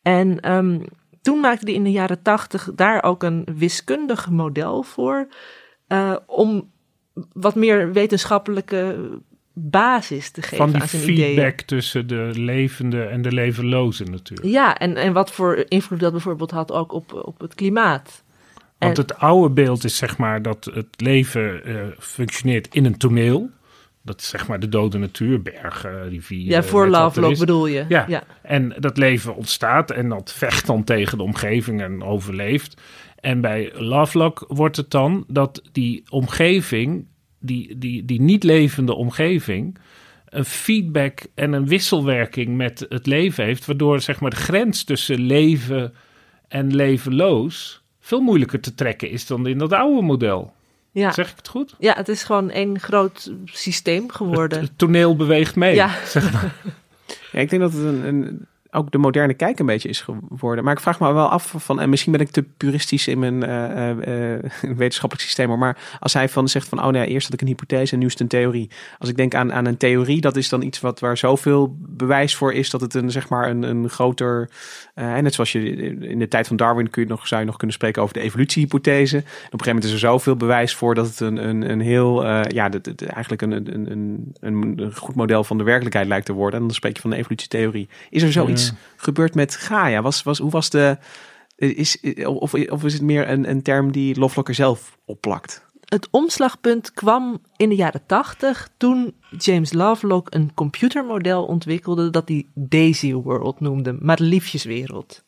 En 0.03 0.53
um, 0.53 0.85
toen 1.23 1.41
maakte 1.41 1.65
hij 1.65 1.75
in 1.75 1.85
de 1.85 1.91
jaren 1.91 2.23
tachtig 2.23 2.71
daar 2.75 3.03
ook 3.03 3.23
een 3.23 3.47
wiskundig 3.57 4.31
model 4.31 4.83
voor. 4.83 5.29
Uh, 5.89 6.17
om 6.27 6.71
wat 7.33 7.55
meer 7.55 7.93
wetenschappelijke 7.93 9.11
basis 9.53 10.31
te 10.31 10.43
geven 10.43 10.57
Van 10.57 10.71
die 10.73 10.81
aan 10.81 10.89
zijn 10.89 11.03
feedback 11.03 11.37
ideeën. 11.37 11.67
tussen 11.67 12.07
de 12.07 12.31
levende 12.35 13.03
en 13.03 13.23
de 13.23 13.33
levenloze 13.33 14.05
natuurlijk. 14.05 14.49
Ja, 14.49 14.79
en, 14.79 14.97
en 14.97 15.13
wat 15.13 15.31
voor 15.31 15.65
invloed 15.69 16.01
dat 16.01 16.13
bijvoorbeeld 16.13 16.51
had 16.51 16.73
ook 16.73 16.93
op, 16.93 17.13
op 17.13 17.41
het 17.41 17.55
klimaat. 17.55 18.24
Want 18.85 18.97
het 18.97 19.19
oude 19.19 19.55
beeld 19.55 19.85
is 19.85 19.97
zeg 19.97 20.19
maar 20.19 20.43
dat 20.43 20.71
het 20.75 20.87
leven 20.97 21.71
uh, 21.71 21.83
functioneert 21.99 22.75
in 22.75 22.85
een 22.85 22.97
toneel. 22.97 23.51
Dat 24.03 24.21
is 24.21 24.29
zeg 24.29 24.49
maar 24.49 24.61
de 24.61 24.69
dode 24.69 24.99
natuur, 24.99 25.43
bergen, 25.43 26.09
rivieren. 26.09 26.53
Ja, 26.53 26.63
voor 26.63 26.89
Lovelock 26.89 27.39
bedoel 27.39 27.67
je. 27.67 27.85
Ja. 27.89 28.05
ja, 28.09 28.23
en 28.43 28.75
dat 28.79 28.97
leven 28.97 29.37
ontstaat 29.37 29.91
en 29.91 30.09
dat 30.09 30.33
vecht 30.33 30.67
dan 30.67 30.85
tegen 30.85 31.19
de 31.19 31.25
omgeving 31.25 31.83
en 31.83 32.03
overleeft. 32.03 32.81
En 33.21 33.41
bij 33.41 33.73
Lovelock 33.75 34.45
wordt 34.49 34.77
het 34.77 34.91
dan 34.91 35.25
dat 35.29 35.63
die 35.73 36.03
omgeving, 36.09 37.07
die, 37.41 37.79
die, 37.79 38.05
die 38.05 38.21
niet 38.21 38.43
levende 38.43 38.95
omgeving, 38.95 39.79
een 40.29 40.45
feedback 40.45 41.21
en 41.35 41.53
een 41.53 41.69
wisselwerking 41.69 42.57
met 42.57 42.87
het 42.89 43.07
leven 43.07 43.45
heeft. 43.45 43.65
Waardoor 43.65 44.01
zeg 44.01 44.21
maar 44.21 44.31
de 44.31 44.37
grens 44.37 44.85
tussen 44.85 45.21
leven 45.21 45.95
en 46.49 46.75
levenloos 46.75 47.84
veel 48.05 48.21
moeilijker 48.21 48.61
te 48.61 48.75
trekken 48.75 49.11
is 49.11 49.27
dan 49.27 49.47
in 49.47 49.59
dat 49.59 49.73
oude 49.73 50.03
model. 50.03 50.53
Ja. 50.91 51.13
Zeg 51.13 51.31
ik 51.31 51.37
het 51.37 51.49
goed? 51.49 51.75
Ja, 51.79 51.95
het 51.97 52.09
is 52.09 52.23
gewoon 52.23 52.51
één 52.51 52.81
groot 52.81 53.33
systeem 53.45 54.11
geworden. 54.11 54.59
Het, 54.59 54.69
het 54.69 54.79
toneel 54.79 55.17
beweegt 55.17 55.57
mee, 55.57 55.75
Ja. 55.75 55.91
zeg 56.07 56.33
maar. 56.33 56.55
Ja, 57.33 57.39
ik 57.41 57.51
denk 57.51 57.63
dat 57.63 57.73
het 57.73 57.83
een, 57.83 58.07
een, 58.07 58.47
ook 58.75 58.91
de 58.91 58.99
moderne 58.99 59.35
kijk 59.35 59.59
een 59.59 59.67
beetje 59.67 59.89
is 59.89 60.01
geworden. 60.01 60.65
Maar 60.65 60.73
ik 60.73 60.81
vraag 60.81 61.01
me 61.01 61.13
wel 61.13 61.29
af 61.29 61.55
van, 61.57 61.81
en 61.81 61.91
misschien 61.91 62.13
ben 62.13 62.21
ik 62.21 62.31
te 62.31 62.43
puristisch 62.43 63.09
in 63.09 63.19
mijn 63.19 63.45
uh, 63.45 63.89
uh, 63.89 64.77
wetenschappelijk 64.77 65.27
systeem, 65.27 65.59
maar 65.59 65.79
als 66.01 66.13
hij 66.13 66.29
van 66.29 66.49
zegt 66.49 66.69
van, 66.69 66.85
oh 66.85 66.89
nee, 66.89 67.07
eerst 67.07 67.25
had 67.25 67.35
ik 67.35 67.41
een 67.41 67.47
hypothese 67.47 67.93
en 67.93 67.99
nu 67.99 68.07
is 68.07 68.13
het 68.13 68.21
een 68.21 68.29
theorie. 68.29 68.71
Als 68.99 69.09
ik 69.09 69.17
denk 69.17 69.35
aan, 69.35 69.53
aan 69.53 69.67
een 69.67 69.77
theorie, 69.77 70.21
dat 70.21 70.37
is 70.37 70.49
dan 70.49 70.63
iets 70.63 70.81
wat 70.81 71.01
waar 71.01 71.17
zoveel 71.17 71.77
bewijs 71.79 72.35
voor 72.35 72.53
is 72.53 72.71
dat 72.71 72.81
het 72.81 72.95
een 72.95 73.11
zeg 73.11 73.29
maar 73.29 73.51
een, 73.51 73.63
een 73.63 73.89
groter, 73.89 74.51
uh, 74.95 75.17
net 75.17 75.35
zoals 75.35 75.53
je 75.53 75.77
in 76.01 76.19
de 76.19 76.29
tijd 76.29 76.47
van 76.47 76.57
Darwin 76.57 76.91
kun 76.91 77.03
je 77.03 77.09
nog, 77.09 77.27
zou 77.27 77.41
je 77.41 77.47
nog 77.47 77.57
kunnen 77.57 77.77
spreken 77.77 78.03
over 78.03 78.15
de 78.15 78.21
evolutiehypothese. 78.21 79.17
En 79.17 79.23
op 79.23 79.27
een 79.27 79.43
gegeven 79.43 79.67
moment 79.67 79.85
is 79.85 79.93
er 79.93 79.99
zoveel 79.99 80.37
bewijs 80.37 80.75
voor 80.75 80.95
dat 80.95 81.07
het 81.07 81.21
een, 81.21 81.49
een, 81.49 81.71
een 81.71 81.81
heel, 81.81 82.27
ja, 82.49 82.69
dat 82.69 82.87
het 82.87 83.03
eigenlijk 83.07 83.43
een, 83.43 83.53
een, 83.53 83.93
een, 83.93 84.35
een, 84.41 84.95
goed 84.95 85.15
model 85.15 85.45
van 85.45 85.59
de 85.59 85.65
werkelijkheid 85.65 86.07
lijkt 86.07 86.27
te 86.27 86.33
worden. 86.33 86.61
En 86.61 86.67
dan 86.67 86.75
spreek 86.75 86.95
je 86.95 87.01
van 87.01 87.11
de 87.11 87.17
evolutietheorie. 87.17 87.89
Is 88.11 88.23
er 88.23 88.33
zoiets? 88.33 88.64
Ja 88.67 88.77
gebeurd 89.05 89.35
met 89.35 89.57
Gaia? 89.57 90.03
Was, 90.03 90.23
was, 90.23 90.39
hoe 90.39 90.51
was 90.51 90.71
de. 90.71 90.99
Is, 91.57 92.01
of, 92.25 92.55
of 92.55 92.85
is 92.85 92.93
het 92.93 93.03
meer 93.03 93.29
een, 93.29 93.51
een 93.51 93.63
term 93.63 93.93
die 93.93 94.19
Lovelocker 94.19 94.55
zelf 94.55 94.99
opplakt? 95.05 95.65
Het 95.85 96.09
omslagpunt 96.11 96.93
kwam 96.93 97.39
in 97.57 97.69
de 97.69 97.75
jaren 97.75 98.07
tachtig 98.07 98.69
toen 98.77 99.15
James 99.39 99.73
Lovelock 99.73 100.35
een 100.35 100.55
computermodel 100.55 101.45
ontwikkelde 101.45 102.11
dat 102.11 102.29
hij 102.29 102.47
Daisy 102.55 103.13
World 103.13 103.61
noemde, 103.61 103.97
maar 104.01 104.17
de 104.17 104.25
liefjeswereld. 104.25 105.25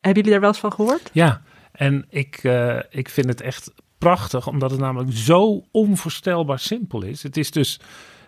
Hebben 0.00 0.22
jullie 0.22 0.30
daar 0.30 0.40
wel 0.40 0.48
eens 0.48 0.58
van 0.58 0.72
gehoord? 0.72 1.10
Ja, 1.12 1.42
en 1.72 2.06
ik, 2.08 2.42
uh, 2.42 2.78
ik 2.90 3.08
vind 3.08 3.26
het 3.26 3.40
echt 3.40 3.72
prachtig, 3.98 4.46
omdat 4.46 4.70
het 4.70 4.80
namelijk 4.80 5.12
zo 5.12 5.64
onvoorstelbaar 5.70 6.58
simpel 6.58 7.02
is. 7.02 7.22
Het 7.22 7.36
is 7.36 7.50
dus 7.50 7.80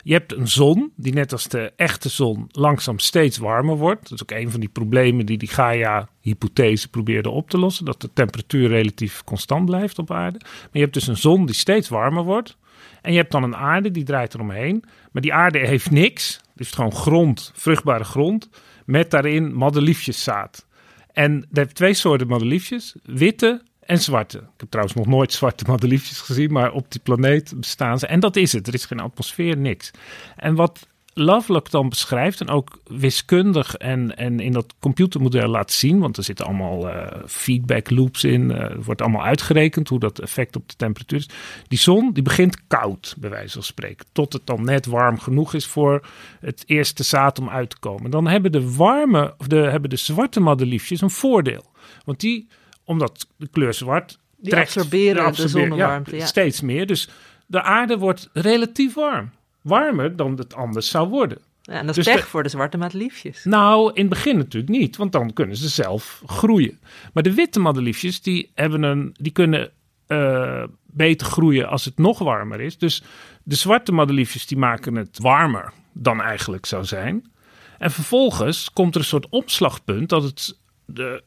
je 0.05 0.12
hebt 0.12 0.33
een 0.33 0.49
zon 0.49 0.93
die 0.97 1.12
net 1.12 1.33
als 1.33 1.49
de 1.49 1.73
echte 1.77 2.09
zon 2.09 2.47
langzaam 2.51 2.99
steeds 2.99 3.38
warmer 3.38 3.77
wordt. 3.77 4.03
Dat 4.03 4.12
is 4.12 4.22
ook 4.22 4.39
een 4.39 4.51
van 4.51 4.61
die 4.61 4.68
problemen 4.68 5.26
die 5.26 5.39
die 5.39 5.49
Gaia-hypothese 5.49 6.89
probeerde 6.89 7.31
op 7.31 7.51
te 7.51 7.59
lossen. 7.59 7.85
Dat 7.85 8.01
de 8.01 8.11
temperatuur 8.12 8.68
relatief 8.68 9.24
constant 9.24 9.64
blijft 9.64 9.99
op 9.99 10.11
aarde. 10.11 10.39
Maar 10.43 10.68
je 10.72 10.81
hebt 10.81 10.95
dus 10.95 11.07
een 11.07 11.16
zon 11.16 11.47
die 11.47 11.55
steeds 11.55 11.89
warmer 11.89 12.22
wordt. 12.22 12.57
En 13.03 13.12
je 13.12 13.18
hebt 13.18 13.33
dan 13.33 13.43
een 13.43 13.57
aarde 13.57 13.91
die 13.91 14.05
draait 14.05 14.35
eromheen. 14.35 14.85
Maar 15.12 15.22
die 15.22 15.35
aarde 15.35 15.59
heeft 15.59 15.91
niks. 15.91 16.41
Dus 16.55 16.70
gewoon 16.70 16.93
grond, 16.93 17.53
vruchtbare 17.55 18.05
grond. 18.05 18.49
Met 18.87 19.11
daarin 19.11 19.57
madeliefjeszaad. 19.57 20.66
En 21.12 21.47
er 21.53 21.59
hebt 21.59 21.74
twee 21.74 21.95
soorten 21.95 22.26
madeliefjes. 22.26 22.95
Witte 23.03 23.62
en 23.87 23.99
zwarte. 23.99 24.39
Ik 24.39 24.45
heb 24.57 24.70
trouwens 24.70 24.97
nog 24.97 25.07
nooit 25.07 25.32
zwarte 25.32 25.64
madeliefjes 25.66 26.20
gezien, 26.20 26.53
maar 26.53 26.72
op 26.72 26.91
die 26.91 27.01
planeet 27.01 27.53
bestaan 27.57 27.99
ze. 27.99 28.07
En 28.07 28.20
dat 28.20 28.37
is 28.37 28.53
het. 28.53 28.66
Er 28.66 28.74
is 28.74 28.85
geen 28.85 29.01
atmosfeer, 29.01 29.57
niks. 29.57 29.91
En 30.37 30.55
wat 30.55 30.87
Lovelock 31.16 31.70
dan 31.70 31.89
beschrijft 31.89 32.41
en 32.41 32.49
ook 32.49 32.80
wiskundig 32.87 33.74
en, 33.74 34.16
en 34.16 34.41
in 34.41 34.53
dat 34.53 34.74
computermodel 34.80 35.49
laat 35.49 35.72
zien, 35.72 35.99
want 35.99 36.16
er 36.16 36.24
zitten 36.24 36.47
allemaal 36.47 36.89
uh, 36.89 37.07
feedback 37.26 37.91
loops 37.91 38.24
in, 38.24 38.51
er 38.51 38.82
wordt 38.82 39.01
allemaal 39.01 39.24
uitgerekend 39.24 39.89
hoe 39.89 39.99
dat 39.99 40.18
effect 40.18 40.57
op 40.57 40.68
de 40.68 40.76
temperatuur 40.76 41.18
is. 41.18 41.28
Die 41.68 41.78
zon 41.78 42.12
die 42.12 42.22
begint 42.22 42.66
koud, 42.66 43.14
bij 43.18 43.30
wijze 43.30 43.53
van 43.53 43.62
spreken, 43.62 44.07
tot 44.12 44.32
het 44.32 44.47
dan 44.47 44.64
net 44.64 44.87
warm 44.87 45.18
genoeg 45.18 45.55
is 45.55 45.66
voor 45.66 46.07
het 46.41 46.62
eerste 46.66 47.03
zaad 47.03 47.39
om 47.39 47.49
uit 47.49 47.70
te 47.70 47.78
komen. 47.78 48.11
Dan 48.11 48.26
hebben 48.26 48.53
de 48.53 48.74
warme, 48.74 49.35
of 49.39 49.47
de, 49.47 49.57
hebben 49.57 49.91
de 49.91 49.97
zwarte 49.97 50.41
madeliefjes 50.41 51.01
een 51.01 51.11
voordeel, 51.11 51.64
want 52.05 52.20
die, 52.20 52.49
omdat 52.85 53.26
de 53.37 53.49
kleur 53.49 53.74
zwart 53.74 54.18
Die 54.37 54.51
trekt, 54.51 54.76
absorberen 54.76 55.32
de 55.35 55.49
zonnewarmte, 55.49 56.16
ja. 56.16 56.26
steeds 56.26 56.61
meer. 56.61 56.87
Dus 56.87 57.09
de 57.47 57.62
aarde 57.62 57.99
wordt 57.99 58.30
relatief 58.32 58.95
warm 58.95 59.30
warmer 59.62 60.16
dan 60.16 60.37
het 60.39 60.55
anders 60.55 60.89
zou 60.89 61.09
worden. 61.09 61.39
Ja, 61.62 61.72
en 61.72 61.87
dat 61.87 61.95
Dus 61.95 62.07
is 62.07 62.12
pech 62.12 62.22
de- 62.24 62.30
voor 62.30 62.43
de 62.43 62.49
zwarte 62.49 62.76
madeliefjes. 62.78 63.45
Nou, 63.45 63.91
in 63.95 64.01
het 64.01 64.09
begin 64.09 64.37
natuurlijk 64.37 64.72
niet, 64.72 64.97
want 64.97 65.12
dan 65.12 65.32
kunnen 65.32 65.57
ze 65.57 65.68
zelf 65.68 66.22
groeien. 66.26 66.80
Maar 67.12 67.22
de 67.22 67.35
witte 67.35 67.61
madeliefjes, 67.61 68.22
die, 68.22 68.51
hebben 68.55 68.82
een, 68.82 69.14
die 69.20 69.32
kunnen 69.32 69.70
eh, 70.07 70.64
beter 70.87 71.26
groeien 71.26 71.68
als 71.68 71.85
het 71.85 71.99
nog 71.99 72.18
warmer 72.18 72.61
is. 72.61 72.78
Dus 72.78 73.03
de 73.43 73.55
zwarte 73.55 73.93
madeliefjes, 73.93 74.47
die 74.47 74.59
maken 74.59 74.95
het 74.95 75.18
warmer 75.18 75.72
dan 75.93 76.22
eigenlijk 76.22 76.66
zou 76.66 76.85
zijn. 76.85 77.32
En 77.78 77.91
vervolgens 77.91 78.70
komt 78.72 78.95
er 78.95 79.01
een 79.01 79.07
soort 79.07 79.28
opslagpunt 79.28 80.09
dat 80.09 80.22
het, 80.22 80.59
de 80.85 81.22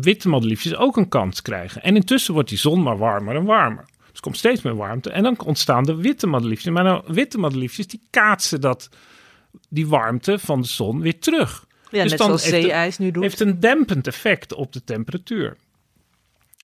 witte 0.00 0.28
madeliefjes 0.28 0.76
ook 0.76 0.96
een 0.96 1.08
kans 1.08 1.42
krijgen. 1.42 1.82
En 1.82 1.96
intussen 1.96 2.34
wordt 2.34 2.48
die 2.48 2.58
zon 2.58 2.82
maar 2.82 2.98
warmer 2.98 3.36
en 3.36 3.44
warmer. 3.44 3.84
Dus 3.84 4.16
er 4.16 4.20
komt 4.20 4.36
steeds 4.36 4.62
meer 4.62 4.76
warmte. 4.76 5.10
En 5.10 5.22
dan 5.22 5.40
ontstaan 5.44 5.84
de 5.84 5.96
witte 5.96 6.26
madeliefjes. 6.26 6.72
Maar 6.72 6.84
nou, 6.84 7.02
witte 7.06 7.38
madeliefjes, 7.38 7.86
die 7.86 8.00
kaatsen 8.10 8.60
dat, 8.60 8.88
die 9.68 9.86
warmte 9.86 10.38
van 10.38 10.60
de 10.60 10.68
zon 10.68 11.00
weer 11.00 11.18
terug. 11.18 11.66
Ja, 11.90 12.02
Dus 12.02 12.10
net 12.10 12.18
dan 12.18 12.26
zoals 12.26 12.48
zeeijs 12.48 12.98
nu 12.98 13.10
doet. 13.10 13.22
Heeft 13.22 13.40
een 13.40 13.60
dempend 13.60 14.06
effect 14.06 14.54
op 14.54 14.72
de 14.72 14.84
temperatuur. 14.84 15.56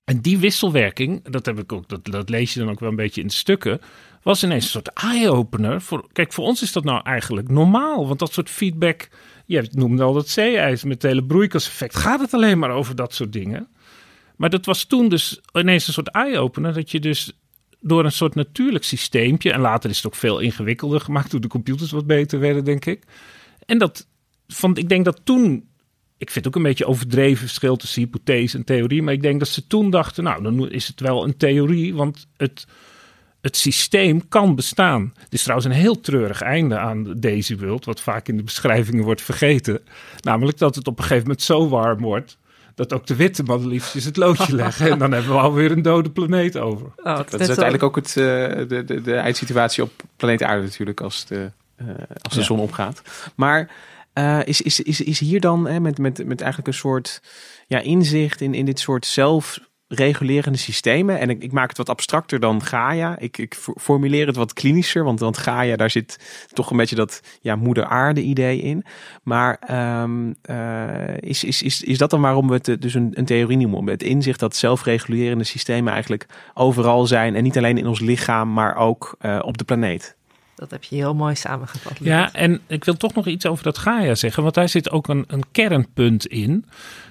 En 0.05 0.21
die 0.21 0.37
wisselwerking, 0.37 1.23
dat, 1.23 1.45
heb 1.45 1.59
ik 1.59 1.71
ook, 1.71 1.89
dat, 1.89 2.05
dat 2.05 2.29
lees 2.29 2.53
je 2.53 2.59
dan 2.59 2.69
ook 2.69 2.79
wel 2.79 2.89
een 2.89 2.95
beetje 2.95 3.21
in 3.21 3.27
de 3.27 3.33
stukken, 3.33 3.81
was 4.23 4.43
ineens 4.43 4.63
een 4.63 4.69
soort 4.69 4.87
eye-opener. 4.93 5.81
Voor, 5.81 6.07
kijk, 6.11 6.33
voor 6.33 6.45
ons 6.45 6.61
is 6.61 6.71
dat 6.71 6.83
nou 6.83 7.01
eigenlijk 7.03 7.49
normaal, 7.49 8.07
want 8.07 8.19
dat 8.19 8.33
soort 8.33 8.49
feedback, 8.49 9.09
je 9.45 9.67
noemde 9.71 10.03
al 10.03 10.13
dat 10.13 10.29
zeeijs 10.29 10.83
met 10.83 11.01
het 11.01 11.11
hele 11.11 11.25
broeikaseffect, 11.25 11.95
gaat 11.95 12.19
het 12.19 12.33
alleen 12.33 12.59
maar 12.59 12.71
over 12.71 12.95
dat 12.95 13.13
soort 13.13 13.33
dingen. 13.33 13.67
Maar 14.35 14.49
dat 14.49 14.65
was 14.65 14.83
toen 14.83 15.09
dus 15.09 15.41
ineens 15.53 15.87
een 15.87 15.93
soort 15.93 16.11
eye-opener, 16.11 16.73
dat 16.73 16.91
je 16.91 16.99
dus 16.99 17.31
door 17.79 18.05
een 18.05 18.11
soort 18.11 18.35
natuurlijk 18.35 18.83
systeempje, 18.83 19.51
en 19.51 19.59
later 19.59 19.89
is 19.89 19.97
het 19.97 20.05
ook 20.05 20.15
veel 20.15 20.39
ingewikkelder 20.39 20.99
gemaakt 20.99 21.29
toen 21.29 21.41
de 21.41 21.47
computers 21.47 21.91
wat 21.91 22.07
beter 22.07 22.39
werden, 22.39 22.63
denk 22.63 22.85
ik. 22.85 23.03
En 23.65 23.77
dat 23.77 24.07
vond, 24.47 24.77
ik 24.77 24.89
denk 24.89 25.05
dat 25.05 25.21
toen 25.23 25.67
ik 26.17 26.31
vind 26.31 26.45
het 26.45 26.47
ook 26.47 26.55
een 26.55 26.69
beetje 26.69 26.85
overdreven 26.85 27.37
verschil 27.37 27.75
tussen 27.75 28.01
hypothese 28.01 28.57
en 28.57 28.63
theorie. 28.63 29.01
Maar 29.01 29.13
ik 29.13 29.21
denk 29.21 29.39
dat 29.39 29.47
ze 29.47 29.67
toen 29.67 29.89
dachten, 29.89 30.23
nou, 30.23 30.43
dan 30.43 30.71
is 30.71 30.87
het 30.87 30.99
wel 30.99 31.23
een 31.23 31.37
theorie, 31.37 31.95
want 31.95 32.27
het, 32.37 32.67
het 33.45 33.57
systeem 33.57 34.27
kan 34.27 34.55
bestaan. 34.55 35.13
Het 35.19 35.33
is 35.33 35.41
trouwens 35.41 35.69
een 35.69 35.75
heel 35.81 35.99
treurig 35.99 36.41
einde 36.41 36.77
aan 36.77 37.13
Daisy 37.17 37.57
World, 37.57 37.85
wat 37.85 38.01
vaak 38.01 38.27
in 38.27 38.37
de 38.37 38.43
beschrijvingen 38.43 39.03
wordt 39.03 39.21
vergeten. 39.21 39.79
Namelijk 40.21 40.57
dat 40.57 40.75
het 40.75 40.87
op 40.87 40.97
een 40.97 41.03
gegeven 41.03 41.23
moment 41.23 41.41
zo 41.41 41.69
warm 41.69 42.01
wordt, 42.01 42.37
dat 42.75 42.93
ook 42.93 43.05
de 43.07 43.15
witte 43.15 43.43
madeliefjes 43.43 44.03
het 44.05 44.17
loodje 44.17 44.55
leggen. 44.63 44.89
En 44.91 44.99
dan 44.99 45.11
hebben 45.11 45.31
we 45.31 45.37
alweer 45.37 45.71
een 45.71 45.81
dode 45.81 46.09
planeet 46.09 46.57
over. 46.57 46.85
Oh, 46.85 47.17
Dat 47.17 47.33
is 47.33 47.47
uiteindelijk 47.47 47.83
ook 47.83 47.95
het, 47.95 48.07
eh, 48.07 48.15
de, 48.15 48.83
de, 48.85 49.01
de 49.01 49.15
eindsituatie 49.15 49.83
op 49.83 49.91
planeet 50.17 50.43
Aarde 50.43 50.63
natuurlijk, 50.63 51.01
als 51.01 51.25
de, 51.25 51.51
eh, 51.75 51.87
als 52.21 52.33
de 52.33 52.39
Ja. 52.39 52.45
zon 52.45 52.59
opgaat. 52.59 53.01
Maar 53.35 53.69
eh, 54.13 54.39
is, 54.45 54.61
is, 54.61 54.79
is, 54.81 55.01
is 55.01 55.19
hier 55.19 55.39
dan 55.39 55.67
hè, 55.67 55.79
met, 55.79 55.97
met, 55.97 56.25
met 56.25 56.39
eigenlijk 56.39 56.67
een 56.67 56.79
soort 56.79 57.21
ja, 57.67 57.79
inzicht 57.79 58.41
in, 58.41 58.53
in 58.53 58.65
dit 58.65 58.79
soort 58.79 59.05
zelfregulerende 59.87 60.57
systemen. 60.57 61.19
En 61.19 61.29
ik, 61.29 61.43
ik 61.43 61.51
maak 61.51 61.67
het 61.67 61.77
wat 61.77 61.89
abstracter 61.89 62.39
dan 62.39 62.63
Gaia. 62.63 63.17
Ik, 63.19 63.37
ik 63.37 63.55
for- 63.55 63.75
formuleer 63.79 64.27
het 64.27 64.35
wat 64.35 64.53
klinischer, 64.53 65.03
want, 65.03 65.19
want 65.19 65.37
Gaia, 65.37 65.75
daar 65.75 65.89
zit 65.89 66.47
toch 66.53 66.71
een 66.71 66.77
beetje 66.77 66.95
dat 66.95 67.21
ja, 67.41 67.55
moeder 67.55 67.85
aarde 67.85 68.21
idee 68.21 68.61
in. 68.61 68.83
Maar 69.23 69.57
ehm, 69.59 70.33
eh, 70.41 71.17
is, 71.19 71.43
is, 71.43 71.61
is, 71.61 71.81
is 71.81 71.97
dat 71.97 72.09
dan 72.09 72.21
waarom 72.21 72.47
we 72.47 72.53
het 72.53 72.67
eh, 72.67 72.75
dus 72.79 72.93
een, 72.93 73.11
een 73.13 73.25
theorie 73.25 73.57
noemen? 73.57 73.93
Het 73.93 74.03
inzicht 74.03 74.39
dat 74.39 74.55
zelfregulerende 74.55 75.43
systemen 75.43 75.93
eigenlijk 75.93 76.25
overal 76.53 77.07
zijn. 77.07 77.35
En 77.35 77.43
niet 77.43 77.57
alleen 77.57 77.77
in 77.77 77.87
ons 77.87 77.99
lichaam, 77.99 78.53
maar 78.53 78.75
ook 78.75 79.15
eh, 79.19 79.39
op 79.41 79.57
de 79.57 79.63
planeet. 79.63 80.15
Dat 80.55 80.71
heb 80.71 80.83
je 80.83 80.95
heel 80.95 81.15
mooi 81.15 81.35
samengevat. 81.35 81.97
Ja, 82.01 82.33
en 82.33 82.61
ik 82.67 82.83
wil 82.83 82.97
toch 82.97 83.13
nog 83.13 83.27
iets 83.27 83.45
over 83.45 83.63
dat 83.63 83.77
Gaia 83.77 84.15
zeggen, 84.15 84.43
want 84.43 84.55
daar 84.55 84.69
zit 84.69 84.91
ook 84.91 85.07
een, 85.07 85.23
een 85.27 85.43
kernpunt 85.51 86.25
in. 86.25 86.65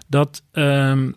Dat 0.09 0.43
ehm, 0.53 1.11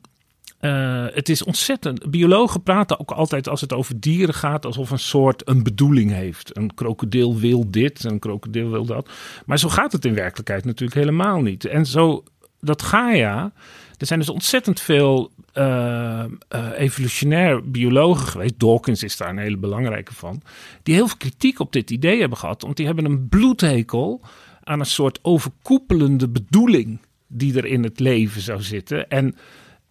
eh, 0.60 1.06
het 1.14 1.30
is 1.30 1.44
ontzettend. 1.44 2.12
Biologen 2.12 2.64
praten 2.64 3.00
ook 3.00 3.12
altijd 3.12 3.50
als 3.50 3.62
het 3.62 3.74
over 3.74 4.00
dieren 4.00 4.34
gaat, 4.34 4.66
alsof 4.66 4.90
een 4.90 5.00
soort 5.00 5.50
een 5.50 5.64
bedoeling 5.64 6.12
heeft. 6.12 6.58
Een 6.58 6.74
krokodil 6.74 7.38
wil 7.38 7.72
dit, 7.72 8.04
een 8.04 8.20
krokodil 8.20 8.70
wil 8.70 8.86
dat. 8.86 9.10
Maar 9.46 9.60
zo 9.60 9.70
gaat 9.70 9.92
het 9.92 10.06
in 10.06 10.14
werkelijkheid 10.14 10.66
natuurlijk 10.66 11.00
helemaal 11.00 11.42
niet. 11.42 11.66
En 11.66 11.86
zo, 11.86 12.24
dat 12.60 12.82
Gaia. 12.82 13.52
Er 13.98 14.06
zijn 14.06 14.20
dus 14.20 14.30
ontzettend 14.30 14.80
veel 14.80 15.32
eh, 15.54 16.24
eh, 16.24 16.28
evolutionair 16.76 17.72
biologen 17.72 18.28
geweest. 18.28 18.60
Dawkins 18.60 19.04
is 19.04 19.18
daar 19.18 19.30
een 19.30 19.38
hele 19.38 19.58
belangrijke 19.58 20.14
van. 20.14 20.42
Die 20.84 20.96
heel 20.96 21.08
veel 21.08 21.18
kritiek 21.18 21.60
op 21.60 21.74
dit 21.74 21.92
idee 21.92 22.20
hebben 22.20 22.38
gehad. 22.38 22.62
Want 22.62 22.78
die 22.78 22.86
hebben 22.86 23.06
een 23.06 23.30
bloedhekel 23.30 24.22
aan 24.64 24.80
een 24.80 24.86
soort 24.86 25.20
overkoepelende 25.22 26.30
bedoeling 26.30 27.00
die 27.28 27.58
er 27.58 27.66
in 27.66 27.84
het 27.84 28.00
leven 28.00 28.42
zou 28.42 28.62
zitten. 28.62 29.10
En 29.10 29.36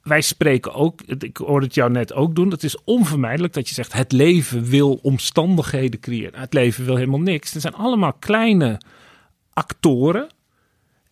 wij 0.07 0.21
spreken 0.21 0.75
ook, 0.75 1.03
ik 1.03 1.37
hoorde 1.37 1.67
het 1.67 1.75
jou 1.75 1.91
net 1.91 2.13
ook 2.13 2.35
doen, 2.35 2.51
het 2.51 2.65
is 2.65 2.85
onvermijdelijk 2.85 3.53
dat 3.53 3.69
je 3.69 3.75
zegt 3.75 3.93
het 3.93 4.13
leven 4.13 4.65
wil 4.65 4.99
omstandigheden 5.03 6.01
creëren. 6.01 6.41
Het 6.41 6.55
leven 6.55 6.85
wil 6.85 6.97
helemaal 6.97 7.21
niks. 7.21 7.55
Er 7.55 7.61
zijn 7.61 7.75
allemaal 7.75 8.13
kleine 8.13 8.81
actoren 9.53 10.27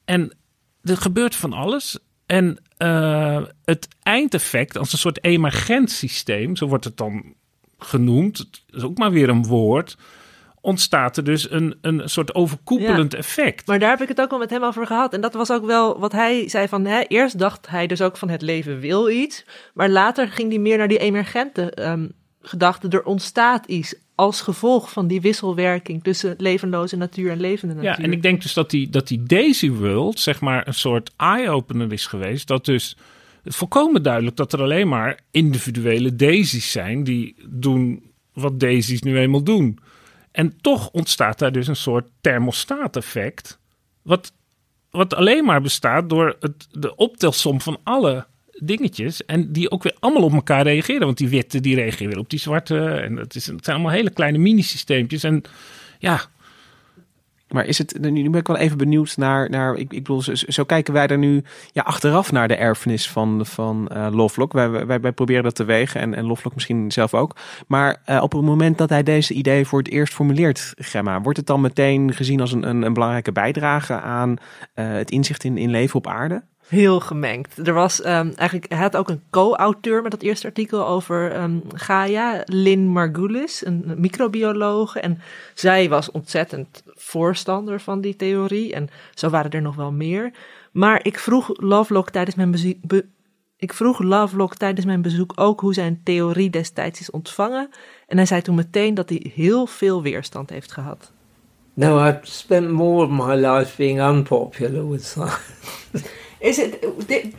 en 0.04 0.36
er 0.82 0.96
gebeurt 0.96 1.34
van 1.34 1.52
alles. 1.52 1.98
En 2.26 2.58
eh, 2.76 3.42
het 3.64 3.88
eindeffect 4.02 4.78
als 4.78 4.92
een 4.92 4.98
soort 4.98 5.24
emergent 5.24 5.90
systeem, 5.90 6.56
zo 6.56 6.66
wordt 6.66 6.84
het 6.84 6.96
dan 6.96 7.34
genoemd, 7.78 8.38
het 8.38 8.62
is 8.70 8.82
ook 8.82 8.98
maar 8.98 9.10
weer 9.10 9.28
een 9.28 9.46
woord, 9.46 9.96
ontstaat 10.64 11.16
er 11.16 11.24
dus 11.24 11.50
een, 11.50 11.74
een 11.80 12.02
soort 12.04 12.34
overkoepelend 12.34 13.14
effect. 13.14 13.66
Maar 13.66 13.78
daar 13.78 13.90
heb 13.90 14.02
ik 14.02 14.08
het 14.08 14.20
ook 14.20 14.30
wel 14.30 14.38
met 14.38 14.50
hem 14.50 14.64
over 14.64 14.86
gehad. 14.86 15.12
En 15.12 15.20
dat 15.20 15.34
was 15.34 15.50
ook 15.50 15.66
wel 15.66 15.98
wat 15.98 16.12
hij 16.12 16.48
zei 16.48 16.68
van... 16.68 16.84
Hè, 16.84 17.00
eerst 17.00 17.38
dacht 17.38 17.68
hij 17.68 17.86
dus 17.86 18.02
ook 18.02 18.16
van 18.16 18.28
het 18.28 18.42
leven 18.42 18.80
wil 18.80 19.10
iets. 19.10 19.44
Maar 19.74 19.88
later 19.88 20.28
ging 20.28 20.48
hij 20.48 20.58
meer 20.58 20.78
naar 20.78 20.88
die 20.88 20.98
emergente 20.98 21.70
ehm, 21.70 22.08
gedachte. 22.42 22.88
Er 22.88 23.04
ontstaat 23.04 23.66
iets 23.66 23.94
als 24.14 24.40
gevolg 24.40 24.90
van 24.90 25.06
die 25.06 25.20
wisselwerking... 25.20 26.02
tussen 26.02 26.34
levenloze 26.38 26.96
natuur 26.96 27.30
en 27.30 27.40
levende 27.40 27.74
natuur. 27.74 27.90
Ja, 27.90 27.98
en 27.98 28.12
ik 28.12 28.22
denk 28.22 28.42
dus 28.42 28.54
dat 28.54 28.70
die, 28.70 28.88
dat 28.88 29.08
die 29.08 29.22
Daisy 29.22 29.70
World, 29.70 30.20
zeg 30.20 30.40
maar, 30.40 30.66
een 30.66 30.74
soort 30.74 31.10
eye-opener 31.16 31.92
is 31.92 32.06
geweest. 32.06 32.48
Dat 32.48 32.64
dus 32.64 32.96
volkomen 33.44 34.02
duidelijk 34.02 34.36
dat 34.36 34.52
er 34.52 34.62
alleen 34.62 34.88
maar 34.88 35.18
individuele 35.30 36.16
daisies 36.16 36.70
zijn 36.70 37.04
die 37.04 37.36
doen 37.48 38.02
wat 38.32 38.60
daisies 38.60 39.02
nu 39.02 39.18
eenmaal 39.18 39.42
doen. 39.42 39.78
En 40.34 40.60
toch 40.60 40.90
ontstaat 40.90 41.38
daar 41.38 41.52
dus 41.52 41.66
een 41.66 41.76
soort 41.76 42.08
thermostaat-effect. 42.20 43.58
Wat, 44.02 44.32
wat 44.90 45.14
alleen 45.14 45.44
maar 45.44 45.60
bestaat 45.60 46.08
door 46.08 46.36
het, 46.40 46.66
de 46.70 46.96
optelsom 46.96 47.60
van 47.60 47.78
alle 47.82 48.26
dingetjes. 48.58 49.24
En 49.24 49.52
die 49.52 49.70
ook 49.70 49.82
weer 49.82 49.96
allemaal 49.98 50.22
op 50.22 50.32
elkaar 50.32 50.62
reageren. 50.62 51.06
Want 51.06 51.18
die 51.18 51.28
witte 51.28 51.60
die 51.60 51.74
reageren 51.74 52.08
weer 52.08 52.18
op 52.18 52.30
die 52.30 52.38
zwarte. 52.38 52.78
En 52.88 53.16
het, 53.16 53.34
is, 53.34 53.46
het 53.46 53.64
zijn 53.64 53.76
allemaal 53.76 53.94
hele 53.94 54.10
kleine 54.10 54.38
mini-systeempjes. 54.38 55.22
En 55.22 55.42
ja, 55.98 56.20
Maar 57.48 57.64
is 57.64 57.78
het, 57.78 57.98
nu 58.00 58.30
ben 58.30 58.40
ik 58.40 58.46
wel 58.46 58.56
even 58.56 58.78
benieuwd 58.78 59.16
naar, 59.16 59.50
naar 59.50 59.74
ik, 59.74 59.92
ik 59.92 60.02
bedoel, 60.02 60.22
zo, 60.32 60.64
kijken 60.64 60.92
wij 60.94 61.06
er 61.06 61.18
nu 61.18 61.44
ja, 61.72 61.82
achteraf 61.82 62.32
naar 62.32 62.48
de 62.48 62.56
erfenis 62.56 63.10
van, 63.10 63.46
van 63.46 63.88
eh 63.88 64.08
Lovelock. 64.10 64.52
Wij, 64.52 64.86
wij, 64.86 65.00
wij 65.00 65.12
proberen 65.12 65.42
dat 65.42 65.54
te 65.54 65.64
wegen 65.64 66.00
en, 66.00 66.14
en 66.14 66.26
Lovelock 66.26 66.54
misschien 66.54 66.92
zelf 66.92 67.14
ook. 67.14 67.36
Maar 67.66 68.00
eh, 68.04 68.22
op 68.22 68.32
het 68.32 68.42
moment 68.42 68.78
dat 68.78 68.88
hij 68.88 69.02
deze 69.02 69.34
idee 69.34 69.66
voor 69.66 69.78
het 69.78 69.90
eerst 69.90 70.14
formuleert, 70.14 70.72
Gemma, 70.76 71.20
wordt 71.20 71.38
het 71.38 71.46
dan 71.46 71.60
meteen 71.60 72.12
gezien 72.12 72.40
als 72.40 72.52
een, 72.52 72.68
een, 72.68 72.82
een 72.82 72.92
belangrijke 72.92 73.32
bijdrage 73.32 74.00
aan 74.00 74.36
eh, 74.74 74.88
het 74.88 75.10
inzicht 75.10 75.44
in, 75.44 75.58
in 75.58 75.70
leven 75.70 75.96
op 75.96 76.06
aarde? 76.06 76.42
Heel 76.68 77.00
gemengd. 77.00 77.68
Er 77.68 77.72
was 77.74 78.00
ehm, 78.00 78.30
eigenlijk, 78.36 78.72
hij 78.72 78.82
had 78.82 78.96
ook 78.96 79.08
een 79.08 79.22
co-auteur 79.30 80.02
met 80.02 80.10
dat 80.10 80.22
eerste 80.22 80.46
artikel 80.46 80.86
over 80.86 81.32
ehm, 81.32 81.58
Gaia, 81.74 82.42
Lynn 82.44 82.88
Margulis, 82.88 83.66
een 83.66 83.94
microbiologe. 83.96 85.00
En 85.00 85.20
zij 85.54 85.88
was 85.88 86.10
ontzettend 86.10 86.82
voorstander 86.86 87.80
van 87.80 88.00
die 88.00 88.16
theorie. 88.16 88.74
En 88.74 88.88
zo 89.14 89.28
waren 89.28 89.50
er 89.50 89.62
nog 89.62 89.76
wel 89.76 89.92
meer. 89.92 90.32
Maar 90.72 91.04
ik 91.04 91.18
vroeg 91.18 91.50
Lovelock 91.60 92.10
tijdens 92.10 92.36
mijn 92.36 92.50
bezie- 92.50 92.80
be- 92.82 93.06
ik 93.56 93.72
vroeg 93.72 94.02
Lovelock 94.02 94.54
tijdens 94.56 94.86
mijn 94.86 95.02
bezoek 95.02 95.32
ook 95.34 95.60
hoe 95.60 95.74
zijn 95.74 96.00
theorie 96.04 96.50
destijds 96.50 97.00
is 97.00 97.10
ontvangen. 97.10 97.68
En 98.06 98.16
hij 98.16 98.26
zei 98.26 98.42
toen 98.42 98.54
meteen 98.54 98.94
dat 98.94 99.08
hij 99.08 99.30
heel 99.34 99.66
veel 99.66 100.02
weerstand 100.02 100.50
heeft 100.50 100.72
gehad. 100.72 101.12
No, 101.74 102.06
I've 102.06 102.18
spent 102.22 102.70
more 102.70 103.04
of 103.06 103.10
my 103.10 103.34
life 103.46 103.76
being 103.76 104.00
unpopular 104.00 104.90
with 104.90 105.04
science. 105.04 105.38
Is 106.44 106.58
it 106.58 106.72
did, 107.08 107.34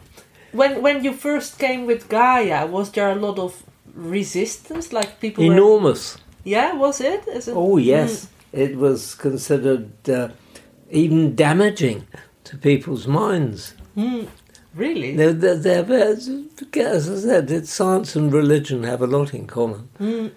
when 0.51 0.82
when 0.82 1.03
you 1.06 1.14
first 1.14 1.60
came 1.60 1.86
with 1.86 2.10
Gaia? 2.10 2.66
Was 2.68 2.89
there 2.91 3.12
a 3.12 3.16
lot 3.28 3.38
of 3.39 3.51
resistance? 3.95 4.91
Like 4.93 5.20
people 5.22 5.45
were- 5.45 5.53
Enormous. 5.53 6.18
yeah, 6.43 6.74
was 6.74 6.99
it? 7.01 7.22
Is 7.28 7.47
it? 7.47 7.56
Oh, 7.56 7.78
yes. 7.78 8.28
It 8.51 8.76
was 8.78 9.16
considered 9.16 9.89
uh, 10.10 10.30
even 10.89 11.36
damaging 11.36 12.08
to 12.45 12.58
people's 12.58 13.06
minds. 13.08 13.74
Hmm, 13.95 14.26
really? 14.76 15.16
They're, 15.16 15.34
they're, 15.34 15.84
they're, 15.84 15.93
as 15.93 16.30
I 17.10 17.16
said, 17.28 17.51
it's 17.51 17.72
science 17.74 18.16
and 18.16 18.32
religion 18.34 18.84
have 18.84 19.01
a 19.01 19.08
lot 19.08 19.34
in 19.34 19.45
common. 19.47 19.89
Hmm, 19.97 20.28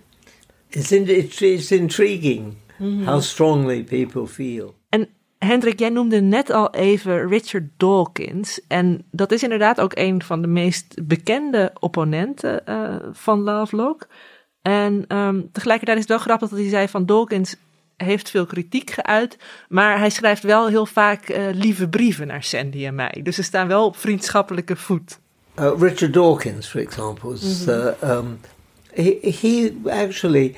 It's, 0.73 0.91
in, 0.93 1.09
it's, 1.09 1.41
it's 1.43 1.71
intriguing 1.73 2.57
hmm. 2.79 3.05
how 3.05 3.21
strongly 3.21 3.83
people 3.85 4.27
feel. 4.27 4.75
En 5.39 5.49
Hendrik, 5.49 5.79
jij 5.79 5.89
noemde 5.89 6.21
net 6.21 6.51
al 6.51 6.71
even 6.75 7.29
Richard 7.29 7.65
Dawkins. 7.77 8.61
En 8.69 9.05
dat 9.11 9.33
is 9.33 9.43
inderdaad 9.43 9.81
ook 9.81 9.93
een 9.95 10.23
van 10.23 10.43
de 10.43 10.49
meest 10.49 11.07
bekende 11.07 11.73
opponenten 11.79 12.67
eh, 12.67 12.97
van 13.13 13.41
Lovelock. 13.41 14.07
En 14.63 15.05
ehm, 15.09 15.41
tegelijkertijd 15.53 15.99
is 15.99 16.03
het 16.03 16.13
wel 16.13 16.23
grappig 16.23 16.49
dat 16.49 16.59
hij 16.59 16.69
zei 16.69 16.89
van 16.89 17.07
Dawkins 17.07 17.57
heeft 17.97 18.31
veel 18.31 18.47
kritiek 18.47 18.91
geuit. 18.91 19.37
Maar 19.69 19.99
hij 19.99 20.11
schrijft 20.11 20.43
wel 20.43 20.69
heel 20.69 20.87
vaak 20.87 21.29
eh, 21.29 21.43
lieve 21.53 21.89
brieven 21.89 22.27
naar 22.27 22.43
Sandy 22.43 22.87
en 22.87 22.95
mij. 22.95 23.21
Dus 23.23 23.35
ze 23.35 23.43
staan 23.43 23.69
wel 23.69 23.85
op 23.85 23.97
vriendschappelijke 23.97 24.77
voet. 24.77 25.19
Uh, 25.59 25.73
Richard 25.79 26.13
Dawkins, 26.13 26.69
for 26.69 26.81
example, 26.81 27.33
is, 27.33 27.67
uh, 27.67 27.87
um, 28.05 28.41
he, 28.93 29.19
he 29.21 29.73
actually, 29.91 30.57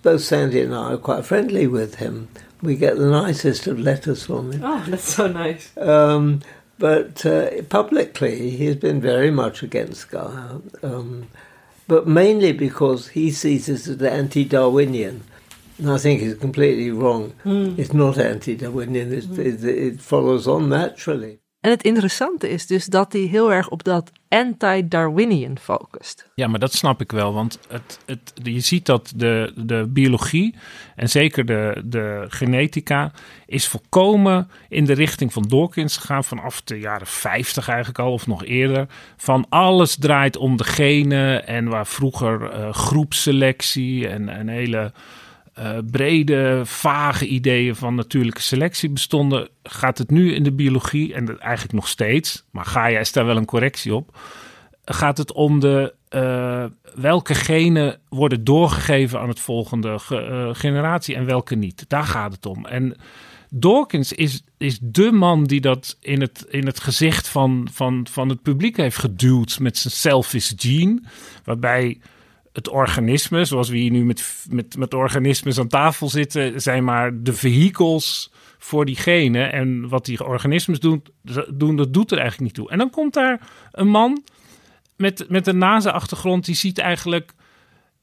both 0.00 0.20
Sandy 0.20 0.60
and 0.60 0.72
I 0.72 0.74
are 0.74 0.98
quite 0.98 1.22
friendly 1.22 1.70
with 1.70 1.96
him. 1.96 2.28
We 2.64 2.76
get 2.76 2.96
the 2.96 3.10
nicest 3.10 3.66
of 3.66 3.78
letters 3.78 4.24
from 4.26 4.52
him. 4.52 4.62
Oh, 4.64 4.82
that's 4.88 5.14
so 5.14 5.26
nice. 5.28 5.76
Um, 5.76 6.40
but 6.78 7.24
uh, 7.26 7.62
publicly, 7.68 8.50
he's 8.50 8.76
been 8.76 9.00
very 9.00 9.30
much 9.30 9.62
against 9.62 10.10
Gaia, 10.10 10.60
um, 10.82 11.28
but 11.86 12.08
mainly 12.08 12.52
because 12.52 13.08
he 13.08 13.30
sees 13.30 13.66
this 13.66 13.86
as 13.86 14.02
anti-Darwinian. 14.02 15.22
And 15.78 15.90
I 15.90 15.98
think 15.98 16.20
he's 16.20 16.34
completely 16.36 16.90
wrong. 16.90 17.34
It's 17.78 17.92
not 17.92 18.16
anti-Darwinian. 18.16 19.12
It, 19.12 19.38
it, 19.38 19.64
it 19.64 20.00
follows 20.00 20.48
on 20.48 20.68
naturally. 20.70 21.40
En 21.64 21.70
het 21.70 21.82
interessante 21.82 22.48
is 22.48 22.66
dus 22.66 22.86
dat 22.86 23.12
hij 23.12 23.22
heel 23.22 23.52
erg 23.52 23.68
op 23.68 23.84
dat 23.84 24.12
anti-Darwinian 24.28 25.58
focust. 25.58 26.30
Ja, 26.34 26.46
maar 26.46 26.58
dat 26.58 26.72
snap 26.72 27.00
ik 27.00 27.12
wel. 27.12 27.34
Want 27.34 27.58
het, 27.68 27.98
het, 28.06 28.32
je 28.42 28.60
ziet 28.60 28.86
dat 28.86 29.12
de, 29.16 29.52
de 29.56 29.86
biologie 29.88 30.54
en 30.96 31.08
zeker 31.08 31.44
de, 31.44 31.82
de 31.84 32.24
genetica 32.28 33.12
is 33.46 33.68
volkomen 33.68 34.50
in 34.68 34.84
de 34.84 34.92
richting 34.92 35.32
van 35.32 35.42
Dawkins 35.42 35.96
gegaan. 35.96 36.24
Vanaf 36.24 36.62
de 36.62 36.78
jaren 36.78 37.06
50 37.06 37.68
eigenlijk 37.68 37.98
al, 37.98 38.12
of 38.12 38.26
nog 38.26 38.44
eerder. 38.44 38.86
Van 39.16 39.46
alles 39.48 39.96
draait 39.96 40.36
om 40.36 40.56
de 40.56 40.64
genen. 40.64 41.46
En 41.46 41.68
waar 41.68 41.86
vroeger 41.86 42.50
eh, 42.50 42.72
groepselectie 42.72 44.08
en 44.08 44.38
een 44.40 44.48
hele 44.48 44.92
eh, 45.54 45.78
brede, 45.90 46.62
vage 46.64 47.26
ideeën 47.26 47.76
van 47.76 47.94
natuurlijke 47.94 48.40
selectie 48.40 48.90
bestonden, 48.90 49.48
gaat 49.62 49.98
het 49.98 50.10
nu 50.10 50.34
in 50.34 50.42
de 50.42 50.52
biologie, 50.52 51.14
en 51.14 51.24
dat 51.24 51.38
eigenlijk 51.38 51.74
nog 51.74 51.88
steeds, 51.88 52.44
maar 52.50 52.64
Gaia 52.64 52.98
is 52.98 53.12
daar 53.12 53.26
wel 53.26 53.36
een 53.36 53.44
correctie 53.44 53.94
op, 53.94 54.16
gaat 54.84 55.18
het 55.18 55.32
om 55.32 55.60
de, 55.60 55.94
eh, 56.08 56.64
welke 56.94 57.34
genen 57.34 58.00
worden 58.08 58.44
doorgegeven 58.44 59.20
aan 59.20 59.28
het 59.28 59.40
volgende 59.40 59.98
ge- 59.98 60.20
eh, 60.20 60.48
generatie 60.52 61.14
en 61.14 61.24
welke 61.24 61.54
niet. 61.54 61.84
Daar 61.88 62.04
gaat 62.04 62.32
het 62.32 62.46
om. 62.46 62.66
En 62.66 62.96
Dawkins 63.50 64.12
is, 64.12 64.42
is 64.58 64.78
de 64.82 65.12
man 65.12 65.44
die 65.44 65.60
dat 65.60 65.96
in 66.00 66.20
het, 66.20 66.46
in 66.48 66.66
het 66.66 66.80
gezicht 66.80 67.28
van, 67.28 67.68
van, 67.72 68.06
van 68.10 68.28
het 68.28 68.42
publiek 68.42 68.76
heeft 68.76 68.98
geduwd 68.98 69.58
met 69.58 69.78
zijn 69.78 69.94
selfish 69.94 70.52
gene, 70.56 71.00
waarbij 71.44 71.98
het 72.54 72.68
organisme, 72.68 73.44
zoals 73.44 73.68
we 73.68 73.76
hier 73.76 73.90
nu 73.90 74.04
met, 74.04 74.46
met, 74.50 74.76
met 74.76 74.94
organismes 74.94 75.58
aan 75.58 75.68
tafel 75.68 76.08
zitten, 76.08 76.60
zijn 76.60 76.84
maar 76.84 77.22
de 77.22 77.32
vehicles 77.32 78.32
voor 78.58 78.84
die 78.84 78.96
genen. 78.96 79.52
En 79.52 79.88
wat 79.88 80.04
die 80.04 80.24
organismes 80.26 80.80
doen, 80.80 81.02
doen, 81.54 81.76
dat 81.76 81.92
doet 81.92 82.10
er 82.10 82.18
eigenlijk 82.18 82.46
niet 82.46 82.64
toe. 82.64 82.70
En 82.70 82.78
dan 82.78 82.90
komt 82.90 83.14
daar 83.14 83.40
een 83.72 83.88
man 83.88 84.22
met, 84.96 85.24
met 85.28 85.46
een 85.46 85.58
NASA-achtergrond, 85.58 86.44
die 86.44 86.54
ziet 86.54 86.78
eigenlijk 86.78 87.32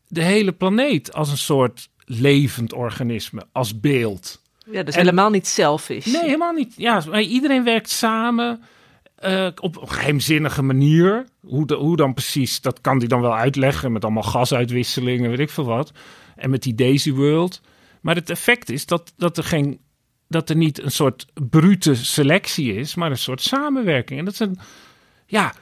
de 0.07 0.23
hele 0.23 0.51
planeet 0.51 1.13
als 1.13 1.29
een 1.29 1.37
soort 1.37 1.89
levend 2.05 2.73
organisme, 2.73 3.43
als 3.51 3.79
beeld. 3.79 4.41
Ja, 4.71 4.83
dus 4.83 4.93
En- 4.95 4.99
helemaal 4.99 5.29
niet 5.29 5.47
selfish. 5.47 6.05
Nee, 6.05 6.21
helemaal 6.21 6.53
niet. 6.53 6.73
Ja, 6.77 7.19
iedereen 7.19 7.63
werkt 7.63 7.89
samen 7.89 8.61
eh, 9.22 9.47
op 9.55 9.82
een 9.82 9.89
geheimzinnige 9.89 10.61
manier. 10.61 11.26
Hoe, 11.41 11.74
hoe 11.74 11.97
dan 11.97 12.13
precies, 12.13 12.61
dat 12.61 12.82
kan 12.82 12.97
hij 12.97 13.07
dan 13.07 13.22
wel 13.22 13.36
uitleggen 13.36 13.91
met 13.91 14.03
allemaal 14.03 14.24
gasuitwisselingen, 14.24 15.30
weet 15.30 15.39
ik 15.39 15.49
veel 15.49 15.65
wat. 15.65 15.91
En 16.36 16.49
met 16.49 16.63
die 16.63 16.76
Daisy 16.76 17.11
World. 17.11 17.61
Maar 18.01 18.15
het 18.15 18.30
effect 18.30 18.69
is 18.69 18.86
dat, 18.86 19.13
dat, 19.17 19.38
er 19.38 19.43
geen, 19.43 19.80
dat 20.28 20.49
er 20.49 20.55
niet 20.55 20.82
een 20.82 20.91
soort 20.91 21.26
brute 21.49 21.95
selectie 21.95 22.74
is, 22.74 22.95
maar 22.95 23.11
een 23.11 23.17
soort 23.17 23.41
samenwerking. 23.41 24.19
En 24.19 24.26
dat 24.26 24.34
is 24.34 24.39
een, 24.39 24.59
ja, 25.26 25.53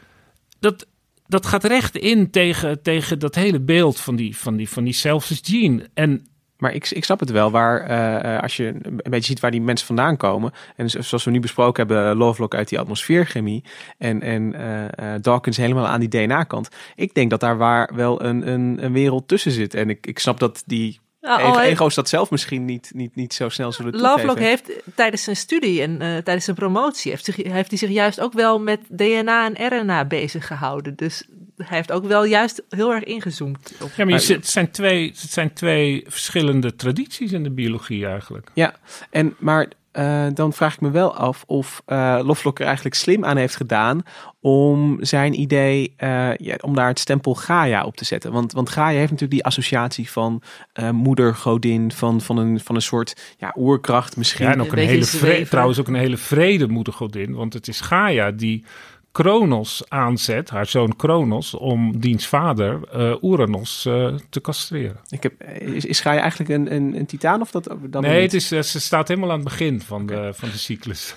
dat, 0.59 0.87
dat 1.27 1.45
gaat 1.45 1.63
recht 1.63 1.95
in 1.95 2.31
tegen, 2.31 2.81
tegen 2.81 3.19
dat 3.19 3.35
hele 3.35 3.59
beeld 3.59 3.99
van 3.99 4.15
die, 4.15 4.37
van 4.37 4.55
die, 4.55 4.69
van 4.69 4.83
die 4.83 4.93
selfish 4.93 5.39
gene. 5.41 5.89
En 5.93 6.27
Maar 6.59 6.73
ik, 6.73 6.89
ik 6.89 7.03
snap 7.03 7.19
het 7.19 7.31
wel, 7.31 7.51
waar 7.51 7.81
eh, 7.81 8.35
eh, 8.35 8.41
als 8.41 8.57
je 8.57 8.65
een 8.67 8.99
beetje 9.03 9.21
ziet 9.23 9.39
waar 9.39 9.51
die 9.51 9.61
mensen 9.61 9.87
vandaan 9.87 10.17
komen. 10.17 10.51
En 10.75 10.89
zo- 10.89 11.01
zoals 11.01 11.23
we 11.23 11.31
nu 11.31 11.39
besproken 11.39 11.87
hebben, 11.87 12.15
Lovelock 12.17 12.55
uit 12.55 12.69
die 12.69 12.79
atmosfeerchemie. 12.79 13.63
En, 13.97 14.21
en 14.21 14.53
eh, 14.53 15.13
eh, 15.15 15.21
Dawkins 15.21 15.57
helemaal 15.57 15.87
aan 15.87 15.99
die 15.99 16.09
DNA-kant. 16.09 16.69
Ik 16.95 17.13
denk 17.13 17.29
dat 17.29 17.39
daar 17.39 17.57
waar 17.57 17.91
wel 17.95 18.23
een, 18.23 18.47
een, 18.51 18.77
een 18.83 18.93
wereld 18.93 19.27
tussen 19.27 19.51
zit. 19.51 19.73
En 19.73 19.89
ik, 19.89 20.07
ik 20.07 20.19
snap 20.19 20.39
dat 20.39 20.63
die 20.65 20.99
Nou, 21.21 21.41
he- 21.41 21.61
ego's 21.61 21.95
dat 21.95 22.09
zelf 22.09 22.31
misschien 22.31 22.65
niet, 22.65 22.91
niet, 22.93 23.15
niet 23.15 23.33
zo 23.33 23.49
snel 23.49 23.71
zullen 23.71 23.91
toegeven. 23.91 24.15
Lovelock 24.15 24.39
heeft 24.39 24.71
tijdens 24.95 25.23
zijn 25.23 25.35
studie 25.35 25.81
en 25.81 26.01
eh, 26.01 26.17
tijdens 26.17 26.45
zijn 26.45 26.55
promotie... 26.57 27.11
Heeft, 27.11 27.25
zich, 27.25 27.35
heeft 27.35 27.69
hij 27.69 27.77
zich 27.77 27.89
juist 27.89 28.19
ook 28.19 28.33
wel 28.33 28.59
met 28.59 28.79
DNA 28.87 29.51
en 29.53 29.67
RNA 29.79 30.05
bezig 30.05 30.47
gehouden. 30.47 30.95
Dus 30.95 31.27
hij 31.67 31.77
heeft 31.77 31.91
ook 31.91 32.05
wel 32.05 32.23
juist 32.25 32.63
heel 32.69 32.93
erg 32.93 33.03
ingezoomd. 33.03 33.73
Op. 33.81 33.87
Ja, 33.87 33.93
maar 33.97 34.05
je 34.05 34.11
Maar- 34.11 34.19
zit- 34.19 34.35
het, 34.35 34.47
zijn 34.47 34.71
twee, 34.71 35.07
het 35.07 35.31
zijn 35.31 35.53
twee 35.53 36.03
verschillende 36.07 36.75
tradities 36.75 37.31
in 37.31 37.43
de 37.43 37.51
biologie 37.51 38.05
eigenlijk. 38.05 38.51
Ja, 38.53 38.75
en, 39.09 39.35
maar 39.39 39.67
eh, 39.91 40.25
dan 40.33 40.53
vraag 40.53 40.73
ik 40.73 40.81
me 40.81 40.91
wel 40.91 41.15
af 41.15 41.43
of 41.47 41.81
eh 41.85 42.19
Lovelock 42.23 42.59
er 42.59 42.65
eigenlijk 42.65 42.95
slim 42.95 43.25
aan 43.25 43.37
heeft 43.37 43.55
gedaan 43.55 44.03
om 44.41 44.97
zijn 45.01 45.39
idee, 45.39 45.93
eh, 45.97 46.35
ja, 46.35 46.55
om 46.61 46.75
daar 46.75 46.87
het 46.87 46.99
stempel 46.99 47.35
Gaia 47.35 47.83
op 47.83 47.95
te 47.95 48.05
zetten. 48.05 48.31
Want, 48.31 48.51
want 48.51 48.69
Gaia 48.69 48.97
heeft 48.97 49.11
natuurlijk 49.11 49.31
die 49.31 49.43
associatie 49.45 50.09
van 50.11 50.41
eh 50.73 50.89
moeder, 50.89 51.35
godin, 51.35 51.91
van, 51.91 52.21
van, 52.21 52.37
een, 52.37 52.59
van 52.59 52.75
een 52.75 52.81
soort 52.81 53.35
ja, 53.37 53.55
oerkracht 53.57 54.17
misschien. 54.17 54.45
Ja, 54.45 54.51
en 54.51 54.61
ook 54.61 54.71
Een 54.71 54.77
een, 54.79 54.87
hele 54.87 55.05
vrede, 55.05 55.47
trouwens 55.49 55.79
ook 55.79 55.87
een 55.87 55.93
hele 55.95 56.17
vrede 56.17 56.67
moedergodin. 56.67 57.33
Want 57.33 57.53
het 57.53 57.67
is 57.67 57.81
Gaia 57.81 58.31
die 58.31 58.63
Kronos 59.11 59.83
aanzet, 59.87 60.49
haar 60.49 60.65
zoon 60.65 60.95
Kronos, 60.95 61.53
om 61.53 61.99
diens 61.99 62.27
vader 62.27 62.79
eh 62.91 63.15
Uranus 63.21 63.85
eh, 63.85 64.15
te 64.29 64.41
castreren. 64.41 64.99
Ik 65.09 65.23
heb, 65.23 65.43
is, 65.59 65.85
is 65.85 65.99
Gaia 65.99 66.19
eigenlijk 66.21 66.49
een, 66.49 66.73
een, 66.73 66.95
een 66.95 67.05
titaan 67.05 67.41
of 67.41 67.51
dat 67.51 67.75
dan 67.89 68.01
nee, 68.01 68.21
het 68.21 68.33
is, 68.33 68.51
eh, 68.51 68.61
ze 68.61 68.79
staat 68.79 69.07
helemaal 69.07 69.29
aan 69.29 69.39
het 69.39 69.47
begin 69.47 69.81
van, 69.81 70.05
de, 70.05 70.31
van 70.33 70.49
de 70.49 70.57
cyclus. 70.57 71.15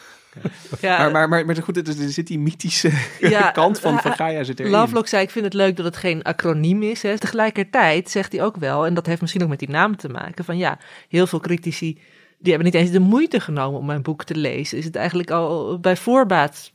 Ja, 0.80 0.98
Maar, 0.98 1.10
maar, 1.10 1.28
maar, 1.28 1.46
maar 1.46 1.56
goed, 1.56 1.88
er, 1.88 2.12
zit 2.12 2.26
die 2.26 2.38
mythische 2.38 2.90
Ja, 3.20 3.50
kant 3.60 3.80
van, 3.80 4.00
van 4.00 4.12
Gaia 4.12 4.42
zit 4.42 4.60
erin. 4.60 4.72
Lovelock 4.72 5.06
zei, 5.06 5.22
ik 5.22 5.30
vind 5.30 5.44
het 5.44 5.54
leuk 5.54 5.76
dat 5.76 5.84
het 5.84 5.96
geen 5.96 6.22
acroniem 6.22 6.82
is. 6.82 7.02
Hè. 7.02 7.18
Tegelijkertijd 7.18 8.10
zegt 8.10 8.32
hij 8.32 8.42
ook 8.42 8.56
wel, 8.56 8.86
en 8.86 8.94
dat 8.94 9.06
heeft 9.06 9.20
misschien 9.20 9.42
ook 9.42 9.48
met 9.48 9.58
die 9.58 9.70
naam 9.70 9.96
te 9.96 10.08
maken, 10.08 10.44
van 10.44 10.56
ja, 10.56 10.78
heel 11.08 11.26
veel 11.26 11.40
critici, 11.40 11.98
die 12.38 12.52
hebben 12.52 12.72
niet 12.72 12.80
eens 12.80 12.90
de 12.90 13.00
moeite 13.00 13.40
genomen 13.40 13.80
om 13.80 13.86
mijn 13.86 14.02
boek 14.02 14.24
te 14.24 14.34
lezen. 14.34 14.78
Is 14.78 14.84
het 14.84 14.96
eigenlijk 14.96 15.30
al 15.30 15.78
bij 15.78 15.96
voorbaat, 15.96 16.72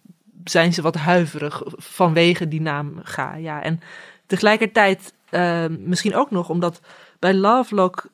zijn 0.49 0.73
ze 0.73 0.81
wat 0.81 0.95
huiverig 0.95 1.61
vanwege 1.65 2.47
die 2.47 2.61
naam 2.61 2.99
Gaia. 3.03 3.63
En 3.63 3.79
tegelijkertijd 4.25 5.13
eh, 5.29 5.65
misschien 5.79 6.15
ook 6.15 6.31
nog 6.31 6.49
omdat 6.49 6.81
bij 7.19 7.33
Lovelock 7.33 8.09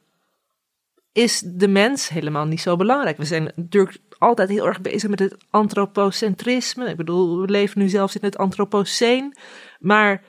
is 1.12 1.44
de 1.46 1.68
mens 1.68 2.10
helemaal 2.10 2.46
niet 2.46 2.62
zo 2.62 2.76
belangrijk. 2.76 3.18
We 3.18 3.26
zijn 3.26 3.52
natuurlijk 3.56 3.98
altijd 4.18 4.50
heel 4.50 4.68
erg 4.68 4.82
bezig 4.82 5.10
met 5.10 5.20
het 5.20 5.38
antropocentrisme. 5.50 6.90
Ik 6.90 6.96
bedoel, 6.96 7.42
we 7.42 7.50
leven 7.50 7.82
nu 7.82 7.90
zelfs 7.90 8.16
in 8.16 8.26
het 8.26 8.38
antropoceen. 8.38 9.36
Maar 9.80 10.24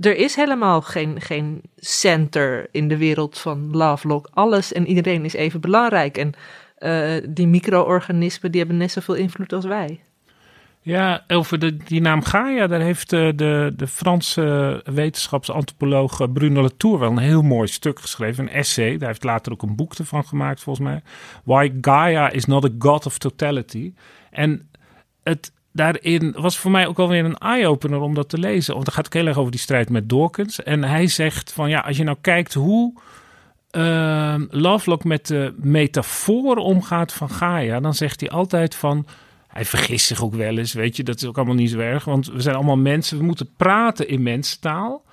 er 0.00 0.16
is 0.16 0.34
helemaal 0.34 0.80
geen, 0.82 1.20
geen 1.20 1.62
center 1.76 2.68
in 2.70 2.88
de 2.88 2.96
wereld 2.96 3.38
van 3.38 3.76
Lovelock. 3.76 4.28
Alles 4.32 4.72
en 4.72 4.86
iedereen 4.86 5.24
is 5.24 5.34
even 5.34 5.60
belangrijk. 5.60 6.18
En 6.18 6.32
eh, 6.76 7.28
die 7.28 7.46
micro-organismen 7.46 8.50
die 8.50 8.60
hebben 8.60 8.78
net 8.78 8.90
zoveel 8.90 9.14
invloed 9.14 9.52
als 9.52 9.64
wij. 9.64 10.00
Ja, 10.82 11.24
over 11.28 11.58
de, 11.58 11.76
die 11.76 12.00
naam 12.00 12.22
Gaia, 12.22 12.66
daar 12.66 12.80
heeft 12.80 13.10
de, 13.10 13.32
de, 13.36 13.72
de 13.76 13.86
Franse 13.86 14.80
wetenschapsantropoloog 14.84 16.20
eh, 16.20 16.26
Bruno 16.32 16.62
Latour 16.62 16.98
wel 16.98 17.10
een 17.10 17.18
heel 17.18 17.42
mooi 17.42 17.68
stuk 17.68 18.00
geschreven, 18.00 18.44
een 18.44 18.52
essay. 18.52 18.98
Daar 18.98 19.08
heeft 19.08 19.24
later 19.24 19.52
ook 19.52 19.62
een 19.62 19.76
boek 19.76 19.94
ervan 19.94 20.24
gemaakt, 20.24 20.62
volgens 20.62 20.86
mij. 20.86 21.02
Why 21.44 21.72
Gaia 21.80 22.30
is 22.30 22.44
not 22.44 22.64
a 22.64 22.68
god 22.78 23.06
of 23.06 23.18
totality. 23.18 23.92
En 24.30 24.68
het, 25.22 25.52
daarin 25.72 26.34
was 26.38 26.58
voor 26.58 26.70
mij 26.70 26.86
ook 26.86 26.98
alweer 26.98 27.24
een 27.24 27.38
eye-opener 27.38 28.00
om 28.00 28.14
dat 28.14 28.28
te 28.28 28.38
lezen. 28.38 28.74
Want 28.74 28.86
het 28.86 28.94
gaat 28.94 29.06
ook 29.06 29.14
heel 29.14 29.26
erg 29.26 29.38
over 29.38 29.50
die 29.50 29.60
strijd 29.60 29.90
met 29.90 30.08
Dawkins. 30.08 30.62
En 30.62 30.84
hij 30.84 31.06
zegt 31.06 31.52
van 31.52 31.68
ja, 31.68 31.80
als 31.80 31.96
je 31.96 32.04
nou 32.04 32.16
kijkt 32.20 32.54
hoe 32.54 32.92
uh, 33.72 34.34
Lovelock 34.50 35.04
met 35.04 35.26
de 35.26 35.54
metafoor 35.56 36.56
omgaat 36.56 37.12
van 37.12 37.30
Gaia, 37.30 37.80
dan 37.80 37.94
zegt 37.94 38.20
hij 38.20 38.30
altijd 38.30 38.74
van. 38.74 39.06
Hij 39.50 39.64
vergist 39.64 40.06
zich 40.06 40.22
ook 40.22 40.34
wel 40.34 40.58
eens, 40.58 40.72
weet 40.72 40.96
je, 40.96 41.02
dat 41.02 41.16
is 41.16 41.24
ook 41.24 41.36
allemaal 41.36 41.54
niet 41.54 41.70
zo 41.70 41.78
erg. 41.78 42.04
Want 42.04 42.26
we 42.26 42.40
zijn 42.40 42.56
allemaal 42.56 42.76
mensen, 42.76 43.18
we 43.18 43.24
moeten 43.24 43.50
praten 43.56 44.08
in 44.08 44.22
mensentaal. 44.22 45.04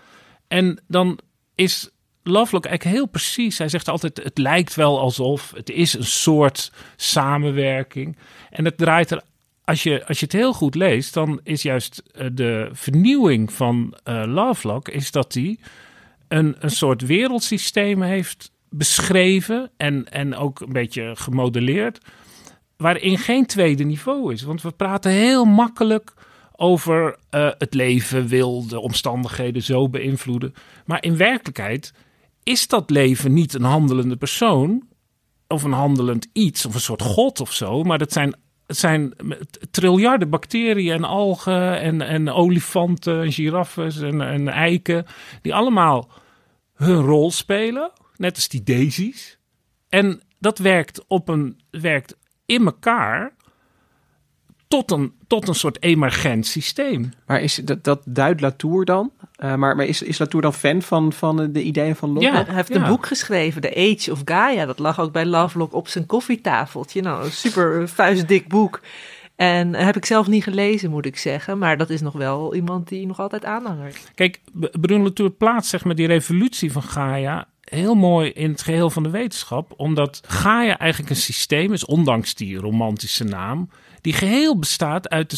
En 0.47 0.79
dan 0.87 1.19
is 1.55 1.89
Lovelock 2.23 2.65
eigenlijk 2.65 2.97
heel 2.97 3.07
precies. 3.07 3.57
Hij 3.57 3.69
zegt 3.69 3.87
altijd: 3.87 4.23
het 4.23 4.37
lijkt 4.37 4.75
wel 4.75 4.99
alsof 4.99 5.51
het 5.55 5.69
is 5.69 5.93
een 5.93 6.05
soort 6.05 6.71
samenwerking. 6.95 8.17
En 8.49 8.65
het 8.65 8.77
draait 8.77 9.11
er 9.11 9.21
als 9.67 9.83
je, 9.83 10.05
als 10.07 10.19
je 10.19 10.25
het 10.25 10.33
heel 10.33 10.53
goed 10.53 10.75
leest, 10.75 11.13
dan 11.13 11.39
is 11.43 11.61
juist 11.61 12.03
uh, 12.15 12.27
de 12.33 12.69
vernieuwing 12.71 13.53
van 13.53 13.97
uh, 14.03 14.23
Lovelock... 14.25 14.87
is 14.87 15.11
dat 15.11 15.33
hij 15.33 15.57
een, 16.27 16.55
een 16.59 16.69
soort 16.69 17.01
wereldsysteem 17.01 18.01
heeft 18.01 18.51
beschreven... 18.69 19.71
En, 19.77 20.11
en 20.11 20.35
ook 20.35 20.59
een 20.59 20.73
beetje 20.73 21.11
gemodelleerd... 21.15 21.99
waarin 22.77 23.17
geen 23.17 23.45
tweede 23.45 23.83
niveau 23.83 24.33
is. 24.33 24.41
Want 24.41 24.61
we 24.61 24.71
praten 24.71 25.11
heel 25.11 25.45
makkelijk 25.45 26.13
over 26.55 27.17
uh, 27.31 27.49
het 27.57 27.73
leven 27.73 28.27
wil 28.27 28.67
de 28.67 28.79
omstandigheden 28.79 29.63
zo 29.63 29.89
beïnvloeden. 29.89 30.53
Maar 30.85 31.03
in 31.03 31.17
werkelijkheid 31.17 31.93
is 32.43 32.67
dat 32.67 32.89
leven 32.89 33.33
niet 33.33 33.53
een 33.53 33.63
handelende 33.63 34.17
persoon... 34.17 34.87
of 35.47 35.63
een 35.63 35.71
handelend 35.71 36.27
iets, 36.33 36.65
of 36.65 36.73
een 36.73 36.79
soort 36.79 37.01
god 37.01 37.39
of 37.41 37.53
zo... 37.53 37.83
maar 37.83 37.97
dat 37.97 38.11
zijn 38.11 38.35
het 38.67 38.77
zijn 38.77 39.13
triljarden 39.71 40.29
bacteriën 40.29 40.93
en 40.93 41.03
algen 41.03 41.79
en, 41.79 42.01
en 42.01 42.29
olifanten 42.29 43.21
en 43.21 43.31
giraffes 43.31 43.99
en, 43.99 44.21
en 44.21 44.47
eiken. 44.47 45.05
Die 45.41 45.55
allemaal 45.55 46.09
hun 46.73 47.01
rol 47.01 47.31
spelen. 47.31 47.91
Net 48.15 48.35
als 48.35 48.47
die 48.47 48.63
daisies. 48.63 49.37
En 49.89 50.21
dat 50.39 50.57
werkt, 50.57 51.05
op 51.07 51.27
een, 51.27 51.59
werkt 51.69 52.15
in 52.47 52.65
elkaar 52.65 53.35
tot 54.67 54.91
een, 54.91 55.13
tot 55.27 55.47
een 55.47 55.55
soort 55.55 55.83
emergent 55.83 56.45
systeem. 56.45 57.11
Maar 57.25 57.41
is 57.41 57.55
dat, 57.55 57.83
dat 57.83 58.01
duidt 58.05 58.41
Latour 58.41 58.85
dan? 58.85 59.11
Uh, 59.43 59.55
maar, 59.55 59.75
maar 59.75 59.85
is, 59.85 60.01
is 60.01 60.17
Latour 60.17 60.41
dan 60.41 60.53
fan 60.53 60.81
van, 60.81 61.13
van 61.13 61.51
de 61.51 61.63
ideeën 61.63 61.95
van 61.95 62.09
Lovelock? 62.09 62.33
Ja, 62.33 62.45
hij 62.45 62.55
heeft 62.55 62.73
ja. 62.73 62.75
een 62.75 62.87
boek 62.87 63.05
geschreven, 63.05 63.61
The 63.61 63.75
Age 63.75 64.11
of 64.11 64.21
Gaia. 64.25 64.65
Dat 64.65 64.79
lag 64.79 64.99
ook 64.99 65.11
bij 65.11 65.25
Lovelock 65.25 65.73
op 65.73 65.87
zijn 65.87 66.05
koffietafeltje. 66.05 67.01
Nou, 67.01 67.25
een 67.25 67.31
super 67.31 67.89
vuistdik 67.89 68.47
boek. 68.47 68.81
En 69.35 69.73
heb 69.73 69.95
ik 69.95 70.05
zelf 70.05 70.27
niet 70.27 70.43
gelezen, 70.43 70.89
moet 70.89 71.05
ik 71.05 71.17
zeggen. 71.17 71.57
Maar 71.57 71.77
dat 71.77 71.89
is 71.89 72.01
nog 72.01 72.13
wel 72.13 72.55
iemand 72.55 72.87
die 72.87 73.07
nog 73.07 73.19
altijd 73.19 73.45
aanhangert. 73.45 74.11
Kijk, 74.15 74.41
Bruno 74.71 75.03
Latour 75.03 75.29
plaatst 75.29 75.69
zeg 75.69 75.83
maar 75.83 75.95
die 75.95 76.07
revolutie 76.07 76.71
van 76.71 76.83
Gaia 76.83 77.47
heel 77.69 77.95
mooi 77.95 78.29
in 78.29 78.51
het 78.51 78.61
geheel 78.61 78.89
van 78.89 79.03
de 79.03 79.09
wetenschap. 79.09 79.73
Omdat 79.77 80.21
Gaia 80.27 80.77
eigenlijk 80.77 81.09
een 81.09 81.21
systeem 81.21 81.73
is, 81.73 81.85
ondanks 81.85 82.35
die 82.35 82.57
romantische 82.57 83.23
naam 83.23 83.69
die 84.01 84.13
geheel 84.13 84.59
bestaat 84.59 85.09
uit 85.09 85.29
de 85.29 85.35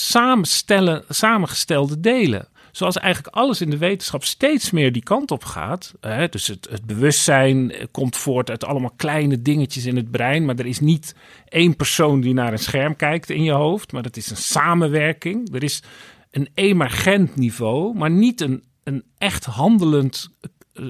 samengestelde 1.10 2.00
delen. 2.00 2.48
Zoals 2.72 2.98
eigenlijk 2.98 3.36
alles 3.36 3.62
in 3.62 3.70
de 3.70 3.78
wetenschap 3.78 4.24
steeds 4.24 4.72
meer 4.72 4.92
die 4.92 5.04
kant 5.04 5.32
op 5.32 5.44
gaat. 5.44 5.94
Hè? 6.02 6.28
Dus 6.28 6.48
het, 6.48 6.68
het 6.70 6.86
bewustzijn 6.86 7.74
komt 7.92 8.18
voort 8.18 8.50
uit 8.50 8.66
allemaal 8.66 8.94
kleine 8.96 9.42
dingetjes 9.42 9.86
in 9.86 9.96
het 9.96 10.12
brein. 10.12 10.46
Maar 10.46 10.56
er 10.56 10.66
is 10.66 10.80
niet 10.80 11.16
één 11.48 11.76
persoon 11.76 12.22
die 12.22 12.34
naar 12.34 12.52
een 12.52 12.60
scherm 12.60 12.96
kijkt 12.96 13.30
in 13.30 13.44
je 13.44 13.52
hoofd. 13.52 13.92
Maar 13.92 14.04
dat 14.04 14.18
is 14.18 14.30
een 14.30 14.38
samenwerking. 14.38 15.54
Er 15.54 15.64
is 15.64 15.84
een 16.32 16.50
emergent 16.54 17.36
niveau, 17.36 17.96
maar 17.96 18.12
niet 18.12 18.42
een, 18.42 18.64
een 18.84 19.04
echt 19.18 19.46
handelend 19.46 20.30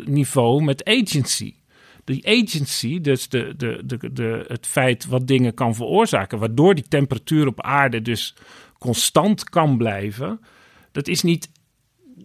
niveau 0.06 0.64
met 0.64 0.86
agency 0.86 1.54
die 2.10 2.28
agency, 2.28 3.02
dus 3.02 3.30
de, 3.30 3.54
de, 3.58 3.82
de, 3.86 4.14
de, 4.14 4.46
het 4.48 4.68
feit 4.68 5.06
wat 5.06 5.28
dingen 5.28 5.54
kan 5.54 5.76
veroorzaken, 5.76 6.40
waardoor 6.40 6.76
die 6.76 6.88
temperatuur 6.88 7.48
op 7.48 7.62
aarde 7.62 8.02
dus 8.02 8.36
constant 8.80 9.50
kan 9.50 9.78
blijven, 9.78 10.42
dat 10.92 11.08
is 11.08 11.22
niet. 11.22 11.50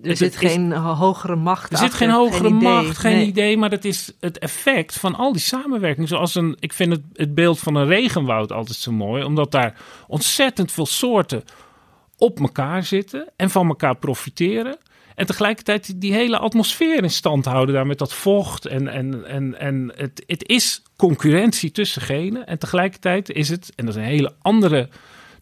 Er 0.03 0.17
zit 0.17 0.37
geen 0.37 0.73
hogere 0.73 1.37
macht. 1.37 1.73
Er 1.73 1.79
zit 1.79 1.95
geen 1.95 2.11
hogere 2.11 2.49
macht, 2.49 2.99
geen 2.99 3.27
idee, 3.27 3.57
maar 3.57 3.71
dat 3.71 3.85
is 3.85 4.13
het 4.21 4.39
effect 4.39 4.99
van 4.99 5.15
al 5.15 5.33
die 5.33 5.41
samenwerking. 5.41 6.09
Zoals 6.09 6.35
een, 6.35 6.57
ik 6.59 6.73
vind 6.73 6.93
het, 6.93 7.03
het 7.13 7.35
beeld 7.35 7.59
van 7.59 7.75
een 7.75 7.87
regenwoud 7.87 8.53
altijd 8.53 8.79
zo 8.79 8.93
mooi, 8.93 9.25
omdat 9.25 9.51
daar 9.51 9.81
ontzettend 10.07 10.73
veel 10.73 10.87
soorten 10.87 11.45
op 12.17 12.41
elkaar 12.41 12.85
zitten 12.85 13.29
en 13.37 13.51
van 13.51 13.69
elkaar 13.69 13.97
profiteren. 13.97 14.79
En 15.15 15.27
tegelijkertijd 15.27 16.01
die 16.01 16.13
hele 16.13 16.39
atmosfeer 16.39 17.03
in 17.03 17.11
stand 17.11 17.45
houden 17.45 17.75
daar 17.75 17.87
met 17.87 17.99
dat 17.99 18.13
vocht. 18.13 18.67
En, 18.67 18.89
en, 18.89 19.27
en, 19.27 19.59
en 19.59 19.93
het, 19.97 20.23
het 20.27 20.49
is 20.49 20.83
concurrentie 20.97 21.71
tussen 21.71 22.03
genen. 22.03 22.47
En 22.47 22.59
tegelijkertijd 22.59 23.31
is 23.31 23.49
het, 23.49 23.73
en 23.75 23.87
dat 23.87 23.95
is 23.95 24.01
een 24.01 24.09
hele 24.09 24.35
andere 24.43 24.89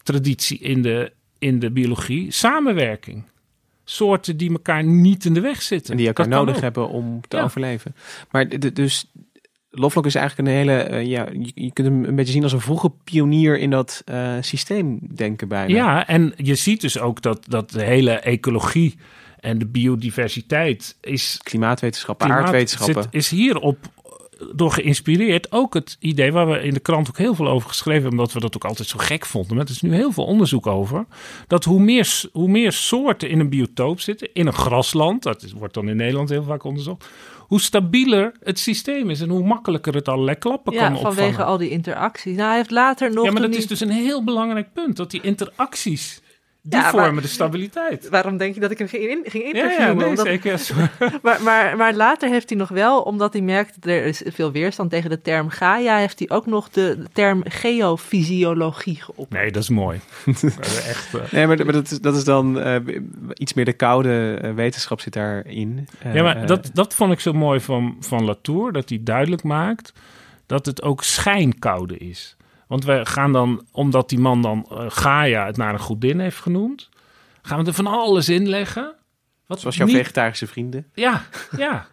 traditie 0.03 0.59
in 0.59 0.81
de, 0.81 1.11
in 1.39 1.59
de 1.59 1.71
biologie, 1.71 2.31
samenwerking. 2.31 3.23
Soorten 3.85 4.37
die 4.37 4.51
elkaar 4.51 4.83
niet 4.83 5.25
in 5.25 5.33
de 5.33 5.41
weg 5.41 5.61
zitten. 5.61 5.91
En 5.91 5.97
die 5.97 6.07
elkaar 6.07 6.27
nodig 6.27 6.59
hebben 6.59 6.89
om 6.89 7.21
te 7.27 7.37
ja. 7.37 7.43
overleven. 7.43 7.95
Maar 8.31 8.49
de, 8.49 8.73
dus 8.73 9.05
Lovelock 9.75 10.05
is 10.05 10.15
eigenlijk 10.15 10.47
een 10.47 10.55
hele, 10.55 10.89
uh, 10.89 11.05
ja, 11.05 11.27
je, 11.31 11.51
je, 11.55 11.71
kunt 11.71 11.87
hem 11.87 12.03
een 12.03 12.15
beetje 12.15 12.33
zien 12.33 12.43
als 12.43 12.53
een 12.53 12.61
vroege 12.61 12.91
pionier 13.03 13.59
in 13.59 13.69
dat 13.69 14.03
uh, 14.05 14.33
systeemdenken 14.41 15.47
bijna. 15.47 15.75
Ja, 15.75 16.07
en 16.07 16.33
je 16.37 16.55
ziet 16.55 16.81
dus 16.81 16.99
ook 16.99 17.21
dat, 17.21 17.45
dat 17.47 17.69
de 17.69 17.83
hele 17.83 18.11
ecologie 18.11 18.95
en 19.43 19.57
de 19.57 19.65
biodiversiteit 19.65 20.97
is... 21.01 21.39
Klimaatwetenschappen, 21.43 22.25
klimaat 22.25 22.45
aardwetenschappen. 22.45 23.03
Zit, 23.03 23.13
is 23.13 23.29
hierop 23.29 23.77
door 24.55 24.71
geïnspireerd. 24.71 25.51
Ook 25.51 25.73
het 25.73 25.97
idee 25.99 26.31
waar 26.31 26.49
we 26.49 26.59
in 26.59 26.73
de 26.73 26.79
krant 26.79 27.09
ook 27.09 27.17
heel 27.17 27.35
veel 27.35 27.47
over 27.47 27.69
geschreven 27.69 28.01
hebben, 28.01 28.19
omdat 28.19 28.33
we 28.33 28.39
dat 28.39 28.55
ook 28.55 28.65
altijd 28.65 28.87
zo 28.87 28.97
gek 28.97 29.25
vonden. 29.25 29.55
Maar 29.55 29.65
er 29.65 29.71
is 29.71 29.81
nu 29.81 29.93
heel 29.93 30.11
veel 30.11 30.25
onderzoek 30.25 30.67
over. 30.67 31.05
Dat 31.47 31.63
hoe 31.63 31.79
meer, 31.79 32.23
hoe 32.31 32.47
meer 32.47 32.71
soorten 32.71 33.29
in 33.29 33.39
een 33.39 33.49
biotoop 33.49 33.99
zitten, 33.99 34.29
in 34.33 34.47
een 34.47 34.53
grasland, 34.53 35.23
dat 35.23 35.43
is, 35.43 35.53
wordt 35.53 35.73
dan 35.73 35.89
in 35.89 35.95
Nederland 35.95 36.29
heel 36.29 36.43
vaak 36.43 36.63
onderzocht, 36.63 37.09
hoe 37.39 37.61
stabieler 37.61 38.31
het 38.43 38.59
systeem 38.59 39.09
is 39.09 39.21
en 39.21 39.29
hoe 39.29 39.43
makkelijker 39.43 39.93
het 39.93 40.07
allerlei 40.07 40.37
klappen 40.37 40.73
ja, 40.73 40.79
kan 40.79 40.95
opvangen. 40.95 41.15
vanwege 41.15 41.43
al 41.43 41.57
die 41.57 41.69
interacties. 41.69 42.35
Nou, 42.35 42.47
hij 42.47 42.57
heeft 42.57 42.71
later 42.71 43.13
nog... 43.13 43.25
Ja, 43.25 43.31
maar 43.31 43.41
dat 43.41 43.55
is 43.55 43.67
dus 43.67 43.79
een 43.79 43.89
heel 43.89 44.23
belangrijk 44.23 44.73
punt, 44.73 44.97
dat 44.97 45.11
die 45.11 45.21
interacties 45.21 46.21
die 46.65 46.79
ja, 46.79 46.89
vormen 46.89 47.13
maar, 47.13 47.21
de 47.21 47.27
stabiliteit. 47.27 48.09
Waarom 48.09 48.37
denk 48.37 48.53
je 48.53 48.59
dat 48.59 48.71
ik 48.71 48.77
hem 48.77 48.87
ging, 48.87 49.03
in, 49.03 49.23
ging 49.23 49.43
interviewen? 49.43 49.79
Ja, 49.79 49.87
ja 49.87 49.93
nee, 49.93 50.07
omdat, 50.07 50.25
zeker. 50.25 50.69
maar, 51.21 51.41
maar, 51.41 51.77
maar 51.77 51.93
later 51.93 52.29
heeft 52.29 52.49
hij 52.49 52.57
nog 52.57 52.69
wel, 52.69 53.01
omdat 53.01 53.33
hij 53.33 53.41
merkt 53.41 53.81
dat 53.81 53.91
er 53.91 54.05
is 54.05 54.21
veel 54.25 54.51
weerstand 54.51 54.89
tegen 54.89 55.09
de 55.09 55.21
term 55.21 55.49
Gaia, 55.49 55.97
heeft 55.97 56.19
hij 56.19 56.29
ook 56.29 56.45
nog 56.45 56.69
de 56.69 57.03
term 57.13 57.43
geofysiologie 57.47 59.01
geopperd. 59.01 59.41
Nee, 59.41 59.51
dat 59.51 59.63
is 59.63 59.69
mooi. 59.69 59.99
Echt, 60.87 61.13
uh... 61.15 61.21
Nee, 61.31 61.47
maar, 61.47 61.57
maar 61.57 61.73
dat, 61.73 61.91
is, 61.91 61.99
dat 61.99 62.15
is 62.15 62.23
dan 62.23 62.67
uh, 62.67 62.75
iets 63.33 63.53
meer 63.53 63.65
de 63.65 63.73
koude 63.73 64.39
uh, 64.43 64.53
wetenschap 64.53 64.99
zit 65.01 65.13
daarin. 65.13 65.87
ja, 66.13 66.23
maar 66.23 66.45
dat, 66.45 66.69
dat 66.73 66.93
vond 66.93 67.11
ik 67.11 67.19
zo 67.19 67.33
mooi 67.33 67.59
van, 67.59 67.97
van 67.99 68.25
Latour, 68.25 68.71
dat 68.71 68.89
hij 68.89 68.99
duidelijk 69.01 69.43
maakt 69.43 69.93
dat 70.45 70.65
het 70.65 70.81
ook 70.81 71.03
schijnkoude 71.03 71.97
is. 71.97 72.35
Want 72.73 72.85
we 72.85 73.05
gaan 73.05 73.31
dan, 73.31 73.65
omdat 73.71 74.09
die 74.09 74.19
man 74.19 74.41
dan 74.41 74.67
uh, 74.71 74.85
Gaia 74.87 75.45
het 75.45 75.57
naar 75.57 75.73
een 75.73 75.79
godin 75.79 76.19
heeft 76.19 76.37
genoemd, 76.37 76.89
gaan 77.41 77.59
we 77.59 77.65
er 77.65 77.73
van 77.73 77.87
alles 77.87 78.29
in 78.29 78.49
leggen. 78.49 78.95
Wat 79.47 79.59
Zoals 79.59 79.75
jouw 79.75 79.85
niet... 79.85 79.95
vegetarische 79.95 80.47
vrienden. 80.47 80.85
Ja, 80.93 81.23
ja. 81.57 81.87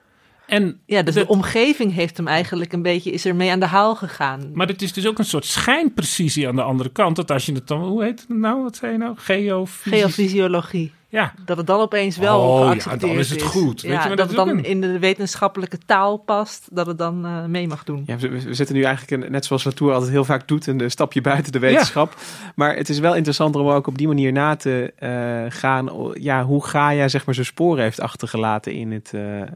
En 0.47 0.81
ja, 0.87 1.03
dus 1.03 1.15
de, 1.15 1.21
de, 1.21 1.27
omgeving 1.27 1.93
heeft 1.93 2.17
hem 2.17 2.29
eigenlijk 2.29 2.73
een 2.73 2.83
beetje, 2.83 3.11
is 3.11 3.25
er 3.25 3.37
mee 3.37 3.51
aan 3.51 3.61
de 3.61 3.67
haal 3.67 3.95
gegaan. 3.95 4.51
Maar 4.55 4.67
het 4.67 4.83
is 4.83 4.93
dus 4.93 5.07
ook 5.07 5.19
een 5.19 5.25
soort 5.25 5.45
schijnprecisie 5.45 6.49
aan 6.49 6.57
de 6.57 6.63
andere 6.63 6.91
kant. 6.91 7.17
Dat 7.17 7.31
als 7.31 7.47
je 7.47 7.53
het 7.53 7.67
dan, 7.67 7.83
hoe 7.83 8.03
heet 8.03 8.21
het 8.21 8.29
nou? 8.29 8.63
Wat 8.63 8.77
zei 8.77 8.93
je 8.93 8.99
nou? 8.99 9.15
Geofysi 9.17 9.91
Geofysiologie. 9.91 10.93
Ja, 11.11 11.33
Dat 11.45 11.57
het 11.57 11.67
dan 11.67 11.81
opeens 11.81 12.17
wel 12.17 12.41
Oh, 12.41 12.59
ja, 12.59 12.67
geaccepteerd 12.67 13.01
dan 13.01 13.11
is 13.21 13.31
het 13.31 13.43
goed. 13.43 13.83
Weet 13.83 13.93
Ja, 13.93 14.03
je, 14.03 14.09
maar 14.09 14.17
dat, 14.17 14.19
dat 14.19 14.29
het 14.29 14.37
dan 14.47 14.49
een- 14.59 14.65
in 14.65 14.81
de 14.81 14.99
wetenschappelijke 14.99 15.79
taal 15.87 16.17
past, 16.17 16.69
dat 16.73 16.87
het 16.87 16.99
dan 16.99 17.25
eh, 17.25 17.45
mee 17.45 17.69
mag 17.69 17.85
doen. 17.85 18.03
Ja, 18.07 18.17
we, 18.17 18.29
we 18.29 18.55
zitten 18.55 18.75
nu 18.77 18.83
eigenlijk, 18.83 19.31
net 19.31 19.45
zoals 19.45 19.65
Latour 19.65 19.93
altijd 19.93 20.11
heel 20.11 20.25
vaak 20.25 20.49
doet, 20.49 20.67
een 20.67 20.91
stapje 20.91 21.21
buiten 21.21 21.53
de 21.53 21.59
wetenschap. 21.59 22.15
Maar 22.55 22.77
het 22.77 22.89
is 22.89 22.99
wel 22.99 23.15
interessant 23.15 23.57
om 23.57 23.69
ook 23.69 23.87
op 23.87 23.99
die 23.99 24.07
manier 24.07 24.33
na 24.33 24.57
te 24.57 24.93
eh, 24.99 25.59
gaan. 25.59 25.91
Ja, 26.13 26.45
hoe 26.45 26.65
Gaia 26.65 27.09
zeg 27.09 27.27
maar 27.27 27.35
zijn 27.35 27.47
sporen 27.47 27.83
heeft 27.83 28.01
achtergelaten 28.01 28.73
in, 28.73 28.93
het, 28.93 29.11
eh, 29.15 29.41
eh, 29.41 29.47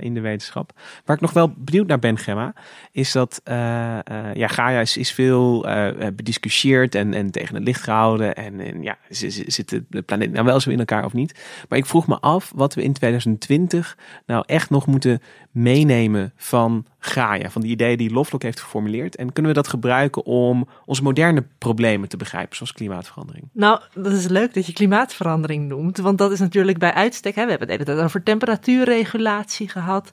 in 0.00 0.14
de 0.14 0.20
wetenschap. 0.20 0.72
Waar 1.04 1.16
ik 1.16 1.22
nog 1.22 1.32
wel 1.32 1.52
benieuwd 1.56 1.86
naar 1.86 1.98
ben, 1.98 2.18
Gemma, 2.18 2.54
is 2.92 3.12
dat 3.12 3.40
eh, 3.44 3.98
eh, 3.98 4.34
ja, 4.34 4.46
Gaia 4.48 4.80
is, 4.80 4.96
is 4.96 5.12
veel 5.12 5.68
eh, 5.68 6.06
bediscussieerd 6.16 6.94
en, 6.94 7.14
en 7.14 7.30
tegen 7.30 7.54
het 7.54 7.64
licht 7.64 7.82
gehouden. 7.82 8.34
En, 8.34 8.60
en 8.60 8.82
ja, 8.82 8.96
z- 9.10 9.26
z- 9.28 9.42
zit 9.46 9.68
de, 9.68 9.82
de 9.88 10.02
planeet 10.02 10.32
nou 10.32 10.44
wel 10.44 10.60
zo 10.60 10.70
in 10.70 10.78
elkaar 10.78 10.93
of 11.02 11.12
niet? 11.12 11.40
Maar 11.68 11.78
ik 11.78 11.86
vroeg 11.86 12.06
me 12.06 12.20
af 12.20 12.52
wat 12.54 12.74
we 12.74 12.82
in 12.82 12.92
2020 12.92 13.98
nou 14.26 14.42
echt 14.46 14.70
nog 14.70 14.86
moeten 14.86 15.22
meenemen 15.50 16.32
van 16.36 16.86
Gaia, 16.98 17.50
van 17.50 17.62
die 17.62 17.70
ideeën 17.70 17.96
die 17.96 18.12
Lovelock 18.12 18.42
heeft 18.42 18.60
geformuleerd. 18.60 19.16
En 19.16 19.32
kunnen 19.32 19.52
we 19.52 19.58
dat 19.58 19.68
gebruiken 19.68 20.24
om 20.24 20.68
onze 20.84 21.02
moderne 21.02 21.46
problemen 21.58 22.08
te 22.08 22.16
begrijpen, 22.16 22.56
zoals 22.56 22.72
klimaatverandering? 22.72 23.48
Nou, 23.52 23.80
dat 23.94 24.12
is 24.12 24.28
leuk 24.28 24.54
dat 24.54 24.66
je 24.66 24.72
klimaatverandering 24.72 25.68
noemt, 25.68 25.98
want 25.98 26.18
dat 26.18 26.32
is 26.32 26.38
natuurlijk 26.38 26.78
bij 26.78 26.94
uitstek. 26.94 27.34
Hè, 27.34 27.44
we 27.44 27.50
hebben 27.50 27.68
het 27.68 27.78
de 27.78 27.84
hele 27.84 27.98
tijd 27.98 28.08
over 28.08 28.22
temperatuurregulatie 28.22 29.68
gehad. 29.68 30.12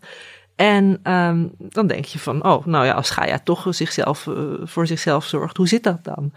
En 0.55 0.99
ehm, 1.03 1.47
dan 1.57 1.87
denk 1.87 2.05
je 2.05 2.19
van, 2.19 2.45
oh, 2.45 2.65
nou 2.65 2.85
ja, 2.85 2.93
als 2.93 3.09
Gaia 3.09 3.39
toch 3.39 3.65
zichzelf, 3.69 4.27
eh, 4.27 4.35
voor 4.63 4.87
zichzelf 4.87 5.25
zorgt, 5.25 5.57
hoe 5.57 5.67
zit 5.67 5.83
dat 5.83 6.03
dan? 6.03 6.33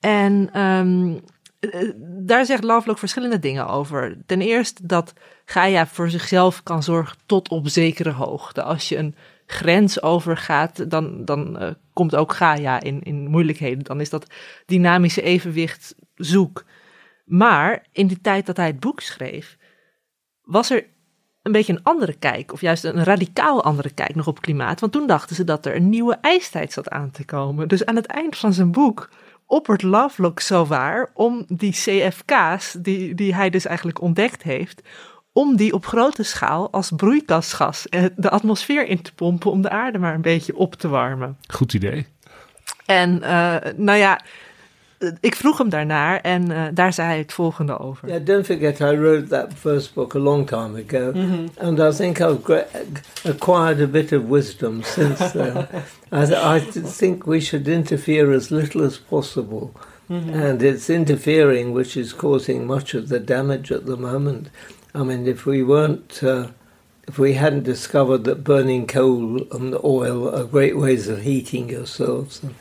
En 0.00 0.48
ehm, 0.52 1.18
eh, 1.60 1.90
daar 1.98 2.46
zegt 2.46 2.64
Lovelock 2.64 2.98
verschillende 2.98 3.38
dingen 3.38 3.68
over. 3.68 4.16
Ten 4.26 4.40
eerste 4.40 4.86
dat 4.86 5.12
Gaia 5.44 5.86
voor 5.86 6.10
zichzelf 6.10 6.62
kan 6.62 6.82
zorgen 6.82 7.16
tot 7.26 7.48
op 7.48 7.68
zekere 7.68 8.10
hoogte. 8.10 8.62
Als 8.62 8.88
je 8.88 8.96
een 8.96 9.14
grens 9.46 10.02
overgaat, 10.02 10.90
dan, 10.90 11.24
dan 11.24 11.58
eh, 11.58 11.70
komt 11.92 12.16
ook 12.16 12.34
Gaia 12.34 12.80
in, 12.80 13.02
in 13.02 13.26
moeilijkheden. 13.26 13.84
Dan 13.84 14.00
is 14.00 14.10
dat 14.10 14.26
dynamische 14.66 15.22
evenwicht 15.22 15.94
zoek. 16.14 16.64
Maar 17.24 17.86
in 17.92 18.06
die 18.06 18.20
tijd 18.20 18.46
dat 18.46 18.56
hij 18.56 18.66
het 18.66 18.80
boek 18.80 19.00
schreef, 19.00 19.56
was 20.42 20.70
er 20.70 20.86
een 21.42 21.52
beetje 21.52 21.72
een 21.72 21.82
andere 21.82 22.14
kijk, 22.14 22.52
of 22.52 22.60
juist 22.60 22.84
een 22.84 23.04
radicaal 23.04 23.64
andere 23.64 23.90
kijk 23.90 24.14
nog 24.14 24.26
op 24.26 24.40
klimaat. 24.40 24.80
Want 24.80 24.92
toen 24.92 25.06
dachten 25.06 25.36
ze 25.36 25.44
dat 25.44 25.66
er 25.66 25.76
een 25.76 25.88
nieuwe 25.88 26.18
ijstijd 26.20 26.72
zat 26.72 26.88
aan 26.88 27.10
te 27.10 27.24
komen. 27.24 27.68
Dus 27.68 27.84
aan 27.84 27.96
het 27.96 28.06
eind 28.06 28.36
van 28.36 28.52
zijn 28.52 28.72
boek 28.72 29.08
oppert 29.50 29.82
Lovelock 29.82 30.40
zo 30.40 30.66
waar 30.66 31.10
om 31.14 31.44
die 31.48 31.72
CFK's, 31.72 32.76
die, 32.78 33.14
die 33.14 33.34
hij 33.34 33.50
dus 33.50 33.66
eigenlijk 33.66 34.00
ontdekt 34.00 34.42
heeft, 34.42 34.82
om 35.32 35.56
die 35.56 35.72
op 35.72 35.86
grote 35.86 36.22
schaal 36.22 36.70
als 36.70 36.92
broeikasgas 36.96 37.88
eh, 37.88 38.04
de 38.16 38.30
atmosfeer 38.30 38.86
in 38.86 39.02
te 39.02 39.14
pompen 39.14 39.50
om 39.50 39.62
de 39.62 39.70
aarde 39.70 39.98
maar 39.98 40.14
een 40.14 40.22
beetje 40.22 40.56
op 40.56 40.74
te 40.74 40.88
warmen. 40.88 41.38
goed 41.54 41.74
idee. 41.74 42.06
En 42.86 43.22
eh, 43.22 43.72
nou 43.76 43.98
ja, 43.98 44.20
ik 45.20 45.34
vroeg 45.34 45.58
hem 45.58 45.68
daarnaar 45.68 46.20
en 46.20 46.50
eh, 46.50 46.62
daar 46.74 46.92
zei 46.92 47.08
hij 47.08 47.18
het 47.18 47.32
volgende 47.32 47.78
over. 47.78 48.08
Yeah, 48.08 48.26
don't 48.26 48.46
forget, 48.46 48.80
I 48.80 48.96
wrote 48.96 49.26
that 49.26 49.52
first 49.56 49.94
book 49.94 50.14
a 50.14 50.18
long 50.18 50.46
time 50.46 50.84
ago, 50.88 51.12
and 51.58 51.78
I 51.78 51.90
think 51.96 52.20
I've 52.20 52.66
acquired 53.24 53.80
a 53.80 53.86
bit 53.86 54.12
of 54.12 54.22
wisdom 54.22 54.82
since 54.82 55.30
then. 55.30 55.66
I, 56.12 56.56
I 56.56 56.60
think 56.96 57.26
we 57.26 57.40
should 57.40 57.68
interfere 57.68 58.34
as 58.34 58.48
little 58.50 58.84
as 58.84 58.98
possible, 58.98 59.70
and 60.08 60.62
it's 60.62 60.88
interfering 60.88 61.72
which 61.72 61.96
is 61.96 62.12
causing 62.12 62.66
much 62.66 62.94
of 62.94 63.08
the 63.08 63.20
damage 63.20 63.74
at 63.74 63.86
the 63.86 63.96
moment. 63.96 64.48
I 64.94 65.02
mean, 65.02 65.26
if 65.26 65.46
we 65.46 65.62
weren't, 65.62 66.22
uh, 66.22 66.46
if 67.10 67.18
we 67.18 67.32
hadn't 67.34 67.64
discovered 67.64 68.24
that 68.24 68.44
burning 68.44 68.86
coal 68.86 69.46
and 69.50 69.74
oil 69.82 70.28
are 70.28 70.44
great 70.44 70.76
ways 70.76 71.08
of 71.08 71.18
heating 71.18 71.68
yourselves 71.70 72.40
and 72.42 72.54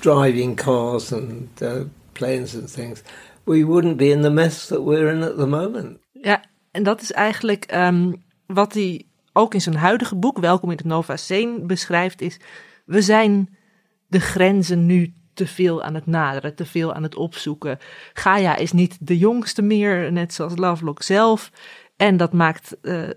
driving 0.00 0.56
cars 0.56 1.12
and 1.12 1.48
uh, 1.62 1.84
planes 2.12 2.54
and 2.54 2.70
things, 2.70 3.02
we 3.46 3.64
wouldn't 3.64 3.96
be 3.96 4.10
in 4.10 4.22
the 4.22 4.30
mess 4.30 4.66
that 4.66 4.82
we're 4.82 5.08
in 5.08 5.22
at 5.22 5.36
the 5.36 5.46
moment. 5.46 5.98
Ja, 6.12 6.44
en 6.70 6.82
dat 6.82 7.00
is 7.00 7.12
eigenlijk 7.12 7.64
ehm, 7.64 8.12
wat 8.46 8.74
hij 8.74 9.06
ook 9.32 9.54
in 9.54 9.60
zijn 9.60 9.76
huidige 9.76 10.16
boek, 10.16 10.38
Welkom 10.38 10.70
in 10.70 10.76
het 10.76 10.86
Nova 10.86 11.16
Scene, 11.16 11.60
beschrijft, 11.60 12.20
is 12.20 12.40
we 12.84 13.02
zijn 13.02 13.56
de 14.06 14.20
grenzen 14.20 14.86
nu 14.86 15.14
te 15.34 15.46
veel 15.46 15.82
aan 15.82 15.94
het 15.94 16.06
naderen, 16.06 16.54
te 16.54 16.66
veel 16.66 16.94
aan 16.94 17.02
het 17.02 17.14
opzoeken. 17.14 17.78
Gaia 18.12 18.56
is 18.56 18.72
niet 18.72 18.96
de 19.00 19.18
jongste 19.18 19.62
meer, 19.62 20.12
net 20.12 20.34
zoals 20.34 20.56
Lovelock 20.56 21.02
zelf. 21.02 21.50
En 21.96 22.16
dat 22.16 22.32
maakt 22.32 22.80
eh, 22.80 23.08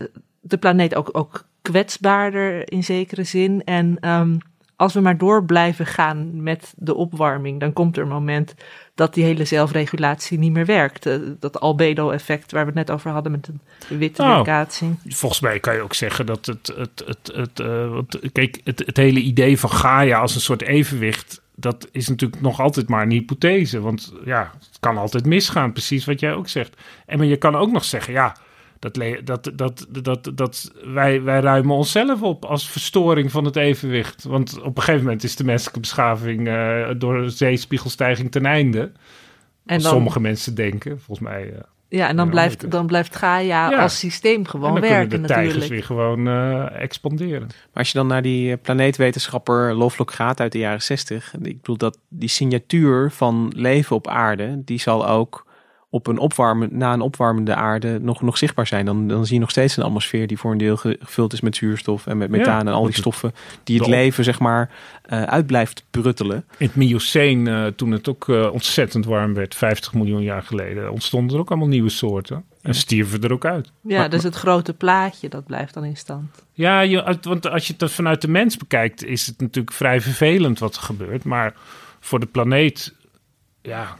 de 0.47 0.57
planeet 0.57 0.95
ook, 0.95 1.09
ook 1.11 1.45
kwetsbaarder 1.61 2.71
in 2.71 2.83
zekere 2.83 3.23
zin. 3.23 3.63
En 3.63 3.97
ehm, 3.99 4.37
als 4.75 4.93
we 4.93 4.99
maar 4.99 5.17
door 5.17 5.45
blijven 5.45 5.85
gaan 5.85 6.43
met 6.43 6.73
de 6.77 6.95
opwarming, 6.95 7.59
dan 7.59 7.73
komt 7.73 7.97
er 7.97 8.03
een 8.03 8.09
moment 8.09 8.55
dat 8.95 9.13
die 9.13 9.23
hele 9.23 9.45
zelfregulatie 9.45 10.39
niet 10.39 10.51
meer 10.51 10.65
werkt. 10.65 11.05
Eh, 11.05 11.15
dat 11.39 11.59
albedo-effect 11.59 12.51
waar 12.51 12.61
we 12.61 12.67
het 12.67 12.87
net 12.87 12.91
over 12.91 13.11
hadden 13.11 13.31
met 13.31 13.49
de 13.87 13.97
witte 13.97 14.23
Oh. 14.23 14.43
Volgens 15.07 15.41
mij 15.41 15.59
kan 15.59 15.75
je 15.75 15.81
ook 15.81 15.93
zeggen 15.93 16.25
dat 16.25 16.45
het. 16.45 16.73
het, 16.77 17.03
het, 17.05 17.31
het, 17.35 17.59
want, 17.89 18.19
kijk, 18.31 18.61
het, 18.63 18.83
het 18.85 18.97
hele 18.97 19.19
idee 19.19 19.59
van 19.59 19.69
Gaia 19.69 20.19
als 20.19 20.35
een 20.35 20.41
soort 20.41 20.61
evenwicht. 20.61 21.41
Dat 21.55 21.87
is 21.91 22.07
natuurlijk 22.07 22.41
nog 22.41 22.59
altijd 22.59 22.89
maar 22.89 23.01
een 23.01 23.11
hypothese. 23.11 23.79
Want 23.79 24.13
ja, 24.25 24.51
het 24.59 24.79
kan 24.79 24.97
altijd 24.97 25.25
misgaan, 25.25 25.71
precies 25.71 26.05
wat 26.05 26.19
jij 26.19 26.33
ook 26.33 26.47
zegt. 26.47 26.81
En 27.05 27.17
maar 27.17 27.27
je 27.27 27.37
kan 27.37 27.55
ook 27.55 27.71
nog 27.71 27.83
zeggen, 27.83 28.13
ja, 28.13 28.35
dat, 28.79 28.99
dat, 29.23 29.51
dat, 29.55 29.87
dat, 30.03 30.31
dat 30.35 30.71
wij, 30.83 31.21
wij 31.21 31.39
ruimen 31.39 31.75
onszelf 31.75 32.21
op 32.21 32.45
als 32.45 32.69
verstoring 32.69 33.31
van 33.31 33.45
het 33.45 33.55
evenwicht. 33.55 34.23
Want 34.23 34.61
op 34.61 34.77
een 34.77 34.83
gegeven 34.83 35.03
moment 35.05 35.23
is 35.23 35.35
de 35.35 35.43
menselijke 35.43 35.79
beschaving 35.79 36.47
eh, 36.47 36.89
door 36.97 37.29
zeespiegelstijging 37.29 38.31
ten 38.31 38.45
einde. 38.45 38.91
En 39.65 39.79
dan, 39.81 39.91
sommige 39.91 40.19
mensen 40.19 40.55
denken, 40.55 40.99
volgens 41.01 41.27
mij. 41.27 41.53
eh, 41.53 41.59
ja, 41.87 42.07
en 42.07 42.15
dan, 42.15 42.29
blijft, 42.29 42.71
dan 42.71 42.87
blijft 42.87 43.15
Gaia 43.15 43.69
Ja. 43.69 43.81
als 43.81 43.99
systeem 43.99 44.39
en 44.39 44.47
gewoon 44.47 44.71
dan 44.73 44.81
werken 44.81 45.09
kunnen 45.09 45.27
de 45.27 45.33
tijgers 45.33 45.53
natuurlijk. 45.53 45.87
weer 45.87 45.97
gewoon 45.97 46.27
eh, 46.27 46.81
expanderen. 46.81 47.41
Maar 47.47 47.49
als 47.73 47.91
je 47.91 47.97
dan 47.97 48.07
naar 48.07 48.21
die 48.21 48.57
planeetwetenschapper 48.57 49.73
Lovelock 49.73 50.11
gaat 50.11 50.39
uit 50.39 50.51
de 50.51 50.57
jaren 50.57 50.81
60, 50.81 51.33
en 51.33 51.45
ik 51.45 51.57
bedoel 51.57 51.77
dat 51.77 51.99
die 52.09 52.29
signatuur 52.29 53.11
van 53.11 53.51
leven 53.55 53.95
op 53.95 54.07
aarde, 54.07 54.61
die 54.65 54.79
zal 54.79 55.07
ook 55.07 55.45
op 55.95 56.07
een 56.07 56.17
opwarmen, 56.17 56.69
na 56.71 56.93
een 56.93 57.01
opwarmende 57.01 57.55
aarde 57.55 57.99
nog, 58.01 58.21
nog 58.21 58.37
zichtbaar 58.37 58.67
zijn. 58.67 58.85
Dan, 58.85 59.07
dan 59.07 59.25
zie 59.25 59.33
je 59.33 59.39
nog 59.39 59.49
steeds 59.49 59.77
een 59.77 59.83
atmosfeer 59.83 60.27
die 60.27 60.37
voor 60.37 60.51
een 60.51 60.57
deel 60.57 60.77
ge- 60.77 60.97
gevuld 61.01 61.33
is 61.33 61.41
met 61.41 61.55
zuurstof 61.55 62.07
en 62.07 62.17
met 62.17 62.29
Ja, 62.31 62.37
methaan 62.37 62.67
en 62.67 62.73
al 62.73 62.83
die 62.83 62.93
stoffen 62.93 63.33
die 63.63 63.77
het 63.79 63.87
leven 63.87 64.23
zeg 64.23 64.39
maar 64.39 64.69
eh, 65.01 65.23
uit 65.23 65.45
blijft 65.47 65.83
pruttelen. 65.91 66.45
In 66.57 66.65
het 66.67 66.75
Mioceen, 66.75 67.47
eh, 67.47 67.65
toen 67.65 67.91
het 67.91 68.09
ook 68.09 68.29
eh, 68.29 68.49
ontzettend 68.53 69.05
warm 69.05 69.33
werd, 69.33 69.55
50 69.55 69.93
miljoen 69.93 70.21
jaar 70.21 70.43
geleden, 70.43 70.91
ontstonden 70.91 71.35
er 71.35 71.41
ook 71.41 71.49
allemaal 71.49 71.67
nieuwe 71.67 71.89
soorten. 71.89 72.43
En 72.61 72.73
stierven 72.75 73.21
er 73.21 73.31
ook 73.33 73.45
uit. 73.45 73.71
Ja, 73.81 73.99
Maar- 73.99 74.09
dus 74.09 74.23
het 74.23 74.35
grote 74.35 74.73
plaatje, 74.73 75.29
dat 75.29 75.45
blijft 75.45 75.73
dan 75.73 75.83
in 75.83 75.97
stand. 75.97 76.43
Ja, 76.53 76.79
je, 76.81 77.03
uit- 77.03 77.25
want 77.25 77.47
als 77.49 77.67
je 77.67 77.73
het 77.77 77.91
vanuit 77.91 78.21
de 78.21 78.27
mens 78.27 78.57
bekijkt, 78.57 79.03
is 79.03 79.25
het 79.25 79.39
natuurlijk 79.41 79.75
vrij 79.75 80.01
vervelend 80.01 80.59
wat 80.59 80.75
er 80.75 80.81
gebeurt. 80.81 81.23
Maar 81.23 81.53
voor 81.99 82.19
de 82.19 82.25
planeet, 82.25 82.93
ja, 83.61 83.97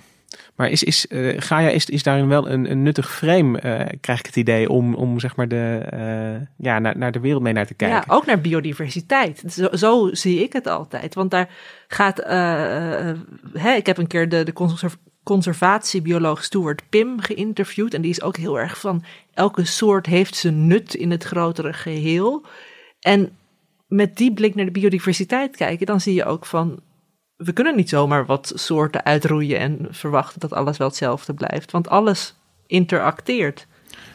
Maar 0.56 0.70
is, 0.70 0.84
is 0.84 1.08
eh, 1.08 1.42
Gaia 1.42 1.70
is, 1.70 1.90
is 1.90 2.04
daarin 2.04 2.28
wel 2.28 2.50
een, 2.50 2.72
een 2.72 2.84
nuttig 2.84 3.12
frame, 3.12 3.60
eh, 3.60 3.98
krijg 4.02 4.20
ik 4.20 4.26
het 4.26 4.36
idee, 4.36 4.70
om, 4.70 4.96
om 4.96 5.20
zeg 5.20 5.36
maar 5.36 5.48
de, 5.48 5.86
eh, 5.90 6.48
ja, 6.58 6.80
naar, 6.80 6.98
naar 6.98 7.12
de 7.12 7.20
wereld 7.20 7.42
mee 7.42 7.54
naar 7.54 7.66
te 7.68 7.74
kijken. 7.74 8.04
Ja, 8.08 8.14
ook 8.14 8.26
naar 8.26 8.42
biodiversiteit. 8.42 9.44
Zo, 9.48 9.68
zo 9.72 10.10
zie 10.12 10.44
ik 10.44 10.54
het 10.54 10.68
altijd. 10.68 11.14
Want 11.14 11.32
daar 11.32 11.50
gaat. 11.88 12.18
hè, 13.54 13.74
ik 13.76 13.86
heb 13.86 13.98
een 13.98 14.08
keer 14.08 14.30
de, 14.30 14.44
de 14.44 14.54
conserv- 14.54 14.96
conservatiebioloog 15.24 16.44
Stuart 16.44 16.82
Pim 16.90 17.20
geïnterviewd. 17.20 17.94
En 17.94 18.02
die 18.02 18.12
is 18.12 18.22
ook 18.22 18.38
heel 18.38 18.60
erg 18.60 18.80
van. 18.80 19.04
Elke 19.34 19.66
soort 19.66 20.06
heeft 20.06 20.36
zijn 20.36 20.68
nut 20.68 20.94
in 20.94 21.12
het 21.12 21.24
grotere 21.24 21.74
geheel. 21.74 22.46
En 23.00 23.38
met 23.88 24.18
die 24.18 24.34
blik 24.34 24.56
naar 24.56 24.66
de 24.66 24.72
biodiversiteit 24.72 25.56
kijken, 25.56 25.86
dan 25.86 26.02
zie 26.02 26.14
je 26.14 26.26
ook 26.26 26.46
van. 26.46 26.80
We 27.36 27.54
kunnen 27.54 27.76
niet 27.76 27.90
zomaar 27.90 28.26
wat 28.26 28.52
soorten 28.56 29.06
uitroeien 29.06 29.60
en 29.60 29.88
verwachten 29.90 30.40
dat 30.40 30.54
alles 30.54 30.78
wel 30.78 30.88
hetzelfde 30.88 31.34
blijft. 31.34 31.72
Want 31.72 31.90
alles 31.90 32.36
interacteert. 32.68 33.68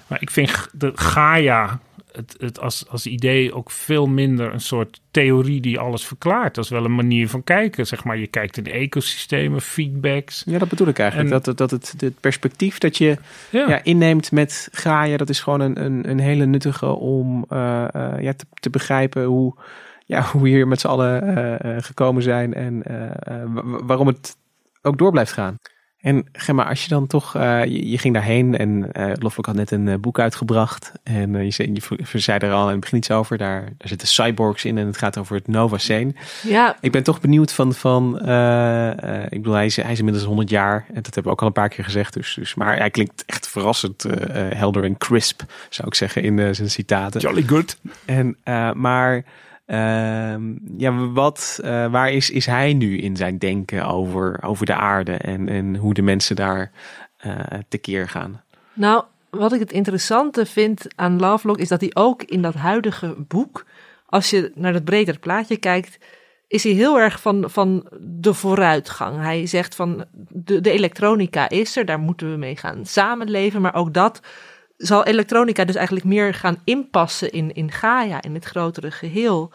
Maar 0.06 0.22
ik 0.22 0.30
vind 0.30 0.68
de 0.72 0.92
Gaia 0.94 1.80
het, 2.12 2.34
het 2.38 2.60
als, 2.60 2.84
als 2.88 3.06
idee 3.06 3.54
ook 3.54 3.70
veel 3.70 4.06
minder 4.06 4.52
een 4.52 4.60
soort 4.60 5.00
theorie 5.10 5.60
die 5.60 5.78
alles 5.78 6.04
verklaart. 6.04 6.54
Dat 6.54 6.64
is 6.64 6.70
wel 6.70 6.84
een 6.84 6.94
manier 6.94 7.28
van 7.28 7.44
kijken. 7.44 7.86
Zeg 7.86 8.04
maar, 8.04 8.18
je 8.18 8.26
kijkt 8.26 8.56
in 8.56 8.66
ecosystemen, 8.66 9.60
feedbacks. 9.60 10.42
Ja, 10.46 10.58
dat 10.58 10.68
bedoel 10.68 10.88
ik 10.88 10.98
eigenlijk. 10.98 11.30
En- 11.30 11.40
dat, 11.42 11.56
dat 11.58 11.70
het, 11.70 11.94
het 11.98 12.20
perspectief 12.20 12.78
dat 12.78 12.96
je 12.98 13.16
Ja, 13.50 13.68
ja. 13.68 13.82
inneemt 13.82 14.32
met 14.32 14.68
Gaia, 14.72 15.16
dat 15.16 15.28
is 15.28 15.40
gewoon 15.40 15.60
een, 15.60 15.84
een, 15.84 16.10
een 16.10 16.20
hele 16.20 16.44
nuttige 16.46 16.86
om 16.86 17.44
eh, 17.48 17.94
eh, 17.94 18.22
ja, 18.22 18.32
te, 18.32 18.44
te 18.54 18.70
begrijpen 18.70 19.24
hoe, 19.24 19.54
ja, 20.10 20.22
hoe 20.32 20.42
we 20.42 20.48
hier 20.48 20.68
met 20.68 20.80
z'n 20.80 20.86
allen 20.86 21.36
eh, 21.36 21.76
eh, 21.76 21.82
gekomen 21.82 22.22
zijn 22.22 22.54
en 22.54 22.82
eh, 22.82 23.04
eh, 23.04 23.48
wa- 23.48 23.84
waarom 23.84 24.06
het 24.06 24.36
ook 24.82 24.98
door 24.98 25.10
blijft 25.10 25.32
gaan. 25.32 25.58
En 26.00 26.26
Gemma, 26.32 26.68
als 26.68 26.82
je 26.82 26.88
dan 26.88 27.06
toch, 27.06 27.36
uh, 27.36 27.64
je, 27.64 27.90
je, 27.90 27.98
ging 27.98 28.14
daarheen 28.14 28.56
en 28.56 28.90
uh, 28.92 29.12
Lovelock 29.18 29.46
had 29.46 29.54
net 29.54 29.70
een 29.70 29.86
uh, 29.86 29.94
boek 29.94 30.18
uitgebracht. 30.18 30.92
En 31.02 31.44
je, 31.44 31.50
zei, 31.50 31.72
je, 32.12 32.18
zei 32.18 32.38
er 32.38 32.52
al 32.52 32.64
in 32.64 32.70
het 32.70 32.80
begin 32.80 32.98
iets 32.98 33.10
over. 33.10 33.38
Daar, 33.38 33.60
daar 33.60 33.88
zitten 33.88 34.08
cyborgs 34.08 34.64
in 34.64 34.78
en 34.78 34.86
het 34.86 34.96
gaat 34.96 35.18
over 35.18 35.36
het 35.36 35.48
Nova 35.48 35.78
Scene. 35.78 36.14
Ja. 36.42 36.76
Ik 36.80 36.92
ben 36.92 37.02
toch 37.02 37.20
benieuwd 37.20 37.52
van, 37.52 37.74
van 37.74 38.14
ik 39.28 39.42
bedoel, 39.42 39.54
hij 39.54 39.66
is, 39.66 39.76
hij 39.76 39.92
is 39.92 39.98
inmiddels 39.98 40.26
100 40.26 40.50
jaar. 40.50 40.84
En 40.88 41.02
dat 41.02 41.14
hebben 41.14 41.22
we 41.24 41.30
ook 41.30 41.40
al 41.40 41.46
een 41.46 41.52
paar 41.52 41.68
keer 41.68 41.84
gezegd. 41.84 42.14
Dus, 42.14 42.34
dus, 42.34 42.54
maar 42.54 42.76
hij 42.76 42.90
klinkt 42.90 43.24
echt 43.26 43.48
verrassend 43.48 44.06
helder 44.32 44.84
en 44.84 44.98
crisp, 44.98 45.42
zou 45.68 45.88
ik 45.88 45.94
zeggen, 45.94 46.22
in 46.22 46.54
zijn 46.54 46.70
citaten. 46.70 47.20
Jolly 47.20 47.42
good. 47.46 47.76
En, 48.04 48.36
maar... 48.74 49.24
Uh, 49.70 50.34
ja, 50.76 51.10
wat, 51.12 51.60
uh, 51.64 51.90
waar 51.90 52.12
is, 52.12 52.30
is 52.30 52.46
hij 52.46 52.72
nu 52.74 52.98
in 52.98 53.16
zijn 53.16 53.38
denken 53.38 53.86
over, 53.86 54.42
over 54.42 54.66
de 54.66 54.74
aarde 54.74 55.12
en, 55.12 55.48
en 55.48 55.76
hoe 55.76 55.94
de 55.94 56.02
mensen 56.02 56.36
daar 56.36 56.70
uh, 57.26 57.34
tekeer 57.68 58.08
gaan? 58.08 58.42
Nou, 58.72 59.04
wat 59.30 59.52
ik 59.52 59.60
het 59.60 59.72
interessante 59.72 60.46
vind 60.46 60.86
aan 60.96 61.20
Lovelock 61.20 61.58
is 61.58 61.68
dat 61.68 61.80
hij 61.80 61.90
ook 61.94 62.22
in 62.22 62.42
dat 62.42 62.54
huidige 62.54 63.14
boek, 63.18 63.64
als 64.06 64.30
je 64.30 64.52
naar 64.54 64.74
het 64.74 64.84
bredere 64.84 65.18
plaatje 65.18 65.56
kijkt, 65.56 65.98
is 66.48 66.64
hij 66.64 66.72
heel 66.72 67.00
erg 67.00 67.20
van, 67.20 67.50
van 67.50 67.86
de 68.00 68.34
vooruitgang. 68.34 69.16
Hij 69.16 69.46
zegt 69.46 69.74
van 69.74 70.04
de, 70.28 70.60
de 70.60 70.70
elektronica 70.70 71.48
is 71.48 71.76
er, 71.76 71.84
daar 71.84 72.00
moeten 72.00 72.30
we 72.30 72.36
mee 72.36 72.56
gaan 72.56 72.86
samenleven, 72.86 73.60
maar 73.60 73.74
ook 73.74 73.94
dat 73.94 74.20
zal 74.80 75.04
elektronica 75.04 75.64
dus 75.64 75.74
eigenlijk 75.74 76.06
meer 76.06 76.34
gaan 76.34 76.60
inpassen 76.64 77.30
in, 77.30 77.54
in 77.54 77.70
Gaia, 77.70 78.22
in 78.22 78.34
het 78.34 78.44
grotere 78.44 78.90
geheel. 78.90 79.50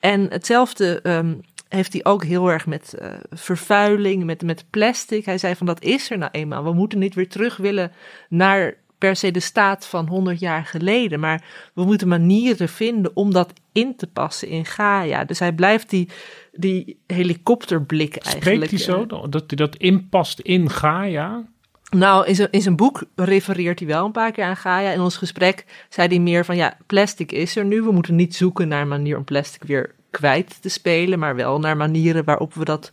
En 0.00 0.30
hetzelfde 0.30 1.00
um, 1.02 1.40
heeft 1.68 1.92
hij 1.92 2.04
ook 2.04 2.24
heel 2.24 2.48
erg 2.48 2.66
met 2.66 2.94
uh, 3.02 3.12
vervuiling, 3.30 4.24
met, 4.24 4.42
met 4.42 4.64
plastic. 4.70 5.24
Hij 5.24 5.38
zei 5.38 5.54
van 5.54 5.66
dat 5.66 5.82
is 5.82 6.10
er 6.10 6.18
nou 6.18 6.30
eenmaal. 6.32 6.64
We 6.64 6.72
moeten 6.72 6.98
niet 6.98 7.14
weer 7.14 7.28
terug 7.28 7.56
willen 7.56 7.92
naar 8.28 8.76
per 8.98 9.16
se 9.16 9.30
de 9.30 9.40
staat 9.40 9.86
van 9.86 10.06
100 10.06 10.40
jaar 10.40 10.64
geleden. 10.64 11.20
Maar 11.20 11.44
we 11.74 11.84
moeten 11.84 12.08
manieren 12.08 12.68
vinden 12.68 13.10
om 13.16 13.32
dat 13.32 13.52
in 13.72 13.96
te 13.96 14.06
passen 14.06 14.48
in 14.48 14.64
Gaia. 14.64 15.24
Dus 15.24 15.38
hij 15.38 15.52
blijft 15.52 15.90
die, 15.90 16.08
die 16.52 16.98
helikopterblik 17.06 18.16
eigenlijk. 18.16 18.54
Spreekt 18.54 18.86
hij 18.86 18.94
zo? 18.94 19.28
Dat 19.28 19.44
hij 19.46 19.56
dat 19.56 19.76
inpast 19.76 20.40
in 20.40 20.70
Gaia? 20.70 21.46
Nou, 21.90 22.26
in 22.26 22.34
zijn, 22.34 22.48
in 22.50 22.62
zijn 22.62 22.76
boek 22.76 23.02
refereert 23.14 23.78
hij 23.78 23.88
wel 23.88 24.04
een 24.04 24.12
paar 24.12 24.32
keer 24.32 24.44
aan 24.44 24.56
Gaia. 24.56 24.90
In 24.90 25.00
ons 25.00 25.16
gesprek 25.16 25.64
zei 25.88 26.08
hij 26.08 26.18
meer 26.18 26.44
van 26.44 26.56
ja, 26.56 26.76
plastic 26.86 27.32
is 27.32 27.56
er 27.56 27.64
nu. 27.64 27.82
We 27.82 27.92
moeten 27.92 28.14
niet 28.14 28.34
zoeken 28.34 28.68
naar 28.68 28.80
een 28.80 28.88
manier 28.88 29.16
om 29.16 29.24
plastic 29.24 29.62
weer 29.62 29.94
kwijt 30.10 30.62
te 30.62 30.68
spelen, 30.68 31.18
maar 31.18 31.36
wel 31.36 31.58
naar 31.58 31.76
manieren 31.76 32.24
waarop 32.24 32.54
we 32.54 32.64
dat 32.64 32.92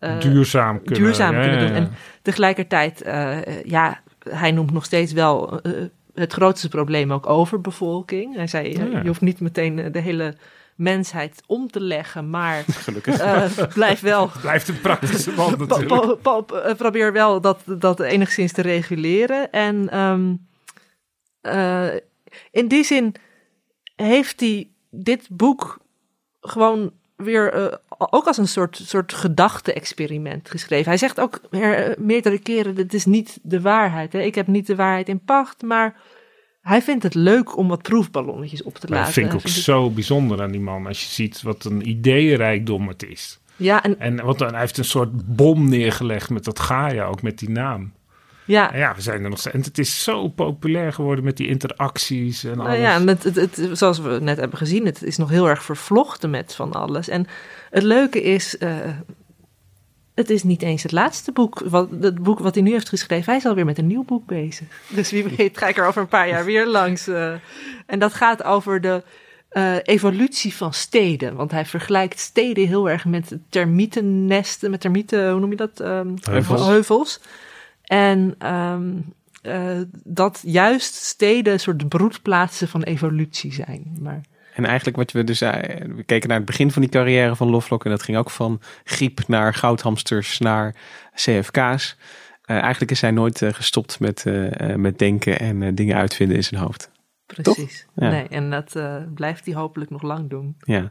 uh, 0.00 0.20
duurzaam 0.20 0.82
kunnen, 0.82 1.02
duurzaam 1.02 1.40
kunnen 1.40 1.58
doen. 1.58 1.76
En 1.76 1.90
tegelijkertijd, 2.22 3.06
uh, 3.06 3.62
ja, 3.64 4.00
hij 4.28 4.50
noemt 4.50 4.72
nog 4.72 4.84
steeds 4.84 5.12
wel 5.12 5.60
uh, 5.66 5.72
het 6.14 6.32
grootste 6.32 6.68
probleem 6.68 7.12
ook 7.12 7.28
overbevolking. 7.28 8.36
Hij 8.36 8.46
zei, 8.46 8.72
ja. 8.72 9.00
je 9.00 9.06
hoeft 9.06 9.20
niet 9.20 9.40
meteen 9.40 9.92
de 9.92 10.00
hele 10.00 10.34
mensheid 10.74 11.42
om 11.46 11.70
te 11.70 11.80
leggen, 11.80 12.30
maar 12.30 12.64
uh, 13.06 13.50
blijf 13.74 14.00
wel. 14.00 14.30
Blijft 14.40 14.68
een 14.68 14.80
praktische 14.80 15.32
man 15.32 15.54
natuurlijk. 15.68 16.76
probeer 16.76 17.12
wel 17.12 17.40
dat, 17.40 17.60
dat 17.66 18.00
enigszins 18.00 18.52
te 18.52 18.62
reguleren. 18.62 19.50
En 19.52 19.98
um, 19.98 20.46
uh, 21.42 21.94
in 22.50 22.68
die 22.68 22.84
zin 22.84 23.14
heeft 23.96 24.40
hij 24.40 24.68
dit 24.90 25.28
boek 25.30 25.78
gewoon 26.40 26.92
weer 27.16 27.56
uh, 27.56 27.74
ook 27.98 28.26
als 28.26 28.38
een 28.38 28.48
soort, 28.48 28.80
soort 28.84 29.12
gedachte-experiment 29.12 30.50
geschreven. 30.50 30.88
Hij 30.88 30.96
zegt 30.96 31.20
ook 31.20 31.40
meerdere 31.98 32.38
keren: 32.38 32.74
dit 32.74 32.94
is 32.94 33.04
niet 33.04 33.38
de 33.42 33.60
waarheid. 33.60 34.12
Hè? 34.12 34.20
Ik 34.20 34.34
heb 34.34 34.46
niet 34.46 34.66
de 34.66 34.76
waarheid 34.76 35.08
in 35.08 35.24
pacht, 35.24 35.62
maar 35.62 35.96
hij 36.64 36.82
vindt 36.82 37.02
het 37.02 37.14
leuk 37.14 37.56
om 37.56 37.68
wat 37.68 37.82
proefballonnetjes 37.82 38.62
op 38.62 38.74
te 38.74 38.88
laten. 38.88 39.04
Dat 39.04 39.14
vind 39.14 39.32
ik 39.32 39.34
ook 39.34 39.48
zo 39.48 39.90
bijzonder 39.90 40.42
aan 40.42 40.50
die 40.50 40.60
man. 40.60 40.86
Als 40.86 41.02
je 41.02 41.08
ziet 41.08 41.42
wat 41.42 41.64
een 41.64 41.88
ideeënrijkdom 41.88 42.88
het 42.88 43.02
is. 43.02 43.38
Ja, 43.56 43.82
en, 43.82 44.00
en 44.00 44.24
wat, 44.24 44.40
hij 44.40 44.60
heeft 44.60 44.78
een 44.78 44.84
soort 44.84 45.36
bom 45.36 45.68
neergelegd 45.68 46.30
met 46.30 46.44
dat 46.44 46.60
Gaia, 46.60 47.04
ook 47.04 47.22
met 47.22 47.38
die 47.38 47.50
naam. 47.50 47.92
Ja. 48.44 48.72
En 48.72 48.78
ja, 48.78 48.94
we 48.94 49.00
zijn 49.00 49.22
er 49.22 49.28
nog 49.28 49.38
steeds. 49.38 49.54
En 49.54 49.62
het 49.62 49.78
is 49.78 50.02
zo 50.02 50.28
populair 50.28 50.92
geworden 50.92 51.24
met 51.24 51.36
die 51.36 51.48
interacties 51.48 52.44
en 52.44 52.60
alles. 52.60 52.66
Nou 52.66 52.78
ja, 52.78 52.98
met 52.98 53.22
het, 53.22 53.36
het, 53.36 53.68
zoals 53.72 53.98
we 53.98 54.18
net 54.22 54.36
hebben 54.36 54.58
gezien, 54.58 54.86
het 54.86 55.02
is 55.02 55.16
nog 55.16 55.30
heel 55.30 55.48
erg 55.48 55.62
vervlochten 55.62 56.30
met 56.30 56.54
van 56.54 56.72
alles. 56.72 57.08
En 57.08 57.26
het 57.70 57.82
leuke 57.82 58.22
is, 58.22 58.56
uh, 58.58 58.70
het 60.14 60.30
is 60.30 60.42
niet 60.42 60.62
eens 60.62 60.82
het 60.82 60.92
laatste 60.92 61.32
boek. 61.32 61.62
Wat, 61.64 61.88
het 62.00 62.22
boek 62.22 62.38
wat 62.38 62.54
hij 62.54 62.62
nu 62.62 62.70
heeft 62.70 62.88
geschreven, 62.88 63.24
hij 63.24 63.36
is 63.36 63.46
alweer 63.46 63.64
met 63.64 63.78
een 63.78 63.86
nieuw 63.86 64.04
boek 64.04 64.26
bezig. 64.26 64.66
Dus 64.88 65.10
wie 65.10 65.24
weet 65.24 65.58
ga 65.58 65.68
ik 65.68 65.76
er 65.76 65.86
over 65.86 66.00
een 66.00 66.08
paar 66.08 66.28
jaar 66.28 66.44
weer 66.44 66.66
langs. 66.66 67.08
Uh, 67.08 67.34
en 67.86 67.98
dat 67.98 68.14
gaat 68.14 68.42
over 68.42 68.80
de 68.80 69.02
uh, 69.52 69.76
evolutie 69.82 70.54
van 70.54 70.72
steden. 70.72 71.34
Want 71.34 71.50
hij 71.50 71.66
vergelijkt 71.66 72.18
steden 72.18 72.66
heel 72.66 72.90
erg 72.90 73.04
met 73.04 73.38
termietennesten, 73.48 74.70
met 74.70 74.80
termieten, 74.80 75.30
hoe 75.30 75.40
noem 75.40 75.50
je 75.50 75.56
dat? 75.56 75.80
Um, 75.80 76.14
heuvels. 76.22 76.66
heuvels. 76.66 77.20
En 77.84 78.50
um, 78.52 79.12
uh, 79.42 79.80
dat 80.04 80.40
juist 80.44 80.94
steden 80.94 81.52
een 81.52 81.60
soort 81.60 81.88
broedplaatsen 81.88 82.68
van 82.68 82.82
evolutie 82.82 83.52
zijn. 83.52 83.96
Maar... 84.00 84.20
En 84.54 84.64
eigenlijk 84.64 84.96
wat 84.96 85.12
we 85.12 85.24
dus, 85.24 85.40
we 85.40 86.02
keken 86.06 86.28
naar 86.28 86.36
het 86.36 86.46
begin 86.46 86.70
van 86.70 86.82
die 86.82 86.90
carrière 86.90 87.36
van 87.36 87.50
Lovelock 87.50 87.84
en 87.84 87.90
dat 87.90 88.02
ging 88.02 88.16
ook 88.16 88.30
van 88.30 88.60
griep 88.84 89.20
naar 89.26 89.54
goudhamsters 89.54 90.38
naar 90.38 90.74
CFK's. 91.14 91.96
Uh, 92.46 92.56
eigenlijk 92.56 92.90
is 92.90 93.00
hij 93.00 93.10
nooit 93.10 93.40
uh, 93.40 93.52
gestopt 93.52 94.00
met, 94.00 94.24
met 94.76 94.98
denken 94.98 95.38
en 95.38 95.74
dingen 95.74 95.96
uitvinden 95.96 96.36
in 96.36 96.44
zijn 96.44 96.60
hoofd. 96.60 96.90
Precies. 97.26 97.86
Ja. 97.94 98.08
Nee, 98.08 98.28
en 98.28 98.50
dat 98.50 98.76
uh, 98.76 98.96
blijft 99.14 99.44
hij 99.44 99.54
hopelijk 99.54 99.90
nog 99.90 100.02
lang 100.02 100.30
doen. 100.30 100.56
Ja. 100.58 100.90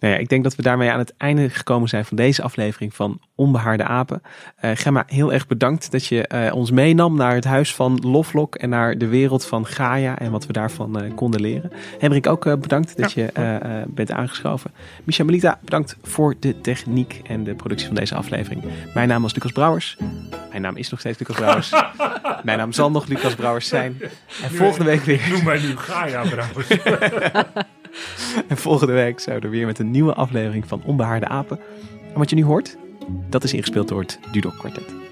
Nou 0.00 0.12
ja, 0.12 0.16
ik 0.16 0.28
denk 0.28 0.44
dat 0.44 0.54
we 0.54 0.62
daarmee 0.62 0.90
aan 0.90 0.98
het 0.98 1.14
einde 1.16 1.50
gekomen 1.50 1.88
zijn 1.88 2.04
van 2.04 2.16
deze 2.16 2.42
aflevering 2.42 2.94
van 2.94 3.20
Onbehaarde 3.34 3.84
Apen. 3.84 4.22
Uh, 4.64 4.70
Gemma, 4.74 5.04
heel 5.06 5.32
erg 5.32 5.46
bedankt 5.46 5.90
dat 5.90 6.06
je 6.06 6.30
uh, 6.34 6.54
ons 6.54 6.70
meenam 6.70 7.16
naar 7.16 7.34
het 7.34 7.44
huis 7.44 7.74
van 7.74 7.98
Lovelock 8.02 8.54
en 8.54 8.68
naar 8.68 8.98
de 8.98 9.06
wereld 9.06 9.46
van 9.46 9.66
Gaia 9.66 10.18
en 10.18 10.30
wat 10.30 10.46
we 10.46 10.52
daarvan 10.52 11.12
konden 11.14 11.40
leren. 11.40 11.70
Hendrik, 11.98 12.26
ook 12.26 12.60
bedankt 12.60 12.96
dat 12.96 13.12
ja. 13.12 13.22
je 13.24 13.84
bent 13.88 14.10
aangeschoven. 14.10 14.70
Micha 15.04 15.24
Melita, 15.24 15.58
bedankt 15.60 15.96
voor 16.02 16.34
de 16.40 16.60
techniek 16.60 17.20
en 17.24 17.44
de 17.44 17.54
productie 17.54 17.86
van 17.86 17.96
deze 17.96 18.14
aflevering. 18.14 18.64
Mijn 18.94 19.08
naam 19.08 19.22
was 19.22 19.34
Lucas 19.34 19.52
Brouwers. 19.52 19.96
Mijn 20.50 20.62
naam 20.62 20.76
is 20.76 20.90
nog 20.90 21.00
steeds 21.00 21.18
Lucas 21.18 21.36
Brouwers. 21.36 21.72
Mijn 22.44 22.58
naam 22.58 22.72
zal 22.72 22.90
nog 22.90 23.06
Lucas 23.06 23.34
Brouwers 23.34 23.68
zijn. 23.68 24.00
En 24.42 24.50
volgende 24.50 24.84
week 24.84 25.00
weer. 25.00 25.28
Noem 25.30 25.44
mij 25.44 25.60
nu 25.60 25.73
Gaia 25.78 26.22
Brouwers. 26.22 26.68
en 28.48 28.56
volgende 28.56 28.92
week 28.92 29.20
zijn 29.20 29.38
we 29.38 29.44
er 29.44 29.50
weer 29.50 29.66
met 29.66 29.78
een 29.78 29.90
nieuwe 29.90 30.14
aflevering 30.14 30.68
van 30.68 30.82
Onbehaarde 30.84 31.28
Apen. 31.28 31.58
En 32.12 32.18
wat 32.18 32.30
je 32.30 32.36
nu 32.36 32.44
hoort, 32.44 32.76
dat 33.28 33.44
is 33.44 33.52
ingespeeld 33.52 33.88
door 33.88 34.00
het 34.00 34.18
Dudok 34.32 34.58
Quartet. 34.58 35.03